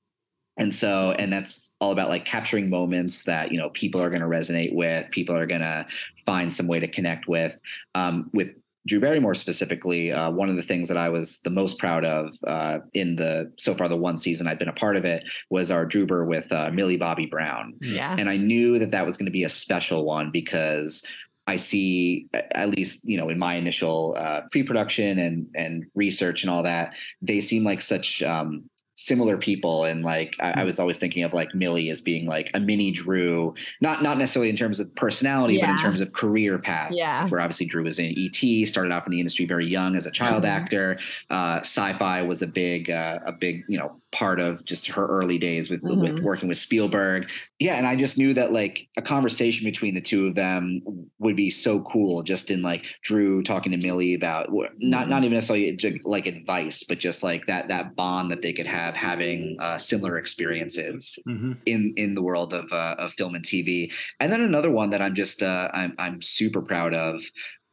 And 0.58 0.72
so, 0.72 1.12
and 1.18 1.30
that's 1.30 1.76
all 1.82 1.92
about 1.92 2.08
like 2.08 2.24
capturing 2.24 2.70
moments 2.70 3.24
that 3.24 3.52
you 3.52 3.58
know 3.58 3.68
people 3.70 4.00
are 4.00 4.08
going 4.08 4.22
to 4.22 4.26
resonate 4.26 4.74
with, 4.74 5.10
people 5.10 5.36
are 5.36 5.46
going 5.46 5.60
to 5.60 5.86
find 6.24 6.52
some 6.52 6.66
way 6.66 6.80
to 6.80 6.88
connect 6.88 7.28
with. 7.28 7.58
Um, 7.94 8.30
with 8.32 8.54
Drew 8.86 9.00
Barrymore 9.00 9.34
specifically, 9.34 10.12
uh, 10.12 10.30
one 10.30 10.48
of 10.48 10.56
the 10.56 10.62
things 10.62 10.88
that 10.88 10.96
I 10.96 11.08
was 11.08 11.40
the 11.40 11.50
most 11.50 11.78
proud 11.78 12.04
of 12.04 12.34
uh, 12.46 12.78
in 12.94 13.16
the 13.16 13.52
so 13.58 13.74
far 13.74 13.88
the 13.88 13.96
one 13.96 14.16
season 14.16 14.46
I've 14.46 14.58
been 14.58 14.68
a 14.68 14.72
part 14.72 14.96
of 14.96 15.04
it 15.04 15.24
was 15.50 15.70
our 15.70 15.84
Drewber 15.84 16.26
with 16.26 16.50
uh, 16.52 16.70
Millie 16.70 16.96
Bobby 16.96 17.26
Brown, 17.26 17.74
Yeah. 17.80 18.14
and 18.18 18.30
I 18.30 18.36
knew 18.36 18.78
that 18.78 18.92
that 18.92 19.04
was 19.04 19.16
going 19.16 19.26
to 19.26 19.32
be 19.32 19.44
a 19.44 19.48
special 19.48 20.04
one 20.04 20.30
because 20.30 21.02
I 21.48 21.56
see 21.56 22.26
at 22.32 22.70
least 22.70 23.02
you 23.04 23.18
know 23.18 23.28
in 23.28 23.38
my 23.38 23.54
initial 23.54 24.14
uh, 24.18 24.42
pre-production 24.50 25.18
and 25.18 25.46
and 25.54 25.84
research 25.94 26.42
and 26.42 26.50
all 26.50 26.62
that 26.62 26.94
they 27.22 27.40
seem 27.40 27.64
like 27.64 27.80
such 27.82 28.22
um, 28.22 28.68
similar 28.96 29.36
people 29.36 29.84
and 29.84 30.02
like 30.02 30.34
I, 30.40 30.62
I 30.62 30.64
was 30.64 30.80
always 30.80 30.96
thinking 30.96 31.22
of 31.22 31.34
like 31.34 31.54
Millie 31.54 31.90
as 31.90 32.00
being 32.00 32.26
like 32.26 32.50
a 32.54 32.60
mini 32.60 32.90
Drew 32.92 33.54
not 33.82 34.02
not 34.02 34.16
necessarily 34.16 34.48
in 34.48 34.56
terms 34.56 34.80
of 34.80 34.92
personality 34.96 35.60
but 35.60 35.68
in 35.68 35.76
terms 35.76 36.00
of 36.00 36.14
career 36.14 36.58
path 36.58 36.90
Yeah. 36.92 37.28
where 37.28 37.40
obviously 37.42 37.66
Drew 37.66 37.84
was 37.84 37.98
in 37.98 38.14
ET, 38.16 38.66
started 38.66 38.92
off 38.92 39.06
in 39.06 39.10
the 39.12 39.20
industry 39.20 39.44
very 39.44 39.66
young 39.66 39.96
as 39.96 40.06
a 40.06 40.10
child 40.10 40.44
Mhm. 40.44 40.48
actor. 40.48 40.98
Uh, 41.28 41.58
sci-fi 41.60 42.22
was 42.22 42.40
a 42.40 42.46
big, 42.46 42.90
uh, 42.90 43.18
a 43.26 43.32
big, 43.32 43.64
you 43.68 43.78
know, 43.78 44.00
part 44.16 44.40
of 44.40 44.64
just 44.64 44.86
her 44.88 45.06
early 45.06 45.36
days 45.38 45.68
with 45.68 45.82
with 45.82 45.98
Mhm. 45.98 46.22
working 46.22 46.48
with 46.48 46.56
Spielberg. 46.56 47.28
Yeah, 47.58 47.74
and 47.76 47.86
I 47.86 47.96
just 47.96 48.16
knew 48.16 48.32
that 48.34 48.50
like 48.52 48.88
a 48.96 49.02
conversation 49.02 49.64
between 49.64 49.94
the 49.94 50.00
two 50.00 50.26
of 50.26 50.34
them 50.34 50.80
would 51.18 51.36
be 51.36 51.50
so 51.50 51.80
cool. 51.80 52.22
Just 52.22 52.50
in 52.50 52.62
like 52.62 52.86
Drew 53.02 53.42
talking 53.42 53.72
to 53.72 53.78
Millie 53.78 54.14
about 54.14 54.48
not 54.78 55.08
not 55.10 55.22
even 55.24 55.34
necessarily 55.34 55.78
like 56.04 56.26
advice, 56.26 56.82
but 56.82 56.98
just 56.98 57.22
like 57.22 57.46
that 57.46 57.68
that 57.68 57.94
bond 57.94 58.30
that 58.30 58.40
they 58.40 58.54
could 58.54 58.66
have 58.66 58.94
having 58.94 59.56
uh, 59.60 59.76
similar 59.76 60.16
experiences 60.18 61.18
Mm-hmm. 61.28 61.52
in 61.66 61.92
in 61.96 62.14
the 62.14 62.22
world 62.22 62.54
of 62.54 62.72
uh, 62.72 62.96
of 62.98 63.12
film 63.14 63.34
and 63.34 63.44
TV. 63.44 63.92
And 64.20 64.32
then 64.32 64.40
another 64.40 64.70
one 64.70 64.90
that 64.90 65.02
I'm 65.02 65.14
just 65.14 65.42
uh, 65.42 65.68
I'm 65.74 65.92
I'm 65.98 66.22
super 66.22 66.62
proud 66.62 66.94
of. 66.94 67.22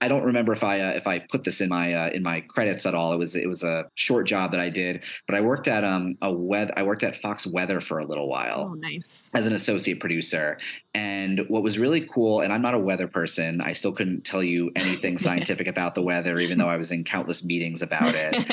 I 0.04 0.08
don't 0.10 0.24
remember 0.24 0.52
if 0.52 0.64
I 0.64 0.82
uh, 0.82 0.92
if 0.92 1.08
I 1.08 1.20
put 1.20 1.46
this 1.46 1.62
in 1.62 1.70
my 1.70 1.94
uh, 1.94 2.10
in 2.10 2.24
my 2.24 2.42
credits 2.42 2.86
at 2.86 2.94
all. 2.94 3.14
It 3.14 3.18
was 3.18 3.36
it 3.38 3.48
was 3.48 3.64
a 3.64 3.86
short 3.96 4.28
job 4.28 4.52
that 4.52 4.60
I 4.60 4.70
did, 4.70 5.02
but 5.28 5.36
I 5.36 5.42
worked 5.42 5.68
at 5.70 5.84
um 5.86 6.16
a 6.22 6.32
web 6.32 6.72
I 6.76 6.84
worked 6.84 7.04
at 7.04 7.22
Fox 7.22 7.48
Weather 7.48 7.80
for 7.80 8.00
a 8.00 8.06
little 8.06 8.28
while 8.28 8.72
Oh, 8.72 8.74
nice. 8.74 9.32
as 9.34 9.48
an 9.48 9.54
associate 9.54 10.02
producer. 10.02 10.58
And 10.94 11.46
what 11.48 11.64
was 11.64 11.80
really 11.80 12.02
cool, 12.14 12.42
and 12.42 12.52
I'm 12.52 12.62
not 12.62 12.74
a 12.74 12.80
weather 12.80 13.08
person, 13.08 13.62
I 13.62 13.72
still 13.74 13.94
couldn't 13.94 14.26
tell 14.26 14.44
you 14.44 14.72
anything 14.76 15.18
scientific 15.28 15.68
about 15.68 15.96
the 15.96 16.02
weather, 16.02 16.38
even 16.40 16.58
though 16.58 16.70
I 16.70 16.78
was 16.78 16.92
in 16.92 17.04
countless 17.06 17.44
meetings 17.46 17.82
about 17.82 18.14
it 18.14 18.46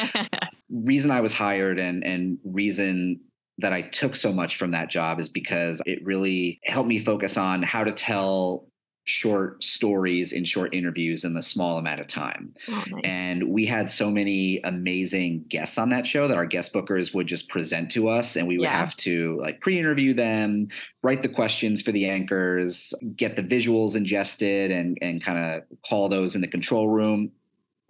reason 0.70 1.10
I 1.10 1.20
was 1.20 1.34
hired 1.34 1.80
and 1.80 2.04
and 2.04 2.38
reason 2.44 3.20
that 3.58 3.72
I 3.72 3.82
took 3.82 4.16
so 4.16 4.32
much 4.32 4.56
from 4.56 4.70
that 4.70 4.88
job 4.88 5.20
is 5.20 5.28
because 5.28 5.82
it 5.84 6.02
really 6.04 6.60
helped 6.64 6.88
me 6.88 6.98
focus 6.98 7.36
on 7.36 7.62
how 7.62 7.84
to 7.84 7.92
tell 7.92 8.69
short 9.04 9.62
stories 9.64 10.32
in 10.32 10.44
short 10.44 10.74
interviews 10.74 11.24
in 11.24 11.34
the 11.34 11.42
small 11.42 11.78
amount 11.78 12.00
of 12.00 12.06
time. 12.06 12.54
oh, 12.68 12.84
nice. 12.90 13.00
And 13.04 13.48
we 13.48 13.64
had 13.66 13.90
so 13.90 14.10
many 14.10 14.60
amazing 14.64 15.44
guests 15.48 15.78
on 15.78 15.88
that 15.90 16.06
show 16.06 16.28
that 16.28 16.36
our 16.36 16.46
guest 16.46 16.72
bookers 16.72 17.14
would 17.14 17.26
just 17.26 17.48
present 17.48 17.90
to 17.92 18.08
us 18.08 18.36
and 18.36 18.46
we 18.46 18.58
would 18.58 18.64
Yeah. 18.64 18.78
have 18.78 18.94
to 18.98 19.38
like 19.40 19.60
pre-interview 19.60 20.14
them, 20.14 20.68
write 21.02 21.22
the 21.22 21.28
questions 21.28 21.82
for 21.82 21.92
the 21.92 22.08
anchors, 22.08 22.92
get 23.16 23.36
the 23.36 23.42
visuals 23.42 23.96
ingested 23.96 24.70
and 24.70 24.98
and 25.00 25.22
kind 25.22 25.38
of 25.38 25.62
call 25.88 26.08
those 26.08 26.34
in 26.34 26.40
the 26.40 26.48
control 26.48 26.88
room. 26.88 27.32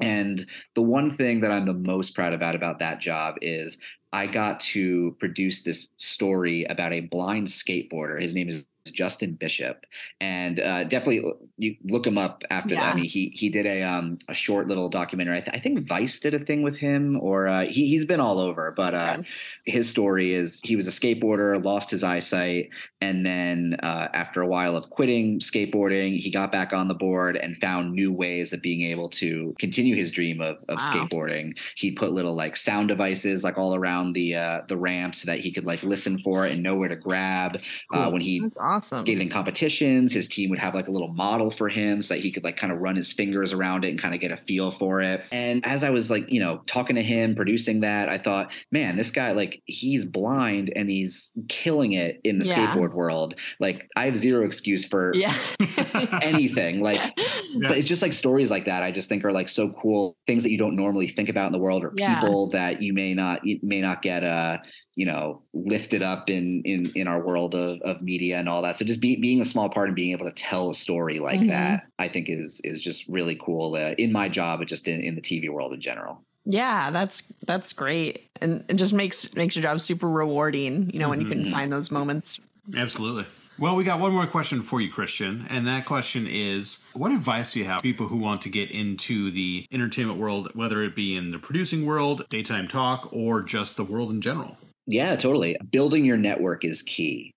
And 0.01 0.47
the 0.75 0.83
one 0.83 1.15
thing 1.17 1.41
that 1.41 1.51
I'm 1.51 1.67
the 1.67 1.75
most 1.75 2.15
proud 2.15 2.33
about 2.33 2.55
about 2.55 2.79
that 2.79 3.01
job 3.01 3.35
is 3.43 3.77
I 4.13 4.27
got 4.27 4.59
to 4.61 5.15
produce 5.21 5.63
this 5.63 5.89
story 5.99 6.65
about 6.65 6.93
a 6.93 7.01
blind 7.01 7.49
skateboarder. 7.49 8.21
His 8.21 8.35
name 8.35 8.49
is 8.49 8.65
Justin 8.91 9.35
Bishop, 9.35 9.85
and 10.21 10.61
uh, 10.61 10.85
definitely 10.85 11.23
you 11.59 11.77
look 11.85 12.07
him 12.07 12.19
up 12.19 12.43
after 12.51 12.75
Yeah. 12.75 12.81
that. 12.81 12.93
I 12.93 12.97
mean, 12.97 13.05
he 13.09 13.33
he 13.35 13.49
did 13.51 13.67
a 13.67 13.83
um 13.83 14.19
a 14.29 14.35
short 14.35 14.69
little 14.69 14.89
documentary. 14.89 15.37
I, 15.39 15.41
th- 15.41 15.57
I 15.57 15.61
think 15.61 15.87
Vice 15.89 16.19
did 16.21 16.35
a 16.35 16.39
thing 16.39 16.63
with 16.63 16.77
him, 16.77 17.19
or 17.21 17.49
uh, 17.49 17.65
he 17.65 17.87
he's 17.87 18.05
been 18.05 18.21
all 18.21 18.39
over. 18.39 18.73
But 18.77 18.95
uh, 18.95 19.17
Okay. 19.19 19.29
his 19.67 19.89
story 19.89 20.33
is 20.35 20.61
he 20.65 20.77
was 20.77 20.87
a 20.87 20.91
skateboarder, 20.91 21.63
lost 21.65 21.91
his 21.91 22.03
eyesight, 22.05 22.69
and 23.01 23.25
then 23.25 23.77
uh, 23.83 24.09
after 24.15 24.41
a 24.43 24.47
while 24.47 24.77
of 24.77 24.91
quitting 24.91 25.41
skateboarding, 25.41 26.19
he 26.19 26.31
got 26.31 26.53
back 26.53 26.73
on 26.73 26.89
the 26.89 26.95
board 26.95 27.37
and 27.37 27.57
found 27.59 27.93
new 27.93 28.13
ways 28.13 28.53
of 28.53 28.61
being 28.63 28.83
able 28.83 29.09
to 29.09 29.55
continue 29.59 29.97
his 29.97 30.11
dream 30.13 30.41
of, 30.41 30.57
of 30.69 30.79
Wow. 30.79 30.91
skateboarding. 30.91 31.57
He 31.77 31.91
put 31.93 32.13
little 32.13 32.35
like 32.35 32.57
sound 32.57 32.89
devices 32.89 33.45
like 33.45 33.59
all 33.59 33.75
around 33.75 34.13
the 34.15 34.35
uh, 34.35 34.61
the 34.69 34.77
ramp 34.77 35.15
so 35.15 35.27
that 35.31 35.41
he 35.41 35.53
could 35.53 35.65
like 35.65 35.83
listen 35.83 36.19
for 36.21 36.47
it 36.47 36.53
and 36.53 36.63
know 36.63 36.77
where 36.77 36.89
to 36.89 36.97
grab. 36.97 37.57
Uh, 37.57 37.61
Cool. 38.05 38.13
when 38.13 38.21
he 38.21 38.41
That's 38.41 38.59
awesome. 38.59 38.80
Skated 38.81 39.21
in 39.23 39.29
competitions, 39.29 40.13
his 40.13 40.29
team 40.29 40.51
would 40.51 40.59
have 40.59 40.75
like 40.75 40.89
a 40.89 40.91
little 40.91 41.13
model 41.13 41.51
for 41.51 41.69
him 41.69 42.03
so 42.03 42.15
that 42.15 42.21
he 42.21 42.31
could 42.31 42.45
like 42.45 42.57
kind 42.57 42.73
of 42.73 42.79
run 42.81 42.97
his 42.97 43.13
fingers 43.13 43.53
around 43.53 43.85
it 43.85 43.91
and 43.91 43.99
kind 44.01 44.15
of 44.15 44.21
get 44.21 44.31
a 44.31 44.37
feel 44.37 44.71
for 44.71 45.01
it. 45.01 45.23
And 45.33 45.65
as 45.67 45.85
I 45.85 45.91
was 45.91 46.11
like, 46.11 46.31
you 46.31 46.41
know, 46.41 46.63
talking 46.67 46.97
to 46.97 47.03
him, 47.03 47.35
producing 47.35 47.81
that, 47.81 48.09
I 48.09 48.19
thought, 48.19 48.53
man, 48.71 48.97
this 48.97 49.11
guy, 49.11 49.33
like, 49.33 49.63
he's 49.67 50.05
blind 50.05 50.73
and 50.75 50.89
he's 50.91 51.33
killing 51.49 51.93
it 51.93 52.21
in 52.25 52.39
the 52.39 52.47
Yeah. 52.47 52.75
skateboard 52.75 52.95
world. 52.95 53.35
Like, 53.59 53.89
I 53.97 54.07
have 54.07 54.17
zero 54.17 54.45
excuse 54.45 54.85
for 54.85 55.13
Yeah. 55.15 55.35
anything. 56.23 56.81
Like, 56.81 57.01
but 57.63 57.77
it's 57.79 57.89
just 57.89 58.03
like 58.03 58.13
stories 58.13 58.51
like 58.51 58.65
that. 58.67 58.83
I 58.83 58.91
just 58.91 59.09
think 59.09 59.25
are 59.25 59.33
like 59.33 59.49
so 59.49 59.71
cool. 59.81 60.17
Things 60.27 60.43
that 60.43 60.51
you 60.51 60.59
don't 60.59 60.77
normally 60.77 61.09
think 61.09 61.29
about 61.29 61.47
in 61.47 61.53
the 61.53 61.59
world, 61.59 61.85
or 61.85 61.93
Yeah. 61.97 62.21
people 62.21 62.49
that 62.51 62.83
you 62.83 62.93
may 62.93 63.15
not 63.15 63.45
you 63.45 63.59
may 63.63 63.81
not 63.81 64.03
get 64.03 64.25
uh 64.25 64.59
you 64.97 65.07
know 65.07 65.43
lifted 65.55 66.03
up 66.03 66.29
in 66.29 66.63
in 66.65 66.93
in 66.95 67.07
our 67.07 67.21
world 67.25 67.55
of 67.55 67.81
of 67.83 68.03
media 68.03 68.39
and 68.39 68.49
all 68.49 68.63
that. 68.63 68.77
So 68.77 68.85
just 68.85 69.01
be, 69.01 69.17
being 69.17 69.41
a 69.41 69.45
small 69.45 69.69
part 69.69 69.89
and 69.89 69.97
being 69.97 70.13
able 70.13 70.27
to 70.27 70.33
tell 70.33 70.71
a 70.71 70.75
story 70.75 71.19
like 71.19 71.41
Mhm. 71.41 71.49
that, 71.49 71.87
I 71.99 72.09
think 72.09 72.29
is 72.29 72.61
is 72.65 72.83
just 72.83 73.07
really 73.09 73.39
cool 73.41 73.75
uh, 73.75 73.95
in 73.99 74.13
my 74.13 74.29
job, 74.29 74.61
but 74.61 74.69
just 74.69 74.89
in 74.89 75.01
in 75.01 75.15
the 75.15 75.23
TV 75.23 75.49
world 75.49 75.73
in 75.73 75.81
general. 75.81 76.23
Yeah, 76.45 76.91
that's 76.91 77.23
that's 77.47 77.73
great, 77.73 78.29
and 78.41 78.65
it 78.69 78.75
just 78.75 78.93
makes 78.93 79.35
makes 79.37 79.55
your 79.57 79.63
job 79.63 79.81
super 79.81 80.09
rewarding. 80.09 80.91
You 80.93 80.99
know, 80.99 81.09
when 81.09 81.21
you 81.21 81.27
can 81.27 81.45
Mhm. 81.45 81.51
find 81.51 81.73
those 81.73 81.91
moments. 81.91 82.41
Absolutely. 82.75 83.27
Well, 83.59 83.77
we 83.77 83.85
got 83.85 84.01
one 84.01 84.15
more 84.15 84.27
question 84.27 84.63
for 84.63 84.81
you, 84.81 84.91
Christian, 84.91 85.45
and 85.51 85.67
that 85.67 85.85
question 85.85 86.27
is: 86.27 86.79
What 86.95 87.13
advice 87.13 87.53
do 87.53 87.59
you 87.59 87.67
have 87.67 87.81
for 87.81 87.83
people 87.83 88.09
who 88.09 88.17
want 88.17 88.41
to 88.43 88.49
get 88.49 88.71
into 88.71 89.31
the 89.31 89.67
entertainment 89.71 90.19
world, 90.19 90.51
whether 90.55 90.83
it 90.83 90.97
be 90.97 91.15
in 91.15 91.31
the 91.31 91.39
producing 91.39 91.85
world, 91.85 92.25
daytime 92.31 92.69
talk, 92.69 93.11
or 93.13 93.43
just 93.43 93.77
the 93.77 93.85
world 93.85 94.11
in 94.11 94.21
general? 94.23 94.57
Yeah, 94.91 95.17
totally. 95.17 95.57
Building 95.71 96.05
your 96.05 96.17
network 96.17 96.65
is 96.65 96.83
key. 96.83 97.33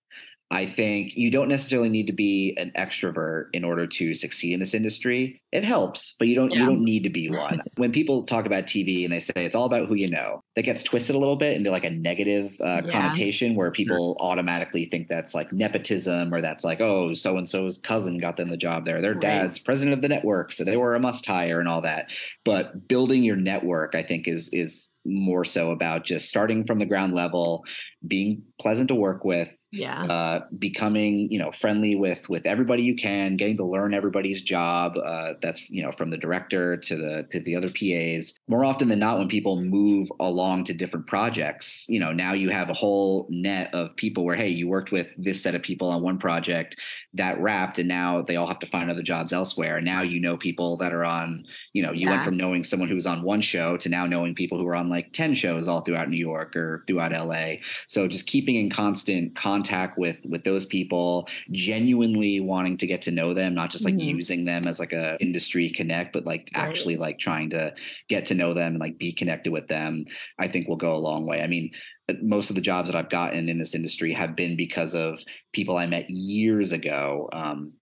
I 0.52 0.68
think 0.68 1.16
you 1.16 1.32
don't 1.32 1.48
necessarily 1.48 1.90
need 1.90 2.06
to 2.06 2.14
be 2.14 2.56
an 2.58 2.72
extrovert 2.78 3.46
in 3.54 3.64
order 3.64 3.88
to 3.88 4.14
succeed 4.14 4.54
in 4.54 4.60
this 4.60 4.76
industry. 4.76 5.42
It 5.52 5.64
helps, 5.64 6.14
but 6.20 6.28
you 6.28 6.36
don't 6.36 6.54
you 6.54 6.64
don't 6.64 6.82
need 6.84 7.04
to 7.06 7.10
be 7.10 7.28
one. 7.28 7.60
when 7.78 7.92
people 7.92 8.24
talk 8.24 8.46
about 8.46 8.66
TV 8.66 9.04
and 9.04 9.12
they 9.12 9.20
say 9.20 9.34
it's 9.38 9.56
all 9.56 9.66
about 9.66 9.88
who 9.88 9.96
you 9.96 10.12
know, 10.12 10.42
that 10.56 10.62
gets 10.62 10.84
twisted 10.84 11.16
a 11.16 11.20
little 11.20 11.38
bit 11.38 11.58
into 11.58 11.72
like 11.72 11.86
a 11.86 11.90
negative 11.90 12.52
uh, 12.62 12.84
Yeah. 12.86 12.92
connotation 12.92 13.56
where 13.56 13.72
people 13.72 14.16
automatically 14.20 14.86
think 14.86 15.08
that's 15.08 15.34
like 15.34 15.52
nepotism 15.52 16.32
or 16.32 16.40
that's 16.40 16.64
like 16.64 16.82
oh 16.82 17.16
so 17.16 17.36
and 17.38 17.50
so's 17.50 17.80
cousin 17.80 18.20
got 18.20 18.38
them 18.38 18.52
the 18.52 18.58
job 18.58 18.86
there. 18.86 19.02
Their 19.02 19.14
Right. 19.14 19.22
dad's 19.22 19.58
president 19.58 19.96
of 19.96 20.02
the 20.04 20.10
network, 20.10 20.52
so 20.52 20.64
they 20.64 20.78
were 20.78 20.94
a 20.94 21.00
must 21.00 21.26
hire 21.26 21.60
and 21.60 21.68
all 21.68 21.82
that. 21.82 22.12
But 22.46 22.88
building 22.88 23.24
your 23.24 23.38
network, 23.38 23.96
I 23.96 24.04
think, 24.04 24.28
is 24.28 24.50
is 24.54 24.90
more 25.06 25.46
so 25.46 25.72
about 25.72 26.06
just 26.06 26.30
starting 26.30 26.66
from 26.66 26.80
the 26.80 26.86
ground 26.86 27.14
level, 27.14 27.64
being 28.08 28.44
pleasant 28.60 28.88
to 28.88 28.96
work 28.96 29.24
with, 29.26 29.50
Yeah. 29.74 30.04
uh, 30.04 30.46
becoming 30.60 31.32
you 31.32 31.40
know 31.40 31.52
friendly 31.52 31.96
with 31.96 32.30
with 32.30 32.46
everybody 32.46 32.84
you 32.84 32.96
can, 32.96 33.38
getting 33.38 33.58
to 33.58 33.66
learn 33.66 33.96
everybody's 33.96 34.42
job. 34.44 35.00
Uh, 35.04 35.34
that's 35.42 35.68
you 35.68 35.82
know 35.82 35.92
from 35.92 36.12
the 36.12 36.18
director 36.18 36.78
to 36.78 36.96
the 36.96 37.28
to 37.32 37.40
the 37.40 37.56
other 37.56 37.72
PAs. 37.72 38.38
More 38.48 38.64
often 38.64 38.88
than 38.88 39.00
not, 39.00 39.18
when 39.18 39.28
people 39.28 39.60
move 39.60 40.12
along 40.20 40.66
to 40.66 40.76
different 40.76 41.08
projects, 41.08 41.88
you 41.90 42.00
know 42.00 42.12
now 42.12 42.34
you 42.34 42.52
have 42.52 42.70
a 42.70 42.74
whole 42.74 43.28
net 43.32 43.74
of 43.74 43.96
people 43.96 44.24
where 44.26 44.36
hey, 44.36 44.50
you 44.50 44.68
worked 44.68 44.92
with 44.92 45.08
this 45.18 45.42
set 45.42 45.56
of 45.56 45.64
people 45.64 45.90
on 45.90 46.04
one 46.04 46.20
project 46.20 46.78
that 47.16 47.40
wrapped, 47.42 47.80
and 47.80 47.88
now 47.88 48.22
they 48.22 48.36
all 48.36 48.48
have 48.48 48.60
to 48.60 48.68
find 48.68 48.92
other 48.92 49.02
jobs 49.02 49.34
elsewhere. 49.34 49.78
And 49.78 49.86
now 49.86 50.04
you 50.04 50.20
know 50.20 50.38
people 50.38 50.78
that 50.78 50.94
are 50.94 51.04
on 51.04 51.46
you 51.74 51.82
know 51.82 51.92
you 51.92 52.10
went 52.10 52.24
from 52.24 52.38
knowing 52.38 52.64
someone 52.64 52.90
who 52.90 52.96
was 52.96 53.08
on 53.08 53.24
one 53.24 53.42
show 53.42 53.76
to 53.78 53.90
now 53.90 54.06
knowing 54.06 54.36
people 54.36 54.60
who 54.60 54.68
are 54.68 54.76
on 54.76 54.88
like 54.88 55.14
10 55.14 55.34
shows 55.34 55.68
all 55.68 55.82
throughout 55.82 56.10
New 56.10 56.18
York 56.18 56.56
or 56.56 56.84
throughout 56.86 57.12
LA. 57.12 57.56
So 57.88 58.08
just 58.08 58.28
keeping 58.28 58.56
in 58.56 58.70
constant 58.70 59.36
contact 59.36 59.63
with 59.98 60.18
with 60.26 60.44
those 60.44 60.66
people, 60.66 61.28
genuinely 61.52 62.40
wanting 62.40 62.78
to 62.78 62.88
get 62.88 63.02
to 63.04 63.12
know 63.12 63.34
them, 63.34 63.54
not 63.54 63.72
just 63.72 63.86
like 63.86 63.96
Mhm. 63.96 64.08
using 64.18 64.46
them 64.46 64.68
as 64.68 64.80
like 64.80 64.94
a 64.94 65.18
industry 65.20 65.70
connect, 65.70 66.14
but 66.14 66.26
like 66.26 66.50
Right. 66.58 66.68
actually 66.68 66.98
like 66.98 67.20
trying 67.20 67.50
to 67.52 67.74
get 68.10 68.26
to 68.26 68.36
know 68.36 68.54
them 68.54 68.74
and 68.74 68.80
like 68.80 68.98
be 68.98 69.14
connected 69.14 69.52
with 69.52 69.68
them, 69.68 70.06
I 70.40 70.48
think 70.48 70.68
will 70.68 70.76
go 70.76 70.94
a 70.94 70.98
long 70.98 71.28
way. 71.28 71.42
I 71.42 71.48
mean, 71.48 71.72
uh, 72.10 72.14
most 72.22 72.50
of 72.50 72.56
the 72.56 72.62
jobs 72.62 72.90
that 72.90 72.98
I've 72.98 73.10
gotten 73.10 73.50
in 73.50 73.60
this 73.60 73.76
industry 73.76 74.14
have 74.14 74.36
been 74.36 74.56
because 74.58 74.94
of 74.96 75.20
people 75.54 75.78
I 75.78 75.86
met 75.88 76.10
years 76.10 76.72
ago. 76.72 77.30
Um, 77.34 77.74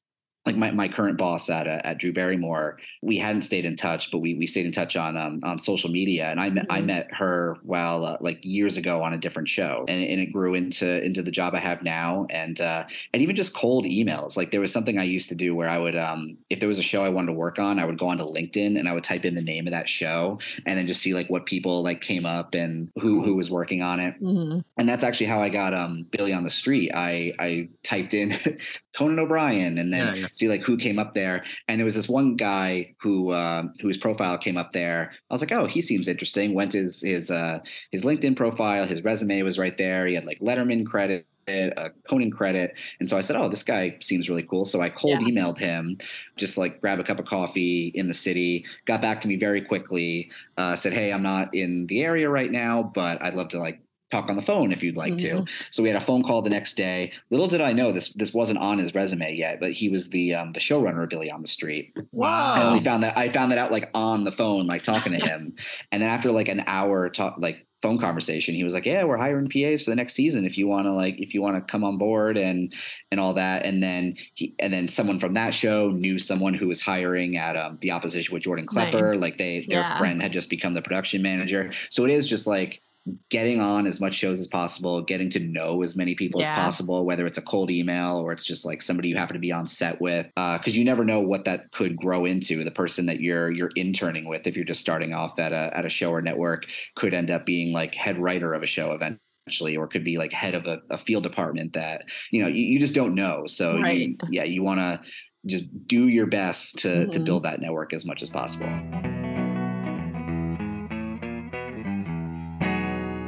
like 0.46 0.56
my, 0.56 0.72
my 0.72 0.88
current 0.88 1.18
boss 1.18 1.50
at 1.52 1.68
uh, 1.68 1.82
at 1.84 2.00
Drew 2.00 2.12
Barrymore, 2.12 2.80
we 3.04 3.18
hadn't 3.18 3.44
stayed 3.44 3.64
in 3.64 3.76
touch, 3.76 4.10
but 4.12 4.20
we 4.20 4.34
we 4.36 4.48
stayed 4.48 4.66
in 4.66 4.72
touch 4.72 4.96
on 4.96 5.16
um, 5.16 5.40
on 5.44 5.60
social 5.60 5.90
media, 5.92 6.32
and 6.32 6.40
I 6.40 6.50
met 6.50 6.66
I 6.70 6.82
Mhm. 6.82 6.86
met 6.86 7.08
her 7.14 7.58
while 7.64 8.06
uh, 8.06 8.18
like 8.22 8.40
years 8.42 8.76
ago 8.78 9.04
on 9.04 9.14
a 9.14 9.20
different 9.20 9.48
show, 9.48 9.86
and, 9.88 10.04
and 10.04 10.20
it 10.20 10.32
grew 10.34 10.56
into 10.56 11.04
into 11.06 11.22
the 11.22 11.30
job 11.30 11.54
I 11.54 11.60
have 11.60 11.84
now, 11.84 12.26
and 12.32 12.60
uh, 12.60 12.86
and 13.14 13.22
even 13.22 13.36
just 13.36 13.54
cold 13.54 13.86
emails. 13.86 14.36
Like 14.36 14.50
there 14.50 14.62
was 14.62 14.72
something 14.74 14.98
I 14.98 15.04
used 15.04 15.30
to 15.30 15.36
do 15.36 15.54
where 15.56 15.70
I 15.70 15.78
would 15.78 15.96
um 15.96 16.38
if 16.50 16.60
there 16.60 16.68
was 16.70 16.80
a 16.80 16.84
show 16.84 17.06
I 17.06 17.10
wanted 17.10 17.28
to 17.28 17.34
work 17.34 17.60
on, 17.60 17.78
I 17.78 17.86
would 17.86 18.00
go 18.00 18.08
onto 18.10 18.24
LinkedIn 18.24 18.80
and 18.80 18.90
I 18.90 18.94
would 18.94 19.04
type 19.04 19.26
in 19.26 19.36
the 19.36 19.42
name 19.44 19.68
of 19.68 19.72
that 19.74 19.88
show, 19.88 20.40
and 20.66 20.78
then 20.80 20.88
just 20.88 21.02
see 21.04 21.14
like 21.14 21.30
what 21.30 21.46
people 21.46 21.84
like 21.84 22.02
came 22.02 22.26
up 22.26 22.56
and 22.56 22.90
who 23.00 23.22
who 23.24 23.36
was 23.36 23.52
working 23.52 23.84
on 23.84 24.00
it 24.00 24.16
Mhm. 24.22 24.64
and 24.78 24.90
that's 24.90 25.04
actually 25.04 25.28
how 25.28 25.42
I 25.42 25.50
got 25.50 25.76
um 25.76 26.08
Billy 26.10 26.34
on 26.34 26.44
the 26.44 26.50
street. 26.50 26.92
I 26.96 27.34
I 27.38 27.70
typed 27.84 28.16
in 28.16 28.34
Conan 28.98 29.20
O'Brien 29.20 29.78
and 29.78 29.94
then 29.94 30.08
Yeah, 30.16 30.22
yeah. 30.22 30.28
See 30.34 30.48
like 30.50 30.62
who 30.62 30.78
came 30.78 31.00
up 31.00 31.13
there. 31.13 31.44
And 31.67 31.80
there 31.80 31.86
was 31.86 31.96
this 31.96 32.10
one 32.10 32.36
guy 32.36 32.96
who 33.02 33.34
um 33.34 33.74
whose 33.82 33.98
profile 33.98 34.38
came 34.38 34.58
up 34.58 34.74
there. 34.74 35.12
I 35.30 35.34
was 35.34 35.41
like, 35.41 35.52
oh, 35.52 35.65
he 35.67 35.82
seems 35.82 36.08
interesting. 36.08 36.54
Went 36.54 36.72
to 36.74 36.80
his 36.80 37.02
his 37.02 37.32
uh 37.32 37.60
his 37.91 38.04
LinkedIn 38.04 38.36
profile, 38.36 38.86
his 38.86 39.04
resume 39.04 39.41
was 39.44 39.58
right 39.60 39.78
there. 39.78 40.06
He 40.08 40.15
had 40.15 40.26
like 40.26 40.39
Letterman 40.39 40.86
credit. 40.86 41.26
A 41.48 41.89
Conan 42.08 42.32
credit, 42.32 42.78
and 43.00 43.10
so 43.10 43.17
I 43.17 43.22
said, 43.22 43.36
"Oh, 43.36 43.50
this 43.50 43.63
guy 43.63 43.98
seems 44.00 44.30
really 44.30 44.44
cool." 44.44 44.63
So 44.63 44.80
I 44.80 44.89
cold 44.89 45.22
Yeah. 45.22 45.28
emailed 45.28 45.58
him, 45.58 45.98
just 46.38 46.58
like 46.58 46.80
grab 46.80 47.00
a 47.00 47.04
cup 47.04 47.20
of 47.20 47.26
coffee 47.26 47.91
in 47.96 48.08
the 48.08 48.13
city. 48.13 48.63
Got 48.86 49.02
back 49.02 49.20
to 49.22 49.28
me 49.28 49.36
very 49.38 49.60
quickly. 49.62 50.32
Uh, 50.56 50.76
said, 50.76 50.94
"Hey, 50.94 51.12
I'm 51.12 51.24
not 51.24 51.54
in 51.56 51.88
the 51.88 52.04
area 52.04 52.30
right 52.30 52.52
now, 52.52 52.84
but 52.94 53.22
I'd 53.24 53.34
love 53.34 53.50
to 53.50 53.60
like 53.60 53.82
talk 54.12 54.30
on 54.30 54.36
the 54.36 54.41
phone 54.41 54.71
if 54.71 54.84
you'd 54.84 54.97
like 54.97 55.17
to." 55.19 55.30
Mhm. 55.41 55.47
So 55.71 55.82
we 55.82 55.89
had 55.89 55.97
a 55.97 56.06
phone 56.06 56.24
call 56.24 56.41
the 56.41 56.50
next 56.50 56.76
day. 56.76 57.12
Little 57.30 57.47
did 57.47 57.62
I 57.62 57.74
know 57.74 57.91
this 57.91 58.13
this 58.13 58.34
wasn't 58.34 58.60
on 58.60 58.78
his 58.78 58.93
resume 58.93 59.34
yet, 59.36 59.60
but 59.60 59.71
he 59.74 59.89
was 59.89 60.10
the 60.10 60.36
um, 60.36 60.52
the 60.54 60.60
showrunner 60.60 61.04
of 61.04 61.10
Billy 61.10 61.32
on 61.32 61.41
the 61.41 61.47
Street. 61.47 61.93
I 61.97 62.02
Wow. 62.12 62.63
only 62.69 62.84
found 62.84 63.04
that 63.04 63.17
I 63.17 63.30
found 63.30 63.52
that 63.52 63.58
out 63.58 63.71
like 63.71 63.89
on 63.93 64.24
the 64.26 64.32
phone, 64.32 64.67
like 64.67 64.84
talking 64.84 65.13
to 65.13 65.19
him, 65.26 65.54
and 65.91 66.02
then 66.04 66.10
after 66.10 66.32
like 66.32 66.47
an 66.50 66.63
hour 66.67 67.10
talk 67.10 67.38
like 67.39 67.65
phone 67.82 67.97
conversation, 67.97 68.54
he 68.54 68.63
was 68.63 68.76
like, 68.76 68.86
"Yeah, 68.86 69.06
we're 69.06 69.17
hiring 69.17 69.50
PAs 69.50 69.82
for 69.82 69.89
the 69.89 69.95
next 69.95 70.13
season. 70.13 70.45
If 70.45 70.56
you 70.56 70.67
want 70.67 70.86
to 70.86 70.93
like 70.93 71.15
if 71.19 71.34
you 71.34 71.41
want 71.41 71.56
to 71.58 71.62
come 71.71 71.84
on 71.84 71.97
board 71.97 72.38
and 72.38 72.71
and 73.10 73.19
all 73.19 73.34
that." 73.34 73.65
And 73.65 73.82
then 73.82 74.15
he 74.36 74.54
and 74.60 74.71
then 74.71 74.88
someone 74.88 75.19
from 75.19 75.34
that 75.34 75.56
show 75.56 75.89
knew 75.89 76.19
someone 76.19 76.54
who 76.54 76.67
was 76.67 76.80
hiring 76.80 77.38
at 77.38 77.58
um, 77.58 77.80
the 77.82 77.89
opposition 77.89 78.34
with 78.36 78.43
Jordan 78.43 78.67
Klepper. 78.67 79.13
Nice. 79.13 79.19
Like 79.19 79.38
they 79.39 79.65
their 79.67 79.80
Yeah. 79.80 79.97
friend 79.97 80.21
had 80.21 80.32
just 80.32 80.50
become 80.50 80.76
the 80.76 80.82
production 80.84 81.24
manager. 81.24 81.71
So 81.89 82.06
it 82.06 82.12
is 82.12 82.28
just 82.28 82.45
like 82.45 82.82
getting 83.30 83.60
on 83.60 83.88
as 83.88 84.00
much 84.00 84.14
shows 84.14 84.40
as 84.40 84.48
possible, 84.48 85.02
getting 85.02 85.30
to 85.32 85.40
know 85.40 85.82
as 85.82 85.96
many 85.96 86.14
people 86.14 86.40
as 86.42 86.50
possible, 86.52 87.06
whether 87.06 87.26
it's 87.26 87.38
a 87.40 87.42
cold 87.42 87.72
email 87.72 88.18
or 88.18 88.32
it's 88.32 88.46
just 88.46 88.66
like 88.66 88.82
somebody 88.82 89.10
you 89.10 89.16
happen 89.16 89.34
to 89.34 89.40
be 89.40 89.52
on 89.52 89.66
set 89.66 90.00
with, 90.00 90.28
because 90.36 90.78
you 90.78 90.86
never 90.86 91.04
know 91.04 91.20
what 91.20 91.46
that 91.46 91.72
could 91.72 91.96
grow 91.96 92.26
into. 92.26 92.64
The 92.64 92.72
person 92.72 93.08
that 93.08 93.20
you're 93.20 93.52
you're 93.52 93.72
interning 93.76 94.30
with, 94.30 94.46
if 94.46 94.56
you're 94.56 94.66
just 94.66 94.82
starting 94.82 95.14
off 95.14 95.40
at 95.40 95.52
a 95.52 95.76
at 95.76 95.86
a 95.86 95.90
show 95.90 96.12
or 96.12 96.22
network, 96.22 96.66
could 96.96 97.14
end 97.14 97.32
up 97.32 97.46
being 97.46 97.74
like 97.74 97.96
head 97.96 98.20
writer 98.20 98.54
of 98.54 98.62
a 98.64 98.68
show 98.68 98.92
event. 98.92 99.20
Eventually, 99.48 99.76
or 99.76 99.88
could 99.88 100.04
be 100.06 100.20
like 100.20 100.32
head 100.32 100.54
of 100.54 100.68
a, 100.68 100.82
a 100.92 101.00
field 101.00 101.24
department 101.24 101.74
that 101.74 102.06
you 102.30 102.44
know 102.44 102.48
you, 102.48 102.64
you 102.64 102.80
just 102.80 102.94
don't 102.94 103.16
know. 103.16 103.44
So 103.48 103.78
you, 103.78 104.16
yeah, 104.30 104.44
you 104.44 104.62
want 104.62 104.80
to 104.80 105.02
just 105.48 105.66
do 105.88 106.08
your 106.10 106.28
best 106.28 106.78
to 106.80 107.08
to 107.08 107.20
Mhm. 107.20 107.26
build 107.26 107.44
that 107.44 107.60
network 107.60 107.92
as 107.92 108.06
much 108.06 108.22
as 108.22 108.30
possible. 108.30 108.70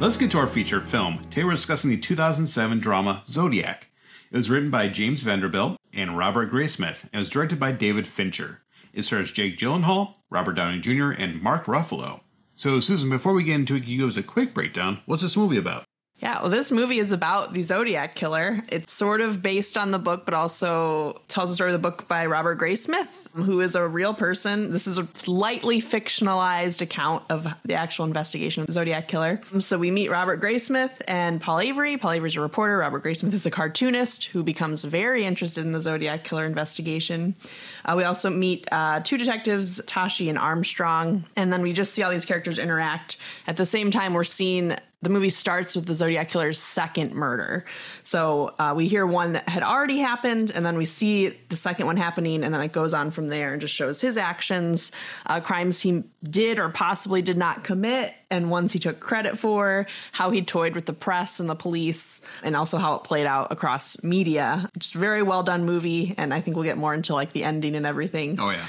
Let's 0.00 0.16
get 0.16 0.30
to 0.32 0.38
our 0.38 0.48
feature 0.48 0.80
film. 0.80 1.22
Today 1.30 1.44
we're 1.44 1.52
discussing 1.52 1.88
the 1.88 1.96
2007 1.96 2.80
drama 2.80 3.22
Zodiac. 3.26 3.86
It 4.30 4.36
was 4.36 4.50
written 4.50 4.68
by 4.68 4.88
James 4.88 5.22
Vanderbilt 5.22 5.78
and 5.94 6.18
Robert 6.18 6.50
Graysmith 6.50 7.08
and 7.12 7.20
was 7.20 7.30
directed 7.30 7.60
by 7.60 7.72
David 7.72 8.06
Fincher. 8.06 8.62
It 8.92 9.04
stars 9.04 9.30
Jake 9.30 9.56
Gyllenhaal, 9.56 10.16
Robert 10.28 10.54
Downey 10.54 10.80
Jr., 10.80 11.12
and 11.12 11.40
Mark 11.40 11.66
Ruffalo. 11.66 12.20
So, 12.54 12.80
Susan, 12.80 13.08
before 13.08 13.32
we 13.32 13.44
get 13.44 13.54
into 13.54 13.76
it, 13.76 13.82
can 13.82 13.90
you 13.90 13.98
give 13.98 14.08
us 14.08 14.16
a 14.16 14.22
quick 14.22 14.52
breakdown? 14.52 15.00
What's 15.06 15.22
this 15.22 15.36
movie 15.36 15.56
about? 15.56 15.84
Yeah, 16.24 16.40
well, 16.40 16.48
this 16.48 16.70
movie 16.70 17.00
is 17.00 17.12
about 17.12 17.52
the 17.52 17.62
Zodiac 17.62 18.14
Killer. 18.14 18.62
It's 18.70 18.94
sort 18.94 19.20
of 19.20 19.42
based 19.42 19.76
on 19.76 19.90
the 19.90 19.98
book, 19.98 20.24
but 20.24 20.32
also 20.32 21.20
tells 21.28 21.50
the 21.50 21.54
story 21.54 21.70
of 21.70 21.74
the 21.74 21.90
book 21.90 22.08
by 22.08 22.24
Robert 22.24 22.58
Graysmith, 22.58 23.30
who 23.34 23.60
is 23.60 23.74
a 23.74 23.86
real 23.86 24.14
person. 24.14 24.72
This 24.72 24.86
is 24.86 24.96
a 24.96 25.06
slightly 25.12 25.82
fictionalized 25.82 26.80
account 26.80 27.24
of 27.28 27.46
the 27.66 27.74
actual 27.74 28.06
investigation 28.06 28.62
of 28.62 28.68
the 28.68 28.72
Zodiac 28.72 29.06
Killer. 29.06 29.38
So 29.58 29.76
we 29.76 29.90
meet 29.90 30.10
Robert 30.10 30.40
Graysmith 30.40 31.02
and 31.06 31.42
Paul 31.42 31.60
Avery. 31.60 31.98
Paul 31.98 32.12
Avery's 32.12 32.36
a 32.36 32.40
reporter. 32.40 32.78
Robert 32.78 33.04
Graysmith 33.04 33.34
is 33.34 33.44
a 33.44 33.50
cartoonist 33.50 34.24
who 34.24 34.42
becomes 34.42 34.82
very 34.82 35.26
interested 35.26 35.66
in 35.66 35.72
the 35.72 35.82
Zodiac 35.82 36.24
Killer 36.24 36.46
investigation. 36.46 37.34
Uh, 37.84 37.96
we 37.98 38.04
also 38.04 38.30
meet 38.30 38.66
uh, 38.72 39.00
two 39.00 39.18
detectives, 39.18 39.78
Toschi 39.82 40.30
and 40.30 40.38
Armstrong, 40.38 41.24
and 41.36 41.52
then 41.52 41.60
we 41.60 41.74
just 41.74 41.92
see 41.92 42.02
all 42.02 42.10
these 42.10 42.24
characters 42.24 42.58
interact. 42.58 43.18
At 43.46 43.58
the 43.58 43.66
same 43.66 43.90
time, 43.90 44.14
we're 44.14 44.24
seeing 44.24 44.74
the 45.04 45.10
movie 45.10 45.30
starts 45.30 45.76
with 45.76 45.86
the 45.86 45.94
Zodiac 45.94 46.28
Killer's 46.28 46.58
second 46.58 47.14
murder. 47.14 47.64
So 48.02 48.54
uh, 48.58 48.74
we 48.76 48.88
hear 48.88 49.06
one 49.06 49.34
that 49.34 49.48
had 49.48 49.62
already 49.62 49.98
happened, 49.98 50.50
and 50.50 50.64
then 50.64 50.76
we 50.76 50.86
see 50.86 51.28
the 51.48 51.56
second 51.56 51.86
one 51.86 51.96
happening, 51.96 52.42
and 52.42 52.52
then 52.52 52.60
it 52.60 52.72
goes 52.72 52.92
on 52.94 53.10
from 53.10 53.28
there 53.28 53.52
and 53.52 53.60
just 53.60 53.74
shows 53.74 54.00
his 54.00 54.16
actions, 54.16 54.90
uh, 55.26 55.40
crimes 55.40 55.80
he 55.80 56.02
did 56.22 56.58
or 56.58 56.68
possibly 56.70 57.22
did 57.22 57.36
not 57.36 57.62
commit, 57.62 58.14
and 58.30 58.50
ones 58.50 58.72
he 58.72 58.78
took 58.78 58.98
credit 58.98 59.38
for, 59.38 59.86
how 60.12 60.30
he 60.30 60.42
toyed 60.42 60.74
with 60.74 60.86
the 60.86 60.92
press 60.92 61.38
and 61.38 61.48
the 61.48 61.54
police, 61.54 62.20
and 62.42 62.56
also 62.56 62.78
how 62.78 62.94
it 62.94 63.04
played 63.04 63.26
out 63.26 63.52
across 63.52 64.02
media. 64.02 64.68
Just 64.78 64.94
a 64.94 64.98
very 64.98 65.22
well 65.22 65.42
done 65.42 65.64
movie, 65.64 66.14
and 66.16 66.34
I 66.34 66.40
think 66.40 66.56
we'll 66.56 66.64
get 66.64 66.78
more 66.78 66.94
into 66.94 67.14
like 67.14 67.32
the 67.32 67.44
ending 67.44 67.76
and 67.76 67.86
everything. 67.86 68.40
Oh 68.40 68.50
yeah. 68.50 68.66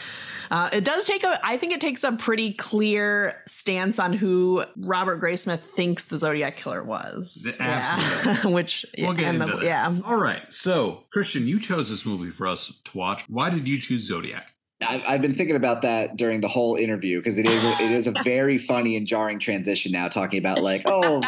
Uh, 0.51 0.69
it 0.73 0.83
does 0.83 1.05
take 1.05 1.23
a, 1.23 1.39
I 1.45 1.57
think 1.57 1.73
it 1.73 1.81
takes 1.81 2.03
a 2.03 2.11
pretty 2.13 2.53
clear 2.53 3.41
stance 3.47 3.99
on 3.99 4.13
who 4.13 4.63
Robert 4.77 5.21
Graysmith 5.21 5.59
thinks 5.59 6.05
the 6.05 6.19
Zodiac 6.19 6.57
Killer 6.57 6.83
was. 6.83 7.41
The- 7.43 7.55
Yeah. 7.59 8.47
Which, 8.55 8.85
We'll 8.97 9.13
get 9.13 9.33
into 9.35 9.45
the- 9.47 9.51
that. 9.57 9.63
yeah. 9.63 9.99
All 10.05 10.17
right. 10.17 10.41
So, 10.53 11.03
Christian, 11.11 11.47
you 11.47 11.59
chose 11.59 11.89
this 11.89 12.05
movie 12.05 12.29
for 12.31 12.47
us 12.47 12.79
to 12.85 12.97
watch. 12.97 13.23
Why 13.29 13.49
did 13.49 13.67
you 13.67 13.79
choose 13.79 14.05
Zodiac? 14.07 14.51
I've, 14.87 15.01
I've 15.07 15.21
been 15.21 15.33
thinking 15.33 15.55
about 15.55 15.81
that 15.83 16.17
during 16.17 16.41
the 16.41 16.47
whole 16.47 16.75
interview 16.75 17.19
because 17.19 17.37
it 17.37 17.45
is 17.45 17.63
a, 17.63 17.69
it 17.83 17.91
is 17.91 18.07
a 18.07 18.11
very 18.23 18.57
funny 18.57 18.95
and 18.97 19.07
jarring 19.07 19.39
transition 19.39 19.91
now 19.91 20.07
talking 20.07 20.39
about 20.39 20.61
like 20.61 20.83
oh 20.85 21.21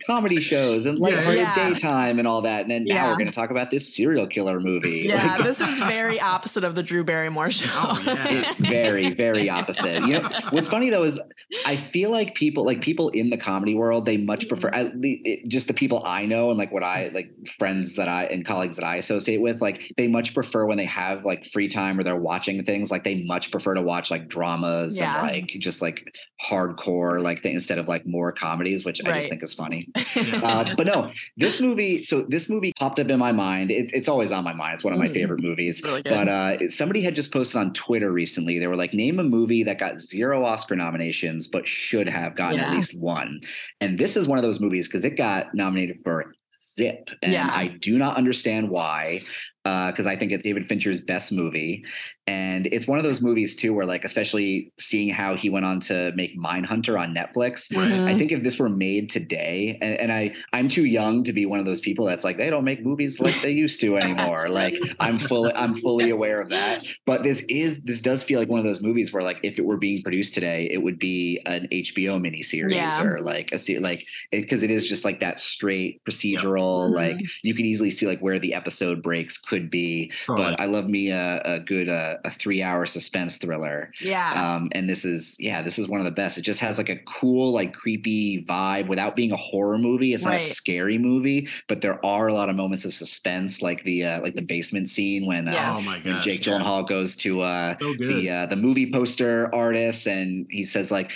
comedy 0.06 0.40
shows 0.40 0.86
and 0.86 0.98
lighthearted 0.98 1.34
Yeah. 1.36 1.70
daytime 1.70 2.18
and 2.18 2.28
all 2.28 2.42
that 2.42 2.62
and 2.62 2.70
then 2.70 2.84
now 2.84 3.08
we're 3.08 3.16
going 3.16 3.26
to 3.26 3.32
talk 3.32 3.50
about 3.50 3.70
this 3.70 3.94
serial 3.94 4.26
killer 4.26 4.60
movie 4.60 5.02
Yeah, 5.06 5.36
Like, 5.36 5.44
this 5.44 5.60
is 5.60 5.78
very 5.80 6.20
opposite 6.20 6.64
of 6.64 6.74
the 6.74 6.82
Drew 6.82 7.04
Barrymore 7.04 7.50
show. 7.50 7.68
Oh 7.72 8.02
yeah. 8.04 8.52
very 8.58 9.12
very 9.14 9.48
opposite 9.50 10.02
you 10.06 10.20
know 10.20 10.28
what's 10.50 10.68
funny 10.68 10.90
though 10.90 11.04
is 11.04 11.20
i 11.66 11.76
feel 11.76 12.10
like 12.10 12.34
people 12.34 12.64
like 12.64 12.80
people 12.80 13.10
in 13.10 13.30
the 13.30 13.36
comedy 13.36 13.74
world 13.74 14.06
they 14.06 14.16
much 14.16 14.40
mm-hmm. 14.40 14.48
prefer 14.48 14.68
at 14.68 14.96
least 14.98 15.22
it, 15.24 15.48
just 15.48 15.68
the 15.68 15.74
people 15.74 16.02
i 16.04 16.24
know 16.26 16.50
and 16.50 16.58
like 16.58 16.72
what 16.72 16.82
i 16.82 17.10
like 17.14 17.26
friends 17.58 17.94
that 17.96 18.08
i 18.08 18.24
and 18.24 18.44
colleagues 18.46 18.76
that 18.76 18.84
i 18.84 18.96
associate 18.96 19.40
with 19.40 19.60
like 19.60 19.92
they 19.96 20.06
much 20.06 20.34
prefer 20.34 20.66
when 20.66 20.78
they 20.78 20.84
have 20.84 21.24
like 21.24 21.44
free 21.46 21.68
time 21.68 21.98
or 21.98 22.02
they're 22.02 22.16
watching 22.16 22.62
things 22.64 22.90
like 22.90 23.03
they 23.04 23.22
much 23.24 23.50
prefer 23.50 23.74
to 23.74 23.82
watch 23.82 24.10
like 24.10 24.28
dramas 24.28 24.98
Yeah. 24.98 25.20
and 25.20 25.28
like 25.28 25.46
just 25.58 25.80
like 25.82 26.04
hardcore 26.44 27.20
like 27.20 27.42
thing 27.42 27.54
instead 27.54 27.78
of 27.78 27.88
like 27.88 28.06
more 28.06 28.32
comedies 28.32 28.84
which 28.84 29.00
i 29.04 29.12
just 29.12 29.28
think 29.28 29.42
is 29.42 29.54
funny 29.54 29.88
uh, 30.16 30.74
but 30.76 30.86
no, 30.86 31.10
this 31.36 31.60
movie. 31.60 32.02
So 32.02 32.22
this 32.28 32.48
movie 32.48 32.72
popped 32.78 32.98
up 33.00 33.08
in 33.08 33.18
my 33.18 33.32
mind. 33.32 33.70
It, 33.70 33.90
it's 33.92 34.08
always 34.08 34.32
on 34.32 34.44
my 34.44 34.52
mind. 34.52 34.74
It's 34.74 34.84
one 34.84 34.92
of 34.92 34.98
my 34.98 35.08
Mhm. 35.08 35.14
favorite 35.14 35.42
movies. 35.42 35.82
Really. 35.84 36.02
But 36.02 36.28
uh, 36.28 36.68
somebody 36.68 37.02
had 37.02 37.14
just 37.16 37.32
posted 37.32 37.60
on 37.60 37.72
Twitter 37.72 38.10
recently. 38.12 38.58
They 38.58 38.66
were 38.66 38.76
like, 38.76 38.92
name 38.94 39.18
a 39.18 39.24
movie 39.24 39.62
that 39.64 39.78
got 39.78 39.98
zero 39.98 40.44
Oscar 40.44 40.76
nominations 40.76 41.48
but 41.48 41.66
should 41.66 42.08
have 42.08 42.36
gotten 42.36 42.60
at 42.60 42.70
least 42.72 42.98
one. 42.98 43.40
And 43.80 43.98
this 43.98 44.16
is 44.16 44.28
one 44.28 44.38
of 44.38 44.42
those 44.44 44.60
movies 44.60 44.86
because 44.88 45.04
it 45.04 45.16
got 45.16 45.54
nominated 45.54 45.98
for 46.04 46.34
Zip, 46.76 47.10
and 47.22 47.32
Yeah. 47.32 47.50
I 47.52 47.68
do 47.68 47.98
not 47.98 48.16
understand 48.16 48.68
why. 48.70 49.22
Because 49.64 50.06
I 50.06 50.14
think 50.16 50.30
it's 50.32 50.44
David 50.44 50.66
Fincher's 50.66 51.00
best 51.00 51.32
movie, 51.32 51.84
and 52.26 52.66
it's 52.68 52.86
one 52.86 52.98
of 52.98 53.04
those 53.04 53.20
movies 53.20 53.54
too, 53.56 53.74
where 53.74 53.84
like, 53.86 54.04
especially 54.04 54.72
seeing 54.78 55.08
how 55.10 55.36
he 55.36 55.50
went 55.50 55.66
on 55.66 55.80
to 55.80 56.12
make 56.14 56.38
Mindhunter 56.38 56.98
on 56.98 57.14
Netflix, 57.14 57.70
Mhm. 57.72 58.08
I 58.10 58.16
think 58.16 58.32
if 58.32 58.42
this 58.42 58.58
were 58.58 58.68
made 58.70 59.10
today, 59.10 59.78
and, 59.82 59.98
and 60.00 60.12
I 60.12 60.32
I'm 60.52 60.68
too 60.68 60.84
young 60.86 61.22
to 61.24 61.32
be 61.32 61.44
one 61.46 61.58
of 61.60 61.66
those 61.66 61.80
people 61.80 62.06
that's 62.06 62.24
like 62.24 62.36
they 62.38 62.48
don't 62.50 62.64
make 62.64 62.84
movies 62.84 63.20
like 63.20 63.40
they 63.42 63.50
used 63.50 63.80
to 63.82 63.96
anymore. 63.98 64.48
like 64.50 64.74
I'm 65.00 65.18
fully 65.18 65.52
I'm 65.54 65.74
fully 65.74 66.10
aware 66.10 66.40
of 66.40 66.48
that. 66.50 66.84
But 67.04 67.22
this 67.24 67.42
is 67.48 67.82
this 67.82 68.00
does 68.00 68.22
feel 68.24 68.38
like 68.38 68.48
one 68.48 68.58
of 68.60 68.64
those 68.64 68.80
movies 68.82 69.12
where 69.12 69.22
like 69.22 69.40
if 69.42 69.58
it 69.58 69.64
were 69.64 69.76
being 69.76 70.02
produced 70.02 70.34
today, 70.34 70.68
it 70.70 70.82
would 70.82 70.98
be 70.98 71.40
an 71.46 71.68
HBO 71.70 72.18
miniseries 72.20 72.70
Yeah. 72.70 73.02
or 73.02 73.20
like 73.20 73.50
a 73.52 73.58
se- 73.58 73.78
like 73.80 74.04
because 74.30 74.62
it, 74.62 74.70
is 74.70 74.88
just 74.88 75.04
like 75.04 75.20
that 75.20 75.38
straight 75.38 76.00
procedural. 76.04 76.90
Mhm. 76.90 76.94
Like 76.94 77.16
you 77.42 77.54
can 77.54 77.64
easily 77.66 77.90
see 77.90 78.06
like 78.06 78.20
where 78.20 78.38
the 78.38 78.54
episode 78.54 79.02
breaks 79.02 79.36
could 79.38 79.70
be. 79.70 80.10
Totally. 80.26 80.50
But 80.52 80.60
I 80.60 80.64
love 80.66 80.88
me 80.88 81.10
a, 81.10 81.40
a 81.44 81.60
good 81.60 81.88
uh, 81.88 82.13
a 82.24 82.30
three 82.30 82.62
hour 82.62 82.86
suspense 82.86 83.38
thriller. 83.38 83.92
yeah. 84.00 84.54
Um, 84.54 84.68
and 84.72 84.88
this 84.88 85.04
is, 85.04 85.36
yeah, 85.38 85.62
this 85.62 85.78
is 85.78 85.88
one 85.88 86.00
of 86.00 86.04
the 86.04 86.10
best. 86.10 86.38
It 86.38 86.42
just 86.42 86.60
has 86.60 86.78
like 86.78 86.88
a 86.88 86.96
cool, 87.06 87.52
like 87.52 87.74
creepy 87.74 88.44
vibe 88.48 88.88
without 88.88 89.16
being 89.16 89.32
a 89.32 89.36
horror 89.36 89.78
movie. 89.78 90.14
It's 90.14 90.24
not 90.24 90.36
a 90.36 90.38
scary 90.40 90.98
movie, 90.98 91.48
but 91.68 91.80
there 91.80 92.04
are 92.04 92.28
a 92.28 92.34
lot 92.34 92.48
of 92.48 92.56
moments 92.56 92.84
of 92.84 92.94
suspense, 92.94 93.62
like 93.62 93.82
the 93.84 94.04
uh, 94.04 94.20
like 94.20 94.34
the 94.34 94.42
basement 94.42 94.90
scene 94.90 95.26
when, 95.26 95.48
uh, 95.48 95.74
Oh 95.76 95.82
my 95.82 95.98
when. 95.98 96.20
Jake 96.22 96.44
yeah. 96.46 96.54
Gyllenhaal 96.54 96.86
goes 96.86 97.16
to 97.16 97.40
uh, 97.42 97.76
So 97.80 97.94
the 97.94 98.30
uh, 98.30 98.46
the 98.46 98.56
movie 98.56 98.90
poster 98.92 99.54
artist 99.54 100.06
and 100.06 100.46
he 100.50 100.64
says 100.64 100.90
like. 100.90 101.10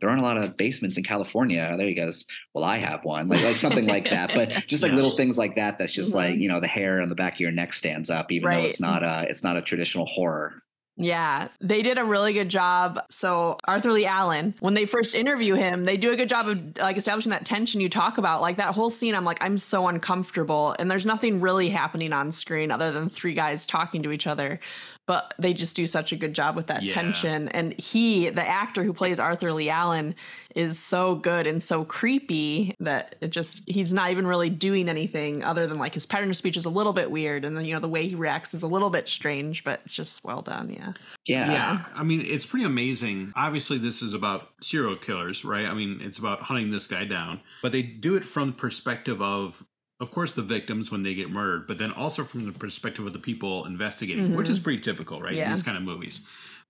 There 0.00 0.08
aren't 0.08 0.22
a 0.22 0.24
lot 0.24 0.38
of 0.38 0.56
basements 0.56 0.96
in 0.96 1.04
California. 1.04 1.74
There 1.76 1.86
he 1.86 1.94
goes. 1.94 2.26
Well, 2.54 2.64
I 2.64 2.78
have 2.78 3.04
one, 3.04 3.28
like 3.28 3.42
like 3.44 3.56
something 3.56 3.86
like 3.86 4.08
that. 4.10 4.32
But 4.34 4.48
just 4.66 4.82
like 4.82 4.92
Yeah. 4.92 4.96
little 4.96 5.10
things 5.16 5.36
like 5.38 5.56
that. 5.56 5.78
That's 5.78 5.92
just 5.92 6.12
Mhm. 6.12 6.16
like 6.16 6.36
you 6.36 6.48
know 6.48 6.60
the 6.60 6.66
hair 6.66 7.02
on 7.02 7.08
the 7.08 7.14
back 7.14 7.34
of 7.34 7.40
your 7.40 7.52
neck 7.52 7.72
stands 7.74 8.08
up, 8.10 8.32
even 8.32 8.50
though 8.50 8.62
it's 8.64 8.80
not 8.80 9.02
a 9.02 9.26
it's 9.28 9.44
not 9.44 9.56
a 9.56 9.62
traditional 9.62 10.06
horror. 10.06 10.62
Yeah, 10.96 11.48
they 11.60 11.80
did 11.80 11.96
a 11.96 12.04
really 12.04 12.32
good 12.34 12.50
job. 12.50 13.00
So 13.10 13.56
Arthur 13.64 13.90
Leigh 13.92 14.04
Allen, 14.06 14.54
when 14.60 14.74
they 14.74 14.84
first 14.84 15.14
interview 15.14 15.54
him, 15.54 15.84
they 15.84 15.96
do 15.96 16.12
a 16.12 16.16
good 16.16 16.28
job 16.28 16.46
of 16.48 16.76
like 16.78 16.98
establishing 16.98 17.30
that 17.30 17.46
tension 17.46 17.80
you 17.80 17.88
talk 17.88 18.18
about. 18.18 18.42
Like 18.42 18.58
that 18.58 18.74
whole 18.74 18.90
scene, 18.90 19.14
I'm 19.14 19.24
like, 19.24 19.42
I'm 19.42 19.56
so 19.56 19.88
uncomfortable, 19.88 20.76
and 20.78 20.90
there's 20.90 21.06
nothing 21.06 21.40
really 21.40 21.70
happening 21.70 22.12
on 22.12 22.32
screen 22.32 22.70
other 22.70 22.92
than 22.92 23.08
three 23.08 23.34
guys 23.34 23.64
talking 23.64 24.02
to 24.02 24.12
each 24.12 24.26
other. 24.26 24.60
But 25.06 25.34
they 25.40 25.54
just 25.54 25.74
do 25.74 25.88
such 25.88 26.12
a 26.12 26.16
good 26.16 26.34
job 26.34 26.54
with 26.54 26.68
that 26.68 26.84
Yeah. 26.84 26.94
tension. 26.94 27.48
And 27.48 27.72
he, 27.80 28.28
the 28.28 28.46
actor 28.46 28.84
who 28.84 28.92
plays 28.92 29.18
Arthur 29.18 29.52
Leigh 29.52 29.68
Allen, 29.70 30.14
is 30.54 30.78
so 30.78 31.16
good 31.16 31.46
and 31.48 31.60
so 31.62 31.84
creepy 31.84 32.76
that 32.80 33.16
it 33.20 33.30
just 33.30 33.62
he's 33.68 33.92
not 33.92 34.10
even 34.10 34.26
really 34.26 34.50
doing 34.50 34.88
anything 34.88 35.42
other 35.42 35.66
than 35.66 35.78
like 35.78 35.94
his 35.94 36.06
pattern 36.06 36.30
of 36.30 36.36
speech 36.36 36.56
is 36.56 36.64
a 36.64 36.70
little 36.70 36.92
bit 36.92 37.10
weird, 37.10 37.44
and 37.44 37.56
then 37.56 37.64
you 37.64 37.74
know 37.74 37.80
the 37.80 37.88
way 37.88 38.06
he 38.06 38.14
reacts 38.14 38.52
is 38.54 38.62
a 38.62 38.66
little 38.68 38.90
bit 38.90 39.08
strange, 39.08 39.64
but 39.64 39.80
it's 39.84 39.94
just 39.94 40.22
well 40.22 40.42
done. 40.42 40.70
Yeah. 40.70 40.79
Yeah, 41.26 41.52
Yeah, 41.52 41.84
I 41.94 42.02
mean, 42.02 42.20
it's 42.26 42.46
pretty 42.46 42.64
amazing. 42.64 43.32
Obviously, 43.36 43.78
this 43.78 44.02
is 44.02 44.14
about 44.14 44.48
serial 44.62 44.96
killers, 44.96 45.44
right? 45.44 45.66
I 45.66 45.74
mean, 45.74 46.00
it's 46.02 46.18
about 46.18 46.42
hunting 46.42 46.70
this 46.70 46.86
guy 46.86 47.04
down, 47.04 47.40
but 47.62 47.72
they 47.72 47.82
do 47.82 48.16
it 48.16 48.24
from 48.24 48.48
the 48.48 48.52
perspective 48.54 49.20
of, 49.20 49.64
of 50.00 50.10
course, 50.10 50.32
the 50.32 50.42
victims 50.42 50.90
when 50.90 51.02
they 51.02 51.14
get 51.14 51.30
murdered, 51.30 51.66
but 51.66 51.78
then 51.78 51.92
also 51.92 52.24
from 52.24 52.46
the 52.46 52.52
perspective 52.52 53.06
of 53.06 53.12
the 53.12 53.18
people 53.18 53.66
investigating, 53.66 54.34
which 54.34 54.46
mm-hmm. 54.46 54.52
is 54.52 54.60
pretty 54.60 54.80
typical, 54.80 55.20
right? 55.20 55.34
Yeah. 55.34 55.44
In 55.44 55.50
these 55.50 55.62
kind 55.62 55.76
of 55.76 55.82
movies. 55.82 56.22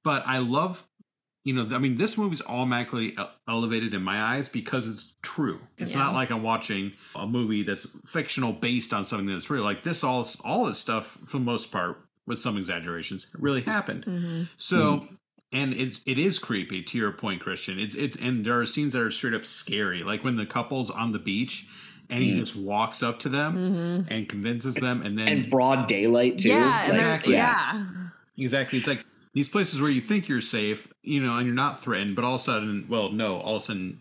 But 0.02 0.24
I 0.26 0.38
love, 0.38 0.82
you 1.44 1.54
know, 1.54 1.74
I 1.74 1.78
mean, 1.78 1.96
this 1.96 2.18
movie's 2.18 2.42
automatically 2.42 3.16
elevated 3.48 3.94
in 3.94 4.02
my 4.02 4.20
eyes 4.20 4.48
because 4.48 4.88
it's 4.88 5.14
true. 5.22 5.61
It's 5.78 5.92
Yeah. 5.92 6.00
not 6.00 6.14
like 6.14 6.30
I'm 6.30 6.42
watching 6.42 6.92
a 7.14 7.26
movie 7.26 7.62
that's 7.62 7.86
fictional 8.04 8.52
based 8.52 8.92
on 8.92 9.04
something 9.04 9.26
that's 9.26 9.48
real. 9.48 9.62
Like 9.62 9.84
this, 9.84 10.02
all 10.02 10.26
all 10.42 10.64
this 10.66 10.78
stuff, 10.78 11.18
for 11.26 11.38
the 11.38 11.44
most 11.44 11.70
part, 11.70 12.04
with 12.31 12.39
some 12.39 12.57
exaggerations, 12.57 13.24
it 13.35 13.41
really 13.41 13.61
happened. 13.61 14.07
Mm-hmm. 14.07 14.43
So, 14.57 15.07
and 15.53 15.74
it's 15.74 16.01
it 16.07 16.18
is 16.18 16.39
creepy 16.39 16.83
to 16.83 16.97
your 16.97 17.12
point, 17.12 17.43
Christian. 17.43 17.78
It's 17.78 17.95
it's 17.95 18.16
and 18.16 18.45
there 18.47 18.59
are 18.59 18.64
scenes 18.64 18.95
that 18.95 19.03
are 19.03 19.11
straight 19.11 19.35
up 19.35 19.45
scary, 19.45 20.03
like 20.03 20.24
when 20.24 20.37
the 20.37 20.47
couple's 20.47 20.89
on 20.91 21.12
the 21.12 21.18
beach 21.18 21.66
and 22.09 22.22
he 22.24 22.33
Mm. 22.33 22.37
just 22.39 22.57
walks 22.57 23.03
up 23.05 23.18
to 23.20 23.28
them 23.28 24.07
and 24.09 24.28
convinces 24.28 24.74
them, 24.76 25.03
and 25.03 25.16
then 25.18 25.28
and 25.28 25.51
broad 25.51 25.87
daylight 25.87 26.39
too. 26.39 26.49
Yeah, 26.49 26.78
Like, 26.81 26.89
Exactly. 26.91 27.35
yeah. 27.35 27.87
exactly, 28.37 28.78
it's 28.78 28.89
like 28.89 29.05
these 29.33 29.49
places 29.49 29.81
where 29.81 29.91
you 29.91 30.01
think 30.01 30.26
you're 30.28 30.41
safe, 30.41 30.89
you 31.03 31.20
know, 31.20 31.37
and 31.37 31.47
you're 31.47 31.55
not 31.55 31.78
threatened, 31.81 32.16
but 32.16 32.24
all 32.24 32.35
of 32.35 32.41
a 32.41 32.45
sudden, 32.45 32.87
well, 32.89 33.11
no, 33.11 33.39
all 33.41 33.55
of 33.57 33.62
a 33.62 33.64
sudden, 33.64 34.01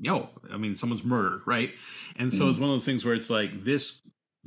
yo, 0.00 0.28
I 0.52 0.56
mean, 0.56 0.74
someone's 0.74 1.04
murdered, 1.04 1.42
right? 1.46 1.70
And 2.16 2.32
so 2.32 2.48
it's 2.48 2.58
one 2.58 2.70
of 2.70 2.74
those 2.74 2.84
things 2.84 3.04
where 3.04 3.14
it's 3.14 3.30
like 3.30 3.62
this 3.64 4.02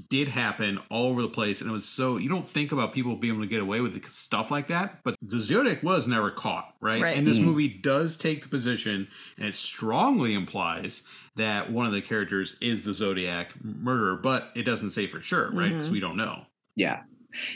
did 0.09 0.27
happen 0.27 0.79
all 0.89 1.07
over 1.07 1.21
the 1.21 1.27
place, 1.27 1.61
and 1.61 1.69
it 1.69 1.73
was 1.73 1.85
so 1.85 2.17
you 2.17 2.29
don't 2.29 2.47
think 2.47 2.71
about 2.71 2.93
people 2.93 3.15
being 3.15 3.33
able 3.33 3.43
to 3.43 3.49
get 3.49 3.61
away 3.61 3.81
with 3.81 4.03
stuff 4.11 4.51
like 4.51 4.67
that, 4.67 4.99
but 5.03 5.15
the 5.21 5.39
Zodiac 5.39 5.81
was 5.81 6.07
never 6.07 6.29
caught, 6.29 6.75
right? 6.81 7.01
Right. 7.01 7.17
And 7.17 7.25
this 7.25 7.39
Mhm. 7.39 7.45
movie 7.45 7.67
does 7.67 8.15
take 8.17 8.43
the 8.43 8.47
position, 8.49 9.07
and 9.37 9.47
it 9.47 9.55
strongly 9.55 10.33
implies 10.33 11.01
that 11.35 11.71
one 11.71 11.85
of 11.87 11.93
the 11.93 12.01
characters 12.01 12.57
is 12.61 12.83
the 12.83 12.93
Zodiac 12.93 13.53
murderer, 13.63 14.15
but 14.15 14.51
it 14.55 14.63
doesn't 14.63 14.91
say 14.91 15.07
for 15.07 15.21
sure, 15.21 15.51
right? 15.51 15.69
Because 15.69 15.89
we 15.89 15.99
don't 15.99 16.17
know. 16.17 16.45
Yeah. 16.75 17.01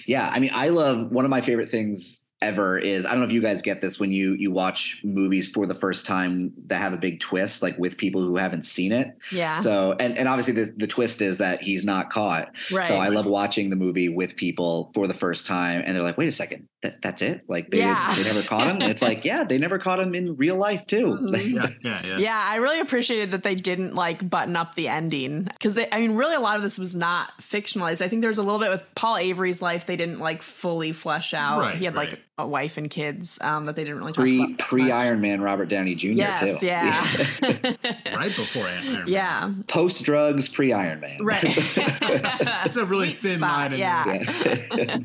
Yeah. 0.07 0.27
I 0.29 0.39
mean, 0.39 0.51
I 0.53 0.69
love 0.69 1.11
one 1.11 1.25
of 1.25 1.31
my 1.31 1.41
favorite 1.41 1.69
things 1.69 2.29
ever 2.41 2.77
is 2.79 3.05
I 3.05 3.11
don't 3.11 3.19
know 3.19 3.25
if 3.25 3.31
you 3.31 3.41
guys 3.41 3.61
get 3.61 3.81
this 3.81 3.99
when 3.99 4.11
you 4.11 4.33
you 4.33 4.51
watch 4.51 4.99
movies 5.03 5.47
for 5.47 5.65
the 5.67 5.75
first 5.75 6.05
time 6.05 6.53
that 6.67 6.77
have 6.77 6.93
a 6.93 6.97
big 6.97 7.19
twist, 7.19 7.61
like 7.61 7.77
with 7.77 7.97
people 7.97 8.21
who 8.21 8.35
haven't 8.37 8.63
seen 8.65 8.91
it. 8.91 9.15
Yeah. 9.31 9.57
So 9.57 9.95
and 9.99 10.17
and 10.17 10.27
obviously 10.27 10.53
the 10.53 10.73
the 10.77 10.87
twist 10.87 11.21
is 11.21 11.37
that 11.39 11.61
he's 11.61 11.85
not 11.85 12.11
caught. 12.11 12.51
right. 12.71 12.83
So 12.85 12.95
I 12.95 13.09
love 13.09 13.25
watching 13.25 13.69
the 13.69 13.75
movie 13.75 14.09
with 14.09 14.35
people 14.35 14.91
for 14.93 15.07
the 15.07 15.13
first 15.13 15.45
time, 15.45 15.83
and 15.85 15.95
they're 15.95 16.03
like, 16.03 16.17
"Wait 16.17 16.27
a 16.27 16.31
second, 16.31 16.67
that, 16.83 17.01
that's 17.01 17.21
it? 17.21 17.41
Like 17.47 17.69
they 17.69 17.79
Yeah. 17.79 18.13
they 18.15 18.23
never 18.23 18.41
caught 18.41 18.67
him?" 18.67 18.81
And 18.81 18.89
it's 18.91 19.01
like, 19.01 19.23
yeah, 19.23 19.43
they 19.43 19.57
never 19.57 19.77
caught 19.77 19.99
him 19.99 20.15
in 20.15 20.35
real 20.35 20.55
life 20.55 20.87
too. 20.87 21.17
Mhm. 21.21 21.53
Yeah, 21.53 21.67
yeah, 21.83 22.05
yeah. 22.05 22.17
yeah, 22.17 22.47
I 22.51 22.55
really 22.55 22.79
appreciated 22.79 23.31
that 23.31 23.43
they 23.43 23.55
didn't 23.55 23.93
like 23.93 24.27
button 24.29 24.55
up 24.55 24.75
the 24.75 24.87
ending 24.87 25.43
because 25.43 25.77
I 25.77 25.99
mean, 25.99 26.13
really, 26.13 26.35
a 26.35 26.39
lot 26.39 26.57
of 26.57 26.63
this 26.63 26.79
was 26.79 26.95
not 26.95 27.33
fictionalized. 27.41 28.01
I 28.01 28.07
think 28.07 28.21
there's 28.21 28.37
a 28.37 28.43
little 28.43 28.59
bit 28.59 28.71
with 28.71 28.83
Paul 28.95 29.17
Avery's 29.17 29.61
life 29.61 29.85
they 29.85 29.95
didn't 29.95 30.19
like 30.19 30.41
fully 30.41 30.91
flesh 30.91 31.33
out. 31.33 31.59
Right, 31.59 31.77
he 31.77 31.85
had 31.85 31.95
right. 31.95 32.09
like 32.09 32.19
a 32.43 32.47
wife 32.47 32.77
and 32.77 32.89
kids 32.89 33.37
um, 33.41 33.65
that 33.65 33.75
they 33.75 33.83
didn't 33.83 33.97
really 33.99 34.11
talk 34.13 34.21
Pre 34.23 34.43
about. 34.43 34.57
pre 34.59 34.91
Iron 34.91 35.21
Man 35.21 35.41
Robert 35.41 35.67
Downey 35.69 35.95
Jr. 35.95 36.07
Yes, 36.07 36.59
too. 36.59 36.65
yeah, 36.65 37.07
Right 38.15 38.35
before 38.35 38.65
Iron 38.67 38.85
Man. 38.93 39.03
yeah, 39.07 39.53
Post 39.67 40.03
drugs, 40.03 40.47
pre 40.49 40.73
Iron 40.73 40.99
Man. 40.99 41.17
right. 41.23 41.43
It's 42.65 42.75
a 42.75 42.85
really 42.85 43.07
Sweet 43.09 43.19
thin 43.19 43.37
spot, 43.37 43.51
line 43.57 43.73
in 43.73 43.79
Yeah. 43.79 44.23
Yeah. 44.75 44.97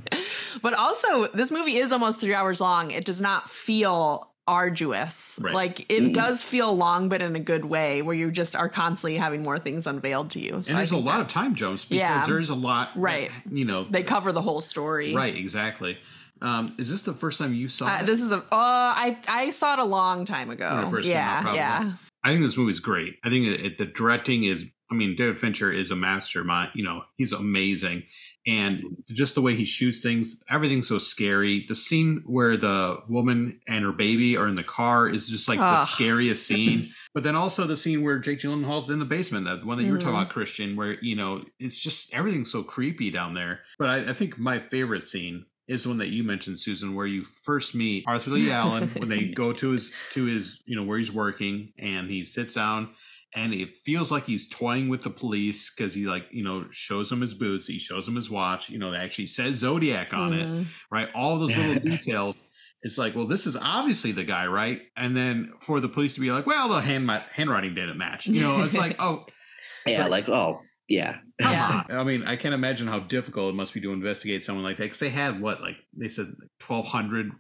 But 0.63 0.75
also, 0.75 1.27
this 1.29 1.51
movie 1.51 1.77
is 1.77 1.93
almost 1.93 2.21
three 2.21 2.35
hours 2.35 2.61
long. 2.61 2.91
It 2.91 3.05
does 3.05 3.21
not 3.21 3.49
feel 3.51 4.31
arduous. 4.49 5.39
Right. 5.43 5.55
Like 5.55 5.81
it 5.91 6.03
Mm-mm. 6.03 6.15
does 6.15 6.43
feel 6.43 6.77
long, 6.77 7.09
but 7.09 7.21
in 7.21 7.35
a 7.37 7.41
good 7.41 7.65
way, 7.65 8.03
where 8.03 8.15
you 8.15 8.31
just 8.31 8.55
are 8.57 8.69
constantly 8.69 9.19
having 9.19 9.43
more 9.43 9.59
things 9.59 9.87
unveiled 9.87 10.31
to 10.31 10.41
you. 10.41 10.63
So 10.63 10.71
And 10.71 10.79
there's 10.79 10.93
a 10.93 10.97
lot 10.97 11.17
that 11.17 11.21
of 11.23 11.29
time 11.29 11.55
jumps 11.55 11.85
because 11.85 11.99
Yeah. 11.99 12.27
there's 12.27 12.51
a 12.51 12.55
lot. 12.55 12.95
that, 12.95 13.01
Right. 13.01 13.31
you 13.51 13.65
know. 13.65 13.85
they 13.85 14.03
cover 14.03 14.33
the 14.33 14.43
whole 14.43 14.61
story. 14.61 15.15
right. 15.15 15.35
Exactly. 15.35 15.99
Um, 16.47 16.75
is 16.79 16.91
this 16.91 17.03
the 17.03 17.13
first 17.15 17.39
time 17.39 17.55
you 17.55 17.69
saw 17.69 17.87
Uh, 17.87 18.01
it? 18.03 18.07
this 18.07 18.23
is 18.23 18.31
a. 18.31 18.39
Uh, 18.39 18.45
I 18.53 19.19
I 19.27 19.51
saw 19.51 19.73
it 19.75 19.79
a 19.81 19.85
long 19.85 20.25
time 20.25 20.51
ago. 20.51 20.69
When 20.77 20.85
it 20.85 20.91
first 20.91 21.09
came 21.09 21.17
out, 21.17 21.21
yeah, 21.21 21.41
probably. 21.43 21.59
yeah, 21.59 21.93
I 22.25 22.31
think 22.31 22.43
this 22.43 22.57
movie's 22.57 22.81
great. 22.81 23.15
I 23.25 23.31
think 23.31 23.47
it, 23.47 23.61
it- 23.67 23.79
the 23.79 23.87
directing 23.87 24.45
is. 24.45 24.65
I 24.89 24.95
mean, 24.95 25.17
David 25.17 25.37
Fincher 25.41 25.73
is 25.73 25.91
a 25.91 25.97
mastermind. 25.97 26.71
You 26.77 26.85
know, 26.85 27.03
he's 27.17 27.33
amazing, 27.33 28.05
and 28.47 28.81
just 29.09 29.35
the 29.35 29.43
way 29.43 29.57
he 29.57 29.65
shoots 29.65 30.01
things, 30.01 30.41
everything's 30.49 30.87
so 30.87 30.99
scary. 30.99 31.65
The 31.67 31.75
scene 31.75 32.23
where 32.25 32.57
the 32.57 32.99
woman 33.09 33.59
and 33.67 33.85
her 33.85 33.91
baby 33.91 34.37
are 34.37 34.47
in 34.47 34.55
the 34.55 34.63
car 34.63 35.09
is 35.09 35.29
just 35.29 35.49
like 35.49 35.59
the 35.59 35.85
scariest 35.87 36.47
scene. 36.51 36.91
but 37.15 37.25
then 37.25 37.35
also 37.35 37.67
the 37.67 37.77
scene 37.77 38.03
where 38.05 38.21
Jake 38.21 38.39
Gyllenhaal's 38.39 38.89
in 38.89 39.01
the 39.01 39.05
basement, 39.05 39.47
that 39.47 39.67
one 39.67 39.79
that 39.79 39.85
you 39.85 39.91
were 39.91 39.99
talking 39.99 40.15
Mhm. 40.15 40.21
about, 40.23 40.33
Christian, 40.33 40.77
where 40.77 40.97
you 41.03 41.17
know 41.17 41.45
it's 41.59 41.81
just 41.81 42.15
everything's 42.15 42.53
so 42.53 42.63
creepy 42.63 43.11
down 43.11 43.35
there. 43.35 43.63
But 43.81 43.89
I, 43.89 43.97
I 44.11 44.13
think 44.13 44.39
my 44.39 44.61
favorite 44.61 45.03
scene 45.03 45.47
is 45.69 45.83
the 45.83 45.89
one 45.89 45.99
that 45.99 46.09
you 46.09 46.23
mentioned, 46.23 46.59
Susan, 46.59 46.95
where 46.95 47.07
you 47.07 47.25
first 47.25 47.75
meet 47.75 48.05
Arthur 48.07 48.31
Leigh 48.31 48.51
Allen 48.53 48.89
when 48.97 49.09
they 49.09 49.25
go 49.25 49.53
to 49.53 49.71
his 49.71 49.93
to 50.13 50.25
his 50.25 50.63
you 50.67 50.77
know 50.77 50.85
where 50.85 50.99
he's 50.99 51.13
working, 51.13 51.73
and 51.79 52.09
he 52.11 52.25
sits 52.25 52.55
down, 52.55 52.91
and 53.35 53.53
it 53.53 53.71
feels 53.85 54.13
like 54.13 54.27
he's 54.27 54.49
toying 54.49 54.89
with 54.89 55.03
the 55.03 55.11
police 55.11 55.71
because 55.75 55.93
he 55.95 56.07
like 56.07 56.27
you 56.31 56.45
know 56.45 56.67
shows 56.71 57.11
him 57.11 57.21
his 57.21 57.35
boots, 57.35 57.67
he 57.67 57.79
shows 57.79 58.07
him 58.07 58.15
his 58.17 58.31
watch, 58.31 58.71
you 58.71 58.79
know, 58.79 58.93
it 58.93 58.99
actually 58.99 59.27
says 59.27 59.57
Zodiac 59.57 60.15
on 60.15 60.33
it, 60.33 60.47
Mhm. 60.47 60.67
right? 60.91 61.09
All 61.15 61.39
those 61.39 61.57
little 61.57 61.75
details. 61.83 62.47
It's 62.83 62.99
like, 62.99 63.17
well, 63.17 63.27
this 63.27 63.47
is 63.49 63.57
obviously 63.57 64.13
the 64.13 64.23
guy, 64.23 64.47
right? 64.47 64.81
And 64.97 65.17
then 65.17 65.51
for 65.59 65.81
the 65.81 65.89
police 65.89 66.15
to 66.15 66.21
be 66.21 66.31
like, 66.31 66.47
well, 66.47 66.69
the 66.69 66.81
hand 66.81 67.11
handwriting 67.33 67.75
didn't 67.75 67.99
match. 67.99 68.29
You 68.29 68.41
know, 68.43 68.63
it's 68.63 68.77
like, 68.77 68.95
oh, 69.01 69.25
It's 69.87 69.97
yeah, 69.99 70.07
like- 70.07 70.29
like 70.29 70.29
oh 70.29 70.61
yeah. 70.89 71.19
Come 71.41 71.53
Yeah. 71.53 71.83
on. 71.91 71.97
I 71.97 72.05
mean, 72.05 72.25
I 72.25 72.37
can't 72.37 72.55
imagine 72.55 72.87
how 72.89 73.01
difficult 73.01 73.51
it 73.53 73.57
must 73.57 73.75
be 73.75 73.81
to 73.83 73.93
investigate 73.93 74.45
someone 74.45 74.65
like 74.65 74.77
that 74.79 74.85
because 74.85 74.99
they 75.01 75.11
had 75.11 75.41
what, 75.41 75.61
like 75.61 75.77
they 75.97 76.09
said, 76.09 76.35
twelve 76.61 76.87
hundred 76.87 77.33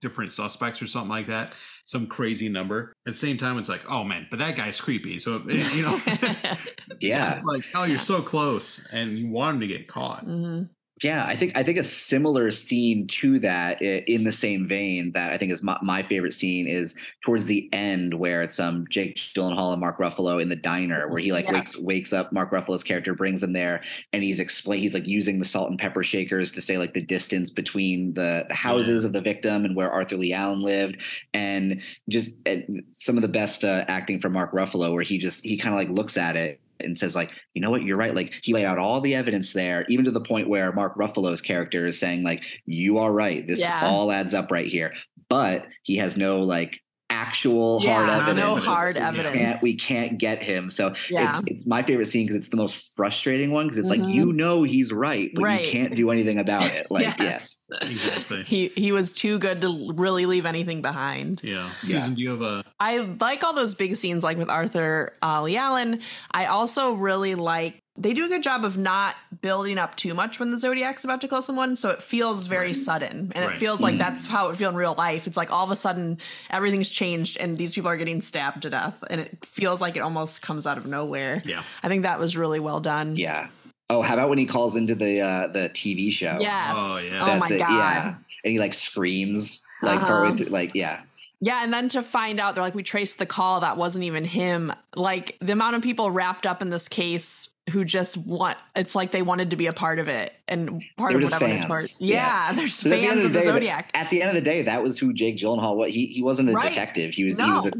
different 0.00 0.32
suspects 0.32 0.82
or 0.82 0.86
something 0.86 1.08
like 1.08 1.28
that, 1.28 1.50
some 1.86 2.06
crazy 2.06 2.48
number. 2.50 2.94
At 3.06 3.14
the 3.14 3.18
same 3.18 3.38
time, 3.38 3.56
it's 3.58 3.68
like, 3.70 3.90
oh 3.90 4.04
man, 4.04 4.26
but 4.30 4.38
that 4.40 4.54
guy's 4.56 4.80
creepy. 4.80 5.18
So 5.18 5.38
you 5.46 5.82
know, 5.82 5.98
Yeah. 7.00 7.32
it's 7.34 7.44
like, 7.44 7.64
oh, 7.74 7.84
you're 7.84 7.98
so 7.98 8.20
close, 8.22 8.84
and 8.92 9.18
you 9.18 9.28
want 9.28 9.54
him 9.56 9.60
to 9.60 9.66
get 9.66 9.88
caught. 9.88 10.26
Mhm. 10.26 10.68
Yeah, 11.02 11.26
I 11.26 11.34
think 11.34 11.56
I 11.58 11.64
think 11.64 11.76
a 11.76 11.82
similar 11.84 12.52
scene 12.52 13.08
to 13.08 13.40
that 13.40 13.82
in 13.82 14.22
the 14.22 14.30
same 14.30 14.68
vein 14.68 15.10
that 15.14 15.32
I 15.32 15.38
think 15.38 15.50
is 15.50 15.60
my, 15.60 15.76
my 15.82 16.04
favorite 16.04 16.32
scene 16.32 16.68
is 16.68 16.94
towards 17.20 17.46
the 17.46 17.68
end 17.72 18.14
where 18.14 18.42
it's 18.42 18.60
um 18.60 18.86
Jake 18.90 19.16
Gyllenhaal 19.16 19.72
and 19.72 19.80
Mark 19.80 19.98
Ruffalo 19.98 20.40
in 20.40 20.48
the 20.48 20.54
diner 20.56 21.08
where 21.08 21.18
he 21.18 21.32
like 21.32 21.48
wakes 21.50 21.74
Yes. 21.74 21.82
wakes 21.84 22.12
up 22.12 22.32
Mark 22.32 22.52
Ruffalo's 22.52 22.84
character 22.84 23.12
brings 23.12 23.42
him 23.42 23.52
there 23.52 23.82
and 24.12 24.22
he's 24.22 24.38
explain 24.38 24.80
he's 24.80 24.94
like 24.94 25.04
using 25.06 25.40
the 25.40 25.44
salt 25.44 25.68
and 25.68 25.80
pepper 25.80 26.04
shakers 26.04 26.52
to 26.52 26.60
say 26.60 26.78
like 26.78 26.94
the 26.94 27.02
distance 27.04 27.50
between 27.50 28.14
the, 28.14 28.44
the 28.48 28.54
houses 28.54 29.04
of 29.04 29.12
the 29.12 29.20
victim 29.20 29.64
and 29.64 29.74
where 29.74 29.90
Arthur 29.90 30.16
Leigh 30.16 30.32
Allen 30.32 30.60
lived 30.62 30.98
and 31.34 31.82
just 32.08 32.36
uh, 32.46 32.58
some 32.92 33.16
of 33.16 33.22
the 33.22 33.28
best 33.28 33.64
uh, 33.64 33.84
acting 33.88 34.20
from 34.20 34.32
Mark 34.32 34.52
Ruffalo 34.52 34.92
where 34.94 35.02
he 35.02 35.18
just 35.18 35.44
he 35.44 35.58
kind 35.58 35.74
of 35.74 35.78
like 35.80 35.90
looks 35.94 36.16
at 36.16 36.36
it 36.36 36.60
and 36.84 36.98
says 36.98 37.14
like 37.16 37.30
you 37.54 37.60
know 37.60 37.70
what 37.70 37.82
you're 37.82 37.96
right 37.96 38.14
like 38.14 38.32
he 38.42 38.52
laid 38.52 38.64
out 38.64 38.78
all 38.78 39.00
the 39.00 39.14
evidence 39.14 39.52
there 39.52 39.84
even 39.88 40.04
to 40.04 40.10
the 40.10 40.20
point 40.20 40.48
where 40.48 40.72
mark 40.72 40.96
ruffalo's 40.96 41.40
character 41.40 41.86
is 41.86 41.98
saying 41.98 42.22
like 42.22 42.42
you 42.66 42.98
are 42.98 43.12
right 43.12 43.46
this 43.46 43.60
Yeah. 43.60 43.80
all 43.86 44.10
adds 44.12 44.34
up 44.34 44.50
right 44.50 44.66
here 44.66 44.92
but 45.28 45.66
he 45.82 45.96
has 45.96 46.16
no 46.16 46.42
like 46.42 46.80
actual 47.10 47.80
hard 47.80 48.08
evidence 48.08 48.38
no 48.38 48.56
hard 48.56 48.96
Yeah. 48.96 49.10
we 49.12 49.18
evidence. 49.20 49.36
can't, 49.36 49.62
we 49.62 49.76
can't 49.76 50.18
get 50.18 50.42
him 50.42 50.68
so 50.70 50.94
Yeah. 51.10 51.30
it's, 51.38 51.42
it's 51.46 51.66
my 51.66 51.82
favorite 51.82 52.06
scene 52.06 52.26
because 52.26 52.36
it's 52.36 52.48
the 52.48 52.56
most 52.56 52.90
frustrating 52.96 53.50
one 53.52 53.66
because 53.66 53.78
it's 53.78 53.90
Mhm. 53.90 54.04
like 54.06 54.14
you 54.14 54.32
know 54.32 54.62
he's 54.62 54.92
right 54.92 55.30
but 55.34 55.42
Right. 55.42 55.64
you 55.66 55.70
can't 55.72 55.94
do 55.94 56.10
anything 56.10 56.38
about 56.38 56.64
it 56.64 56.86
like 56.90 57.04
yeah 57.04 57.14
Yes. 57.20 57.48
Exactly. 57.82 58.42
He 58.46 58.68
he 58.68 58.92
was 58.92 59.12
too 59.12 59.38
good 59.38 59.60
to 59.62 59.92
really 59.94 60.26
leave 60.26 60.46
anything 60.46 60.82
behind. 60.82 61.40
Yeah, 61.42 61.70
Yeah. 61.82 62.00
Susan, 62.00 62.14
do 62.14 62.22
you 62.22 62.30
have 62.30 62.42
a? 62.42 62.64
I 62.80 62.98
like 62.98 63.42
all 63.44 63.54
those 63.54 63.74
big 63.74 63.96
scenes, 63.96 64.22
like 64.22 64.36
with 64.38 64.50
Arthur 64.50 65.12
uh, 65.22 65.42
Leigh 65.42 65.56
Allen. 65.56 66.00
I 66.30 66.46
also 66.46 66.92
really 66.92 67.34
like 67.34 67.80
they 67.96 68.12
do 68.12 68.24
a 68.24 68.28
good 68.28 68.42
job 68.42 68.64
of 68.64 68.76
not 68.76 69.14
building 69.40 69.78
up 69.78 69.94
too 69.94 70.14
much 70.14 70.40
when 70.40 70.50
the 70.50 70.56
Zodiac's 70.56 71.04
about 71.04 71.20
to 71.20 71.28
kill 71.28 71.40
someone, 71.42 71.76
so 71.76 71.90
it 71.90 72.02
feels 72.02 72.46
very 72.46 72.66
Right. 72.68 72.76
sudden, 72.76 73.30
and 73.36 73.44
Right. 73.46 73.54
it 73.54 73.58
feels 73.60 73.80
like 73.80 73.98
that's 73.98 74.26
how 74.26 74.46
it 74.46 74.48
would 74.48 74.56
feel 74.56 74.70
in 74.70 74.74
real 74.74 74.96
life. 74.98 75.28
It's 75.28 75.36
like 75.36 75.52
all 75.52 75.62
of 75.64 75.70
a 75.70 75.76
sudden 75.76 76.18
everything's 76.50 76.88
changed, 76.88 77.36
and 77.38 77.56
these 77.56 77.72
people 77.72 77.88
are 77.88 77.96
getting 77.96 78.20
stabbed 78.20 78.62
to 78.62 78.70
death, 78.70 79.04
and 79.10 79.20
it 79.20 79.46
feels 79.46 79.80
like 79.80 79.94
it 79.96 80.00
almost 80.00 80.42
comes 80.42 80.66
out 80.66 80.76
of 80.76 80.86
nowhere. 80.86 81.40
Yeah. 81.44 81.62
I 81.84 81.88
think 81.88 82.02
that 82.02 82.18
was 82.18 82.36
really 82.36 82.58
well 82.58 82.80
done. 82.80 83.16
yeah 83.16 83.46
oh 83.90 84.02
how 84.02 84.14
about 84.14 84.28
when 84.28 84.38
he 84.38 84.46
calls 84.46 84.76
into 84.76 84.94
the 84.94 85.20
uh 85.20 85.46
the 85.48 85.68
tv 85.70 86.10
show 86.12 86.38
Yes. 86.40 86.74
Oh, 86.78 86.98
yeah. 87.12 87.22
Oh 87.22 87.26
That's 87.26 87.50
my 87.50 87.56
it, 87.56 87.58
god. 87.60 87.68
yeah. 87.70 88.14
and 88.44 88.52
he 88.52 88.58
like 88.58 88.74
screams 88.74 89.62
like 89.82 89.96
Uh-huh. 89.98 90.06
partway 90.06 90.36
through 90.36 90.46
like 90.52 90.74
yeah 90.74 91.00
Yeah, 91.40 91.62
and 91.62 91.72
then 91.72 91.88
to 91.90 92.02
find 92.02 92.40
out 92.40 92.54
they're 92.54 92.64
like, 92.64 92.74
we 92.74 92.82
traced 92.82 93.18
the 93.18 93.26
call, 93.26 93.60
that 93.60 93.76
wasn't 93.76 94.04
even 94.04 94.24
him. 94.24 94.72
Like 94.96 95.36
the 95.40 95.52
amount 95.52 95.76
of 95.76 95.82
people 95.82 96.10
wrapped 96.10 96.46
up 96.46 96.62
in 96.62 96.70
this 96.70 96.88
case 96.88 97.50
who 97.70 97.84
just 97.84 98.16
want 98.16 98.56
it's 98.76 98.94
like 98.94 99.10
they 99.10 99.22
wanted 99.22 99.50
to 99.50 99.56
be 99.56 99.66
a 99.66 99.72
part 99.72 99.98
of 99.98 100.08
it 100.08 100.32
and 100.48 100.82
part 100.96 101.10
They 101.10 101.16
were 101.16 101.22
of 101.22 101.30
just 101.30 101.40
whatever 101.40 101.52
fans. 101.54 101.66
part. 101.66 101.90
Yeah, 102.00 102.14
Yeah. 102.48 102.52
there's 102.54 102.82
'Cause 102.82 102.92
at 102.92 102.96
the 102.96 103.02
end 103.02 103.06
fans 103.08 103.24
of 103.24 103.32
the, 103.32 103.38
day, 103.40 103.44
Zodiac. 103.46 103.90
At 103.94 104.10
the 104.10 104.20
end 104.22 104.28
of 104.30 104.34
the 104.34 104.40
day, 104.42 104.62
that 104.62 104.82
was 104.82 104.98
who 104.98 105.12
Jake 105.12 105.36
Gyllenhaal. 105.36 105.76
was. 105.76 105.94
he 105.94 106.06
he 106.06 106.22
wasn't 106.22 106.48
a 106.50 106.52
Right. 106.52 106.68
detective. 106.68 107.14
He 107.14 107.24
was 107.24 107.38
he 107.38 107.50
was 107.50 107.64
No. 107.66 107.70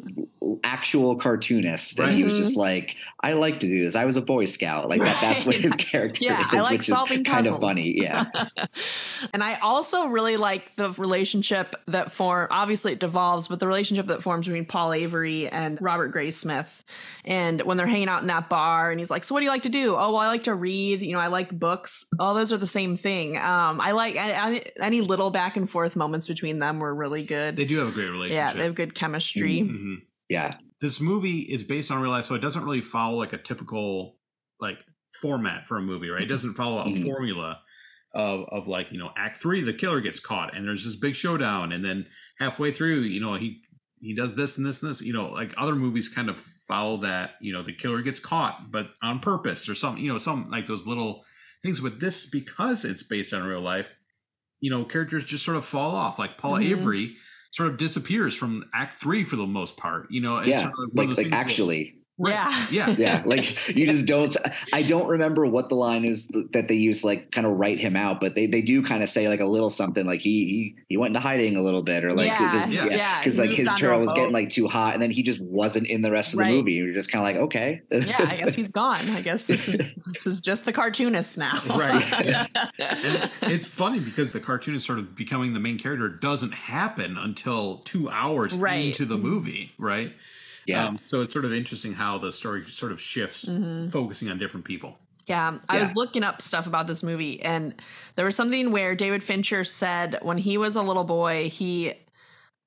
a 0.43 0.55
actual 0.67 1.17
cartoonist, 1.17 1.99
and 2.01 2.13
he 2.15 2.25
was 2.25 2.33
just 2.33 2.53
mm-hmm. 2.53 2.61
like, 2.61 2.97
I 3.23 3.33
like 3.35 3.61
to 3.61 3.67
do 3.67 3.83
this. 3.85 3.95
I 3.95 4.05
was 4.07 4.17
a 4.17 4.23
Boy 4.23 4.45
Scout. 4.47 4.89
Like 4.89 5.01
that, 5.03 5.19
that's 5.21 5.45
what 5.45 5.57
his 5.57 5.73
character 5.79 6.25
Yeah, 6.25 6.41
is, 6.41 6.47
I 6.53 6.61
like 6.63 6.79
which 6.79 6.87
solving 6.87 7.21
is 7.21 7.27
kind 7.27 7.47
of 7.47 7.61
funny. 7.61 8.01
Yeah, 8.01 8.25
and 9.33 9.43
I 9.43 9.55
also 9.55 10.07
really 10.07 10.37
like 10.37 10.75
the 10.77 10.91
relationship 10.93 11.77
that 11.89 12.13
form 12.13 12.49
obviously 12.51 12.93
it 12.93 12.99
devolves, 13.01 13.49
but 13.49 13.61
the 13.61 13.67
relationship 13.67 14.07
that 14.07 14.23
forms 14.23 14.47
between 14.47 14.65
Paul 14.65 14.93
Avery 14.93 15.49
and 15.49 15.79
Robert 15.81 16.15
Graysmith, 16.15 16.83
And 17.27 17.63
when 17.63 17.77
they're 17.77 17.87
hanging 17.87 18.09
out 18.09 18.21
in 18.23 18.29
that 18.29 18.49
bar 18.49 18.91
and 18.91 18.99
he's 19.01 19.11
like, 19.11 19.25
So 19.25 19.35
what 19.35 19.41
do 19.41 19.45
you 19.45 19.51
like 19.51 19.63
to 19.63 19.69
do? 19.71 19.95
Oh 19.97 20.11
well 20.13 20.17
I 20.19 20.29
like 20.29 20.45
to 20.45 20.55
read, 20.55 21.03
you 21.03 21.13
know, 21.13 21.21
I 21.21 21.27
like 21.29 21.51
books. 21.59 22.05
All 22.19 22.35
those 22.35 22.53
are 22.55 22.59
the 22.59 22.67
same 22.67 22.97
thing. 22.97 23.37
Um 23.37 23.81
I 23.81 23.91
like 23.93 24.17
I, 24.17 24.33
I, 24.55 24.63
any 24.81 25.01
little 25.03 25.31
back 25.31 25.57
and 25.59 25.69
forth 25.69 25.97
moments 25.97 26.29
between 26.29 26.59
them 26.61 26.79
were 26.79 26.95
really 26.95 27.25
good. 27.25 27.57
They 27.57 27.65
do 27.67 27.77
have 27.79 27.89
a 27.89 27.93
great 27.93 28.09
relationship. 28.11 28.35
yeah, 28.47 28.53
they 28.55 28.65
have 28.65 28.75
good 28.75 28.95
chemistry. 28.95 29.61
Mhm. 29.63 29.97
yeah, 30.31 30.57
This 30.81 31.01
movie 31.01 31.41
is 31.41 31.63
based 31.65 31.91
on 31.91 32.01
real 32.01 32.11
life, 32.11 32.25
so 32.25 32.35
it 32.35 32.41
doesn't 32.41 32.65
really 32.65 32.81
follow 32.81 33.17
like 33.19 33.33
a 33.35 33.39
typical 33.39 34.17
like 34.61 34.79
format 35.21 35.67
for 35.69 35.77
a 35.77 35.83
movie, 35.83 36.09
right? 36.09 36.23
It 36.23 36.27
doesn't 36.27 36.55
follow 36.55 36.79
a 36.81 36.87
Mhm. 36.87 37.05
formula 37.05 37.59
of 38.15 38.45
of 38.51 38.69
like 38.69 38.93
you 38.93 38.99
know 38.99 39.11
Act 39.17 39.37
Three, 39.39 39.63
the 39.63 39.75
killer 39.75 40.01
gets 40.01 40.21
caught, 40.21 40.57
and 40.57 40.67
there's 40.67 40.85
this 40.85 40.97
big 40.97 41.15
showdown, 41.17 41.73
and 41.73 41.85
then 41.85 42.07
halfway 42.39 42.71
through, 42.73 43.01
you 43.01 43.21
know 43.21 43.35
he 43.35 43.61
he 44.01 44.15
does 44.15 44.35
this 44.37 44.57
and 44.59 44.67
this 44.67 44.83
and 44.83 44.91
this. 44.91 45.01
You 45.01 45.13
know, 45.13 45.29
like 45.31 45.53
other 45.57 45.75
movies 45.75 46.09
kind 46.09 46.29
of 46.29 46.37
follow 46.39 46.99
that. 46.99 47.33
You 47.41 47.53
know, 47.53 47.63
the 47.63 47.73
killer 47.73 48.03
gets 48.03 48.21
caught, 48.21 48.71
but 48.71 48.91
on 49.03 49.19
purpose 49.21 49.69
or 49.69 49.75
something. 49.75 50.05
You 50.05 50.13
know, 50.13 50.19
some 50.19 50.51
like 50.51 50.67
those 50.67 50.87
little 50.87 51.25
things. 51.65 51.83
With 51.83 52.01
this, 52.01 52.27
because 52.27 52.85
it's 52.85 53.03
based 53.03 53.35
on 53.35 53.43
real 53.43 53.61
life, 53.61 53.93
you 54.61 54.71
know, 54.71 54.85
characters 54.85 55.25
just 55.25 55.45
sort 55.45 55.57
of 55.57 55.65
fall 55.65 55.91
off. 55.97 56.19
Like 56.19 56.39
Paul 56.39 56.59
Mhm. 56.59 56.71
Avery 56.71 57.17
sort 57.51 57.71
of 57.71 57.77
disappears 57.79 58.37
from 58.37 58.65
Act 58.73 58.95
Three 58.95 59.25
for 59.25 59.35
the 59.37 59.47
most 59.47 59.77
part. 59.77 60.11
You 60.11 60.21
know, 60.21 60.37
it's 60.39 60.49
yeah. 60.49 60.63
sort 60.63 60.75
of 60.75 60.91
Like 60.95 61.09
like 61.19 61.31
things 61.31 62.04
that- 62.19 62.33
actually, 62.35 62.77
Yeah. 62.77 62.89
Yeah. 62.91 62.97
yeah 62.99 63.23
like 63.27 63.75
you 63.77 63.87
just 63.87 64.07
don't 64.07 64.37
i 64.73 64.83
don't 64.83 65.09
remember 65.09 65.47
what 65.47 65.69
the 65.69 65.75
line 65.75 66.05
is 66.05 66.29
that 66.53 66.69
they 66.69 66.75
use 66.75 67.03
like 67.05 67.33
kind 67.33 67.47
of 67.47 67.55
write 67.55 67.79
him 67.81 67.97
out 67.97 68.21
but 68.21 68.35
they, 68.35 68.47
they 68.47 68.63
do 68.63 68.83
kind 68.83 69.03
of 69.03 69.09
say 69.09 69.29
like 69.29 69.41
a 69.41 69.47
little 69.47 69.71
something 69.71 70.07
like 70.07 70.21
he 70.21 70.31
he, 70.31 70.77
he 70.91 70.97
went 70.97 71.11
into 71.11 71.21
hiding 71.21 71.57
a 71.57 71.63
little 71.63 71.83
bit 71.83 72.05
or 72.05 72.13
like 72.13 72.27
Yeah, 72.29 72.53
because 72.53 72.73
yeah, 72.73 72.87
yeah, 72.87 73.19
because 73.21 73.37
he 73.37 73.41
like 73.43 73.51
his 73.57 73.69
onto 73.69 73.81
trail 73.81 73.97
a 73.97 73.99
was 73.99 74.13
getting 74.13 74.33
like 74.33 74.51
too 74.51 74.69
hot 74.69 74.95
and 74.95 75.03
then 75.03 75.11
he 75.11 75.23
just 75.23 75.41
wasn't 75.41 75.87
in 75.89 76.03
the 76.03 76.11
rest 76.11 76.33
of 76.35 76.39
the 76.39 76.45
movie 76.45 76.73
you're 76.75 76.95
just 76.95 77.11
kind 77.11 77.21
of 77.21 77.35
like 77.35 77.49
okay 77.49 77.83
yeah, 77.91 78.17
I 78.31 78.37
guess 78.37 78.55
he's 78.55 78.71
gone. 78.85 79.11
I 79.11 79.21
guess 79.21 79.45
this 79.45 79.69
is 79.69 79.79
this 80.13 80.27
is 80.27 80.41
just 80.41 80.65
the 80.65 80.73
cartoonist 80.73 81.39
now. 81.39 81.61
Right. 81.67 82.05
Yeah. 82.25 82.47
It's 83.43 83.67
funny 83.67 83.99
because 84.01 84.33
the 84.33 84.41
cartoonist 84.41 84.87
sort 84.87 84.99
of 84.99 85.15
becoming 85.15 85.53
the 85.53 85.61
main 85.61 85.79
character 85.79 86.09
doesn't 86.09 86.53
happen 86.53 87.17
until 87.19 87.79
two 87.79 88.09
hours 88.09 88.57
Right. 88.57 88.87
into 88.87 89.05
the 89.05 89.17
movie, 89.19 89.73
right? 89.79 90.13
Yeah 90.67 90.85
Um, 90.87 90.99
so 90.99 91.23
it's 91.23 91.33
sort 91.33 91.45
of 91.45 91.53
interesting 91.53 91.93
how 91.93 92.19
the 92.19 92.33
story 92.33 92.65
sort 92.67 92.93
of 92.93 93.01
shifts, 93.01 93.45
Mm-hmm. 93.47 93.89
focusing 93.89 94.29
on 94.31 94.39
different 94.39 94.65
people. 94.67 94.99
Yeah, 95.27 95.59
I 95.69 95.77
Yeah. 95.77 95.83
was 95.83 95.95
looking 95.95 96.23
up 96.23 96.43
stuff 96.43 96.67
about 96.67 96.87
this 96.87 97.03
movie, 97.03 97.41
and 97.43 97.75
there 98.15 98.25
was 98.27 98.37
something 98.37 98.73
where 98.73 98.95
David 98.95 99.23
Fincher 99.23 99.65
said 99.65 100.19
when 100.23 100.39
he 100.39 100.59
was 100.59 100.77
a 100.77 100.83
little 100.83 101.05
boy, 101.05 101.49
he 101.49 101.95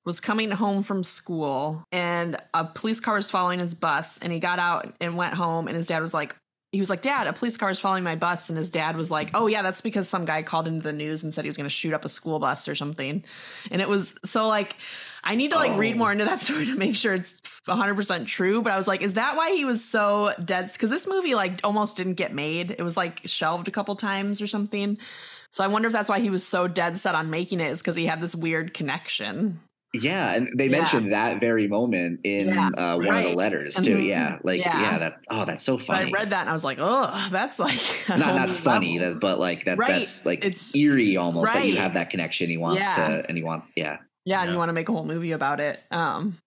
was 0.04 0.20
coming 0.20 0.50
home 0.50 0.82
from 0.82 1.04
school, 1.04 1.84
and 1.92 2.36
a 2.54 2.64
police 2.64 2.98
car 3.00 3.14
was 3.16 3.30
following 3.30 3.60
his 3.60 3.74
bus, 3.74 4.18
and 4.18 4.32
he 4.32 4.38
got 4.40 4.58
out 4.58 4.94
and 5.00 5.16
went 5.16 5.34
home, 5.34 5.68
and 5.68 5.76
his 5.76 5.86
dad 5.86 6.00
was 6.00 6.14
like, 6.14 6.34
he 6.72 6.80
was 6.80 6.90
like, 6.90 7.00
Dad, 7.00 7.26
a 7.26 7.32
police 7.32 7.56
car 7.56 7.70
is 7.70 7.78
following 7.78 8.04
my 8.04 8.14
bus. 8.14 8.50
And 8.50 8.58
his 8.58 8.68
dad 8.68 8.94
was 8.94 9.10
like, 9.10 9.30
Oh, 9.32 9.46
yeah, 9.46 9.62
that's 9.62 9.80
because 9.80 10.06
some 10.06 10.26
guy 10.26 10.42
called 10.42 10.68
into 10.68 10.82
the 10.82 10.92
news 10.92 11.24
and 11.24 11.32
said 11.32 11.44
he 11.44 11.48
was 11.48 11.56
going 11.56 11.64
to 11.64 11.70
shoot 11.74 11.94
up 11.94 12.04
a 12.04 12.10
school 12.10 12.38
bus 12.38 12.68
or 12.68 12.74
something. 12.74 13.24
And 13.70 13.80
it 13.80 13.88
was 13.88 14.12
so 14.26 14.48
like, 14.48 14.76
I 15.30 15.34
need 15.34 15.50
to 15.50 15.56
like 15.56 15.76
read 15.76 15.94
Oh. 15.94 15.98
more 15.98 16.10
into 16.12 16.24
that 16.24 16.40
story 16.46 16.64
to 16.66 16.74
make 16.76 16.96
sure 16.96 17.12
it's 17.12 17.34
100% 17.68 18.26
true. 18.26 18.62
But 18.62 18.72
I 18.72 18.76
was 18.78 18.88
like, 18.88 19.02
Is 19.02 19.14
that 19.14 19.36
why 19.36 19.50
he 19.54 19.64
was 19.66 19.84
so 19.84 20.32
dead? 20.44 20.70
Because 20.72 20.88
this 20.90 21.06
movie 21.06 21.34
like 21.34 21.60
almost 21.62 21.96
didn't 21.96 22.14
get 22.14 22.34
made. 22.34 22.70
It 22.78 22.82
was 22.82 22.96
like 22.96 23.20
shelved 23.26 23.68
a 23.68 23.70
couple 23.70 23.94
times 23.96 24.40
or 24.40 24.46
something. 24.46 24.96
So 25.52 25.62
I 25.64 25.66
wonder 25.66 25.86
if 25.86 25.92
that's 25.92 26.08
why 26.08 26.20
he 26.20 26.30
was 26.30 26.46
so 26.46 26.66
dead 26.66 26.98
set 26.98 27.14
on 27.14 27.30
making 27.30 27.60
it, 27.60 27.66
is 27.72 27.80
because 27.80 27.96
he 27.96 28.06
had 28.06 28.20
this 28.20 28.34
weird 28.34 28.72
connection. 28.74 29.58
yeah 29.94 30.34
and 30.34 30.46
they 30.58 30.66
Yeah. 30.66 30.70
mentioned 30.78 31.12
that 31.14 31.40
very 31.40 31.66
moment 31.66 32.20
in 32.22 32.48
Yeah, 32.48 32.68
uh, 32.76 32.96
one 32.98 33.16
of 33.16 33.24
the 33.24 33.32
letters 33.34 33.74
too 33.74 33.96
Mhm. 33.96 34.06
yeah 34.06 34.36
like 34.44 34.60
Yeah. 34.60 34.78
yeah. 34.82 34.98
that 34.98 35.14
oh 35.30 35.46
that's 35.46 35.64
so 35.64 35.78
But 35.78 35.86
funny 35.86 36.08
I 36.10 36.10
read 36.10 36.28
that 36.30 36.40
and 36.42 36.50
I 36.50 36.52
was 36.52 36.62
like, 36.62 36.76
Oh, 36.78 37.28
that's 37.32 37.58
like 37.58 37.80
not 38.10 38.18
not 38.34 38.50
funny 38.50 38.98
that 38.98 39.18
but 39.18 39.38
like 39.38 39.64
that 39.64 39.78
Right. 39.78 39.88
that's 40.00 40.26
like 40.26 40.40
It's- 40.44 40.74
eerie 40.74 41.16
almost 41.16 41.54
that 41.54 41.66
you 41.66 41.76
have 41.78 41.94
that 41.94 42.10
connection 42.10 42.50
he 42.50 42.58
wants 42.58 42.84
Yeah. 42.84 42.96
to 42.96 43.24
and 43.28 43.38
he 43.38 43.42
want 43.42 43.64
yeah 43.76 43.96
Yeah, 44.28 44.42
and 44.42 44.52
you 44.52 44.58
want 44.58 44.68
to 44.68 44.72
make 44.74 44.88
a 44.88 44.92
whole 44.92 45.04
movie 45.04 45.32
about 45.32 45.60
it. 45.60 45.80
Um, 45.90 46.38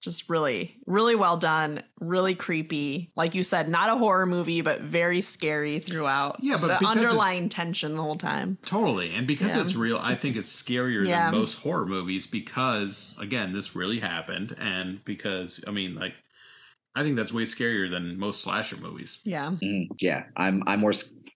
just 0.00 0.28
really, 0.30 0.76
really 0.86 1.14
well 1.16 1.36
done, 1.36 1.82
really 2.00 2.34
creepy. 2.34 3.10
Like 3.16 3.34
you 3.34 3.42
said, 3.42 3.68
not 3.68 3.90
a 3.90 3.96
horror 3.96 4.26
movie, 4.26 4.60
but 4.60 4.80
very 4.80 5.20
scary 5.20 5.80
throughout. 5.80 6.38
Yeah, 6.40 6.54
but 6.60 6.60
the 6.62 6.66
because 6.78 6.96
it's- 6.96 7.04
underlying 7.06 7.48
tension 7.48 7.96
the 7.96 8.02
whole 8.02 8.16
time. 8.16 8.58
Totally. 8.64 9.12
And 9.14 9.26
because 9.26 9.56
Yeah. 9.56 9.62
it's 9.62 9.74
real, 9.74 9.98
I 10.00 10.14
think 10.14 10.36
it's 10.36 10.50
scarier 10.62 11.06
Yeah. 11.06 11.30
than 11.30 11.40
most 11.40 11.54
horror 11.54 11.86
movies 11.86 12.26
because, 12.26 13.14
again, 13.20 13.52
this 13.52 13.74
really 13.74 13.98
happened. 13.98 14.54
And 14.58 15.04
because, 15.04 15.62
I 15.66 15.72
mean, 15.72 15.94
like, 15.96 16.14
I 16.94 17.02
think 17.02 17.16
that's 17.16 17.32
way 17.32 17.42
scarier 17.44 17.90
than 17.90 18.18
most 18.18 18.40
slasher 18.40 18.76
movies. 18.76 19.18
Yeah, 19.24 19.52
Mhm. 19.62 19.88
yeah 20.00 20.24
i'm 20.36 20.62
i'm 20.66 20.80
more 20.80 20.92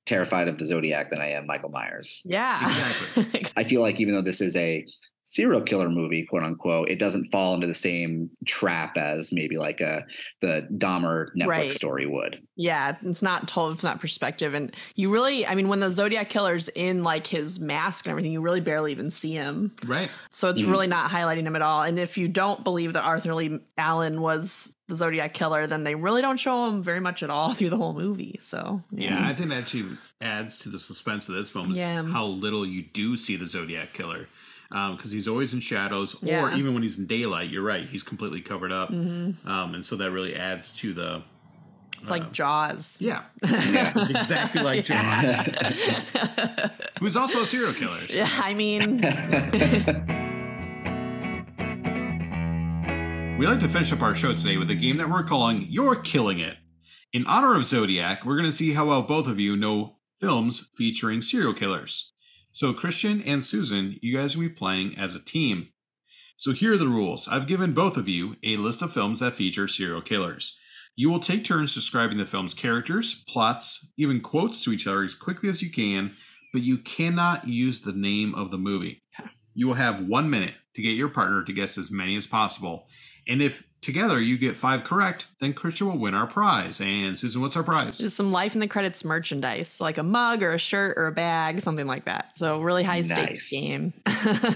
terrified 0.07 0.48
of 0.48 0.59
the 0.59 0.64
zodiac 0.64 1.11
than 1.11 1.20
i 1.20 1.28
am 1.30 1.46
michael 1.46 1.68
myers 1.68 2.20
yeah, 2.24 2.66
Exactly. 2.66 3.44
I 3.57 3.62
feel 3.64 3.80
like 3.80 4.00
even 4.00 4.14
though 4.14 4.22
this 4.22 4.40
is 4.40 4.57
a 4.57 4.84
serial 5.25 5.61
killer 5.61 5.89
movie, 5.89 6.27
quote 6.27 6.43
unquote, 6.43 6.89
it 6.89 6.99
doesn't 6.99 7.31
fall 7.31 7.55
into 7.55 7.66
the 7.66 7.75
same 7.75 8.29
trap 8.47 8.97
as 8.97 9.33
maybe 9.33 9.57
like 9.57 9.81
a 9.81 10.05
the 10.41 10.66
Dahmer 10.77 11.29
Netflix 11.37 11.47
Right. 11.49 11.73
story 11.73 12.07
would. 12.07 12.41
yeah. 12.57 12.97
It's 13.05 13.23
not 13.23 13.47
told 13.49 13.81
from 13.81 13.87
that 13.89 14.01
perspective, 14.01 14.55
and 14.55 14.75
you 14.97 15.12
really, 15.12 15.47
I 15.47 15.55
mean, 15.55 15.68
when 15.68 15.81
the 15.81 15.91
Zodiac 15.91 16.29
killer's 16.29 16.68
in 16.68 17.03
like 17.03 17.27
his 17.27 17.61
mask 17.61 18.05
and 18.07 18.11
everything, 18.11 18.33
you 18.33 18.41
really 18.41 18.61
barely 18.61 18.91
even 18.93 19.11
see 19.11 19.33
him. 19.33 19.73
Right. 19.87 20.11
So 20.31 20.49
it's 20.51 20.62
Mhm. 20.62 20.70
really 20.70 20.87
not 20.89 21.11
highlighting 21.11 21.45
him 21.47 21.55
at 21.57 21.62
all. 21.62 21.83
And 21.83 21.99
if 21.99 22.18
you 22.18 22.29
don't 22.29 22.64
believe 22.64 22.93
that 22.95 23.03
Arthur 23.05 23.35
Leigh 23.35 23.59
Allen 23.79 24.20
was 24.20 24.77
the 24.89 24.97
Zodiac 24.97 25.33
killer, 25.35 25.66
then 25.66 25.85
they 25.85 25.95
really 25.95 26.20
don't 26.20 26.39
show 26.39 26.66
him 26.68 26.83
very 26.83 27.01
much 27.01 27.23
at 27.23 27.31
all 27.31 27.55
through 27.55 27.70
the 27.70 27.77
whole 27.77 27.95
movie. 27.95 28.39
So 28.43 28.83
Yeah, 28.91 29.27
I 29.27 29.35
think 29.35 29.51
that 29.51 29.59
actually 29.59 29.97
adds 30.20 30.59
to 30.59 30.68
the 30.68 30.79
suspense 30.79 31.29
of 31.29 31.37
this 31.37 31.51
film 31.51 31.70
is 31.70 31.79
Yeah. 31.79 32.03
how 32.03 32.27
little 32.27 32.66
you 32.66 32.83
do 32.83 33.16
see 33.16 33.37
the 33.37 33.47
Zodiac 33.47 33.93
killer. 33.93 34.27
Because 34.97 35.12
he's 35.12 35.29
always 35.29 35.53
in 35.53 35.61
shadows, 35.61 36.14
or 36.25 36.51
even 36.53 36.73
when 36.73 36.83
he's 36.83 36.99
in 36.99 37.07
daylight, 37.07 37.51
you're 37.51 37.62
right, 37.62 37.87
he's 37.89 38.03
completely 38.03 38.41
covered 38.41 38.73
up. 38.73 38.91
Mhm. 38.91 39.45
Um, 39.47 39.75
and 39.75 39.85
so 39.85 39.97
that 39.97 40.11
really 40.11 40.35
adds 40.35 40.75
to 40.79 40.95
the. 40.95 41.23
it's 42.01 42.09
like 42.11 42.33
Jaws. 42.33 42.97
Yeah. 43.01 43.23
it's 43.43 44.11
exactly 44.11 44.62
like 44.62 44.85
Jaws, 44.87 45.37
who's 47.01 47.16
also 47.16 47.43
a 47.43 47.47
serial 47.47 47.75
killer. 47.75 48.09
so- 48.09 48.16
Yeah, 48.16 48.31
I 48.43 48.55
mean, 48.55 49.03
We 53.39 53.49
like 53.49 53.59
to 53.61 53.68
finish 53.68 53.93
up 53.93 54.03
our 54.03 54.14
show 54.14 54.33
today 54.35 54.57
with 54.57 54.70
a 54.70 54.75
game 54.77 54.99
that 54.99 55.11
we're 55.11 55.25
calling 55.25 55.66
You're 55.68 55.97
Killing 55.97 56.39
It. 56.39 56.57
In 57.12 57.27
honor 57.27 57.57
of 57.57 57.64
Zodiac, 57.64 58.25
we're 58.25 58.37
going 58.37 58.49
to 58.49 58.57
see 58.57 58.73
how 58.73 58.87
well 58.87 59.03
both 59.03 59.27
of 59.27 59.41
you 59.41 59.57
know 59.57 59.97
films 60.20 60.70
featuring 60.77 61.23
serial 61.23 61.53
killers. 61.53 62.12
So, 62.55 62.74
Christian 62.74 63.22
and 63.22 63.42
Susan, 63.42 63.98
you 64.03 64.14
guys 64.14 64.36
will 64.36 64.44
be 64.44 64.50
playing 64.50 64.98
as 64.98 65.14
a 65.14 65.24
team. 65.24 65.68
So, 66.36 66.53
here 66.53 66.74
are 66.74 66.78
the 66.78 66.86
rules 66.86 67.26
I've 67.26 67.46
given 67.46 67.72
both 67.72 67.96
of 67.96 68.09
you 68.09 68.36
a 68.44 68.59
list 68.59 68.82
of 68.82 68.92
films 68.92 69.20
that 69.20 69.32
feature 69.32 69.66
serial 69.66 70.03
killers. 70.03 70.59
You 70.94 71.09
will 71.09 71.18
take 71.18 71.44
turns 71.44 71.72
describing 71.72 72.18
the 72.18 72.26
film's 72.26 72.53
characters, 72.53 73.24
plots, 73.26 73.90
even 73.96 74.20
quotes 74.20 74.62
to 74.64 74.72
each 74.72 74.86
other 74.86 75.03
as 75.03 75.14
quickly 75.14 75.48
as 75.48 75.62
you 75.62 75.70
can, 75.70 76.11
but 76.53 76.61
you 76.61 76.76
cannot 76.76 77.48
use 77.48 77.80
the 77.80 77.92
name 77.92 78.34
of 78.34 78.50
the 78.50 78.59
movie. 78.59 79.00
You 79.55 79.66
will 79.66 79.74
have 79.74 80.07
one 80.07 80.28
minute 80.28 80.55
to 80.74 80.82
get 80.82 80.90
your 80.90 81.09
partner 81.09 81.42
to 81.42 81.53
guess 81.55 81.78
as 81.78 81.90
many 81.90 82.16
as 82.16 82.26
possible. 82.26 82.86
And 83.29 83.41
if 83.43 83.62
together 83.81 84.20
you 84.20 84.37
get 84.39 84.57
five 84.57 84.85
correct, 84.85 85.27
then 85.41 85.53
Christian 85.53 85.89
will 85.89 85.99
win 85.99 86.14
our 86.14 86.27
prize. 86.27 86.81
And 86.81 87.16
Susan, 87.18 87.41
what's 87.43 87.57
our 87.57 87.62
prize? 87.62 87.99
just 87.99 88.16
some 88.16 88.31
life 88.31 88.55
in 88.55 88.61
the 88.61 88.68
credits 88.68 89.05
merchandise, 89.05 89.81
like 89.81 89.99
a 89.99 90.03
mug 90.03 90.43
or 90.43 90.53
a 90.53 90.59
shirt 90.59 90.97
or 90.97 91.07
a 91.07 91.12
bag, 91.12 91.61
something 91.61 91.87
like 91.87 92.05
that. 92.05 92.37
So 92.39 92.61
really 92.61 92.83
high 92.85 93.03
stakes 93.03 93.51
Nice. 93.51 93.51
game. 93.51 93.93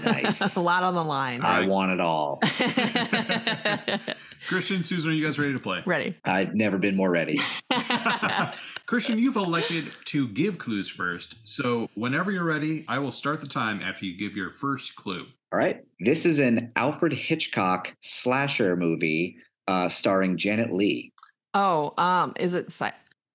Nice. 0.03 0.55
a 0.55 0.61
lot 0.61 0.83
on 0.83 0.95
the 0.95 1.03
line. 1.03 1.41
I 1.41 1.65
want 1.67 1.91
it 1.91 1.99
all. 1.99 2.39
Christian, 4.47 4.81
Susan, 4.81 5.11
are 5.11 5.13
you 5.13 5.25
guys 5.25 5.37
ready 5.37 5.53
to 5.53 5.59
play? 5.59 5.81
Ready. 5.85 6.15
I've 6.23 6.55
never 6.55 6.77
been 6.77 6.95
more 6.95 7.09
ready. 7.09 7.39
Christian, 8.85 9.19
you've 9.19 9.35
elected 9.35 9.89
to 10.05 10.27
give 10.29 10.57
clues 10.57 10.89
first. 10.89 11.35
So 11.43 11.89
whenever 11.95 12.31
you're 12.31 12.43
ready, 12.45 12.85
I 12.87 12.99
will 12.99 13.11
start 13.11 13.41
the 13.41 13.47
time 13.47 13.81
after 13.81 14.05
you 14.05 14.17
give 14.17 14.37
your 14.37 14.51
first 14.51 14.95
clue. 14.95 15.25
All 15.51 15.59
right. 15.59 15.83
This 15.99 16.25
is 16.25 16.39
an 16.39 16.71
Alfred 16.75 17.11
Hitchcock 17.13 17.93
slasher 18.01 18.75
movie 18.77 19.37
uh, 19.67 19.89
starring 19.89 20.37
Janet 20.37 20.71
Leigh. 20.71 21.11
Oh, 21.53 21.93
um, 21.97 22.33
is 22.39 22.53
it 22.53 22.71
Psy- 22.71 22.91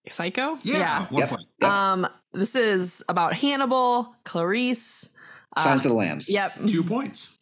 Psycho? 0.08 0.56
Yeah, 0.62 1.06
one 1.08 1.20
Yep. 1.20 1.28
point. 1.28 1.42
Yep. 1.60 1.70
Um, 1.70 2.06
this 2.32 2.54
is 2.54 3.02
about 3.08 3.34
Hannibal, 3.34 4.14
Clarice. 4.24 5.10
uh, 5.56 5.68
of 5.68 5.82
the 5.82 5.92
Lambs. 5.92 6.30
Yep. 6.30 6.66
Two 6.68 6.82
points. 6.82 7.36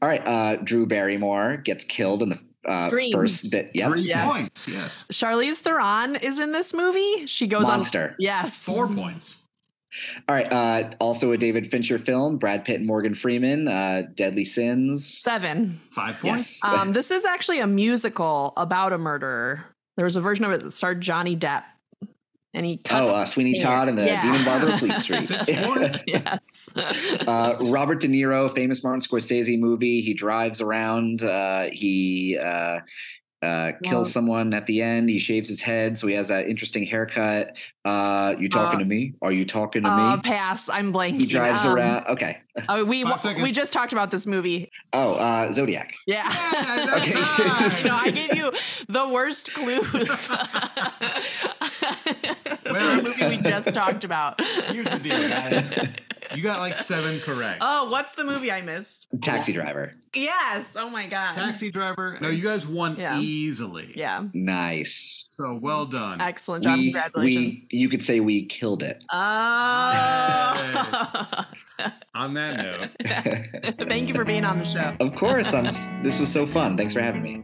All 0.00 0.08
right. 0.08 0.26
Uh, 0.26 0.56
Drew 0.56 0.86
Barrymore 0.86 1.58
gets 1.58 1.84
killed 1.84 2.22
in 2.22 2.30
the 2.30 2.38
uh, 2.68 2.86
Scream. 2.88 3.12
first 3.12 3.50
bit. 3.50 3.70
Yep. 3.74 3.90
Three 3.90 4.02
Yes. 4.02 4.30
points. 4.32 4.68
Yes. 4.68 5.04
Charlize 5.12 5.58
Theron 5.58 6.16
is 6.16 6.38
in 6.40 6.52
this 6.52 6.72
movie. 6.74 7.26
She 7.26 7.46
goes 7.46 7.66
Monster. 7.68 8.10
on. 8.10 8.16
Yes. 8.18 8.64
Four 8.64 8.86
points. 8.88 9.38
All 10.28 10.34
right. 10.34 10.50
Uh, 10.50 10.90
also 11.00 11.32
a 11.32 11.36
David 11.36 11.70
Fincher 11.70 11.98
film. 11.98 12.38
Brad 12.38 12.64
Pitt 12.64 12.76
and 12.76 12.86
Morgan 12.86 13.14
Freeman. 13.14 13.68
Uh, 13.68 14.02
Deadly 14.14 14.44
Sins. 14.44 15.06
Seven. 15.06 15.80
Five 15.90 16.18
points. 16.20 16.60
Yes. 16.64 16.72
Um, 16.72 16.92
this 16.92 17.10
is 17.10 17.24
actually 17.24 17.58
a 17.60 17.66
musical 17.66 18.54
about 18.56 18.92
a 18.92 18.98
murderer. 18.98 19.64
There 19.96 20.04
was 20.06 20.16
a 20.16 20.20
version 20.22 20.44
of 20.46 20.52
it 20.52 20.62
that 20.62 20.72
starred 20.72 21.02
Johnny 21.02 21.36
Depp, 21.36 21.64
and 22.54 22.66
he 22.66 22.76
cuts. 22.78 23.00
Oh, 23.00 23.08
uh, 23.08 23.24
Sweeney 23.24 23.56
hair. 23.58 23.66
Todd 23.66 23.88
and 23.88 23.98
the 23.98 24.04
Yeah. 24.04 24.22
Demon 24.22 24.44
Barber 24.44 24.72
of 24.72 24.78
Fleet 24.78 24.98
Street. 24.98 25.30
Yes. 26.06 26.68
uh, 27.26 27.56
Robert 27.60 28.00
De 28.00 28.08
Niro, 28.08 28.52
famous 28.54 28.82
Martin 28.84 29.00
Scorsese 29.00 29.58
movie. 29.58 30.00
He 30.02 30.14
drives 30.14 30.60
around. 30.60 31.22
Uh, 31.22 31.68
he 31.72 32.38
uh, 32.40 32.78
uh, 33.42 33.72
kills 33.82 34.06
Wow. 34.08 34.12
someone 34.12 34.54
at 34.54 34.66
the 34.66 34.82
end. 34.82 35.08
He 35.10 35.18
shaves 35.18 35.48
his 35.48 35.60
head, 35.60 35.98
so 35.98 36.06
he 36.06 36.14
has 36.14 36.28
that 36.28 36.46
interesting 36.48 36.84
haircut. 36.84 37.56
Uh, 37.84 38.36
you 38.38 38.48
talking 38.48 38.76
Uh, 38.76 38.84
to 38.84 38.88
me? 38.88 39.14
Are 39.20 39.32
you 39.32 39.44
talking 39.44 39.82
to 39.82 39.90
uh, 39.90 40.14
me? 40.16 40.22
pass. 40.22 40.68
I'm 40.68 40.92
blanking. 40.92 41.16
He 41.16 41.26
drives 41.26 41.64
Um, 41.64 41.74
around. 41.74 42.06
Okay. 42.06 42.38
Oh, 42.68 42.84
we 42.84 43.02
Five 43.02 43.40
we 43.42 43.50
just 43.50 43.72
talked 43.72 43.92
about 43.92 44.12
this 44.12 44.26
movie. 44.26 44.70
Oh, 44.92 45.14
uh, 45.14 45.52
Zodiac. 45.52 45.92
Yeah. 46.06 46.30
Yeah, 46.52 46.94
Okay. 46.98 47.70
so 47.80 47.90
I 47.90 48.10
gave 48.10 48.36
you 48.36 48.52
the 48.88 49.08
worst 49.08 49.52
clues. 49.54 50.28
Well- 52.72 52.96
the 52.96 53.02
movie 53.02 53.26
we 53.26 53.36
just 53.42 53.74
talked 53.74 54.04
about. 54.04 54.40
Here's 54.40 54.88
the 54.90 54.98
deal, 54.98 55.28
guys. 55.28 55.66
You 56.34 56.42
got 56.42 56.60
like 56.60 56.74
seven 56.76 57.20
correct. 57.20 57.58
Oh, 57.60 57.90
what's 57.90 58.14
the 58.14 58.24
movie 58.24 58.50
I 58.50 58.62
missed? 58.62 59.08
Taxi 59.20 59.52
driver. 59.52 59.92
Yes. 60.14 60.74
Oh 60.78 60.88
my 60.88 61.06
god. 61.06 61.34
Taxi 61.34 61.70
driver. 61.70 62.16
No, 62.22 62.30
you 62.30 62.42
guys 62.42 62.66
won 62.66 62.96
Yeah. 62.96 63.20
easily. 63.20 63.92
Yeah. 63.94 64.24
Nice. 64.32 65.26
So 65.32 65.58
well 65.60 65.84
done. 65.84 66.20
Excellent 66.22 66.64
job. 66.64 66.78
We, 66.78 66.84
Congratulations. 66.92 67.64
we, 67.70 67.78
you 67.78 67.88
could 67.90 68.02
say 68.02 68.20
we 68.20 68.46
killed 68.46 68.82
it. 68.82 69.04
Oh. 69.12 69.18
On 72.14 72.32
that 72.34 72.56
note, 72.56 73.78
Thank 73.88 74.08
you 74.08 74.14
for 74.14 74.24
being 74.24 74.44
on 74.44 74.58
the 74.58 74.64
show. 74.64 74.94
Of 75.00 75.14
course, 75.16 75.52
I'm. 75.52 75.64
This 76.02 76.18
was 76.20 76.30
so 76.32 76.46
fun. 76.46 76.76
Thanks 76.76 76.94
for 76.94 77.00
having 77.02 77.22
me. 77.22 77.42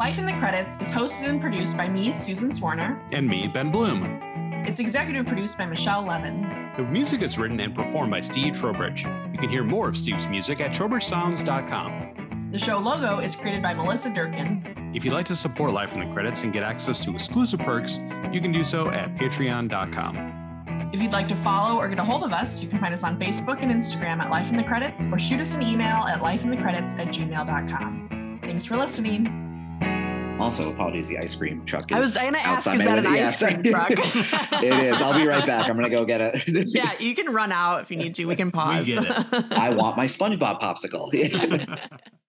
Life 0.00 0.18
in 0.18 0.24
the 0.24 0.32
Credits 0.32 0.78
is 0.78 0.90
hosted 0.90 1.28
and 1.28 1.42
produced 1.42 1.76
by 1.76 1.86
me, 1.86 2.14
Susan 2.14 2.48
Swarner. 2.48 2.98
And 3.12 3.28
me, 3.28 3.46
Ben 3.46 3.70
Blohm. 3.70 4.66
It's 4.66 4.80
executive 4.80 5.26
produced 5.26 5.58
by 5.58 5.66
Michelle 5.66 6.06
Levin. 6.06 6.40
The 6.78 6.84
music 6.84 7.20
is 7.20 7.36
written 7.36 7.60
and 7.60 7.74
performed 7.74 8.10
by 8.10 8.20
Steve 8.20 8.54
Trowbridge. 8.54 9.04
You 9.04 9.38
can 9.38 9.50
hear 9.50 9.62
more 9.62 9.90
of 9.90 9.98
Steve's 9.98 10.26
music 10.26 10.62
at 10.62 10.70
trowbridgesounds.com. 10.70 12.48
The 12.50 12.58
show 12.58 12.78
logo 12.78 13.18
is 13.18 13.36
created 13.36 13.62
by 13.62 13.74
Melissa 13.74 14.08
Durkin. 14.08 14.90
If 14.94 15.04
you'd 15.04 15.12
like 15.12 15.26
to 15.26 15.34
support 15.34 15.74
Life 15.74 15.92
in 15.92 16.00
the 16.00 16.10
Credits 16.14 16.44
and 16.44 16.52
get 16.54 16.64
access 16.64 17.04
to 17.04 17.12
exclusive 17.12 17.60
perks, 17.60 18.00
you 18.32 18.40
can 18.40 18.52
do 18.52 18.64
so 18.64 18.88
at 18.88 19.14
patreon.com. 19.16 20.90
If 20.94 21.02
you'd 21.02 21.12
like 21.12 21.28
to 21.28 21.36
follow 21.36 21.78
or 21.78 21.90
get 21.90 21.98
a 21.98 22.04
hold 22.04 22.24
of 22.24 22.32
us, 22.32 22.62
you 22.62 22.70
can 22.70 22.78
find 22.78 22.94
us 22.94 23.04
on 23.04 23.18
Facebook 23.18 23.62
and 23.62 23.70
Instagram 23.70 24.20
at 24.20 24.30
Life 24.30 24.48
in 24.48 24.56
the 24.56 24.64
Credits 24.64 25.04
or 25.12 25.18
shoot 25.18 25.40
us 25.40 25.52
an 25.52 25.60
email 25.60 26.06
at 26.06 26.20
lifeinthecredits 26.20 26.98
at 26.98 27.08
gmail.com. 27.08 28.38
Thanks 28.42 28.64
for 28.64 28.78
listening. 28.78 29.49
Also, 30.40 30.72
apologies. 30.72 31.08
The 31.08 31.18
ice 31.18 31.34
cream 31.34 31.64
truck 31.66 31.90
is. 31.90 31.96
I 31.96 32.00
was 32.00 32.16
going 32.16 32.32
to 32.32 32.38
ask, 32.40 32.66
outside 32.66 32.74
is 32.76 32.80
that 32.80 32.98
an 32.98 33.04
window. 33.04 33.10
ice 33.10 33.40
Yes. 33.40 33.42
cream 33.42 33.62
truck? 33.64 33.90
it 34.62 34.84
is. 34.84 35.02
I'll 35.02 35.18
be 35.18 35.26
right 35.26 35.46
back. 35.46 35.68
I'm 35.68 35.76
gonna 35.76 35.90
go 35.90 36.04
get 36.04 36.20
it. 36.20 36.44
yeah, 36.74 36.92
you 36.98 37.14
can 37.14 37.32
run 37.32 37.52
out 37.52 37.82
if 37.82 37.90
you 37.90 37.96
need 37.96 38.14
to. 38.16 38.24
We 38.24 38.36
can 38.36 38.50
pause. 38.50 38.86
get 38.86 39.04
it. 39.04 39.52
I 39.52 39.70
want 39.70 39.96
my 39.96 40.06
SpongeBob 40.06 40.60
popsicle. 40.60 41.10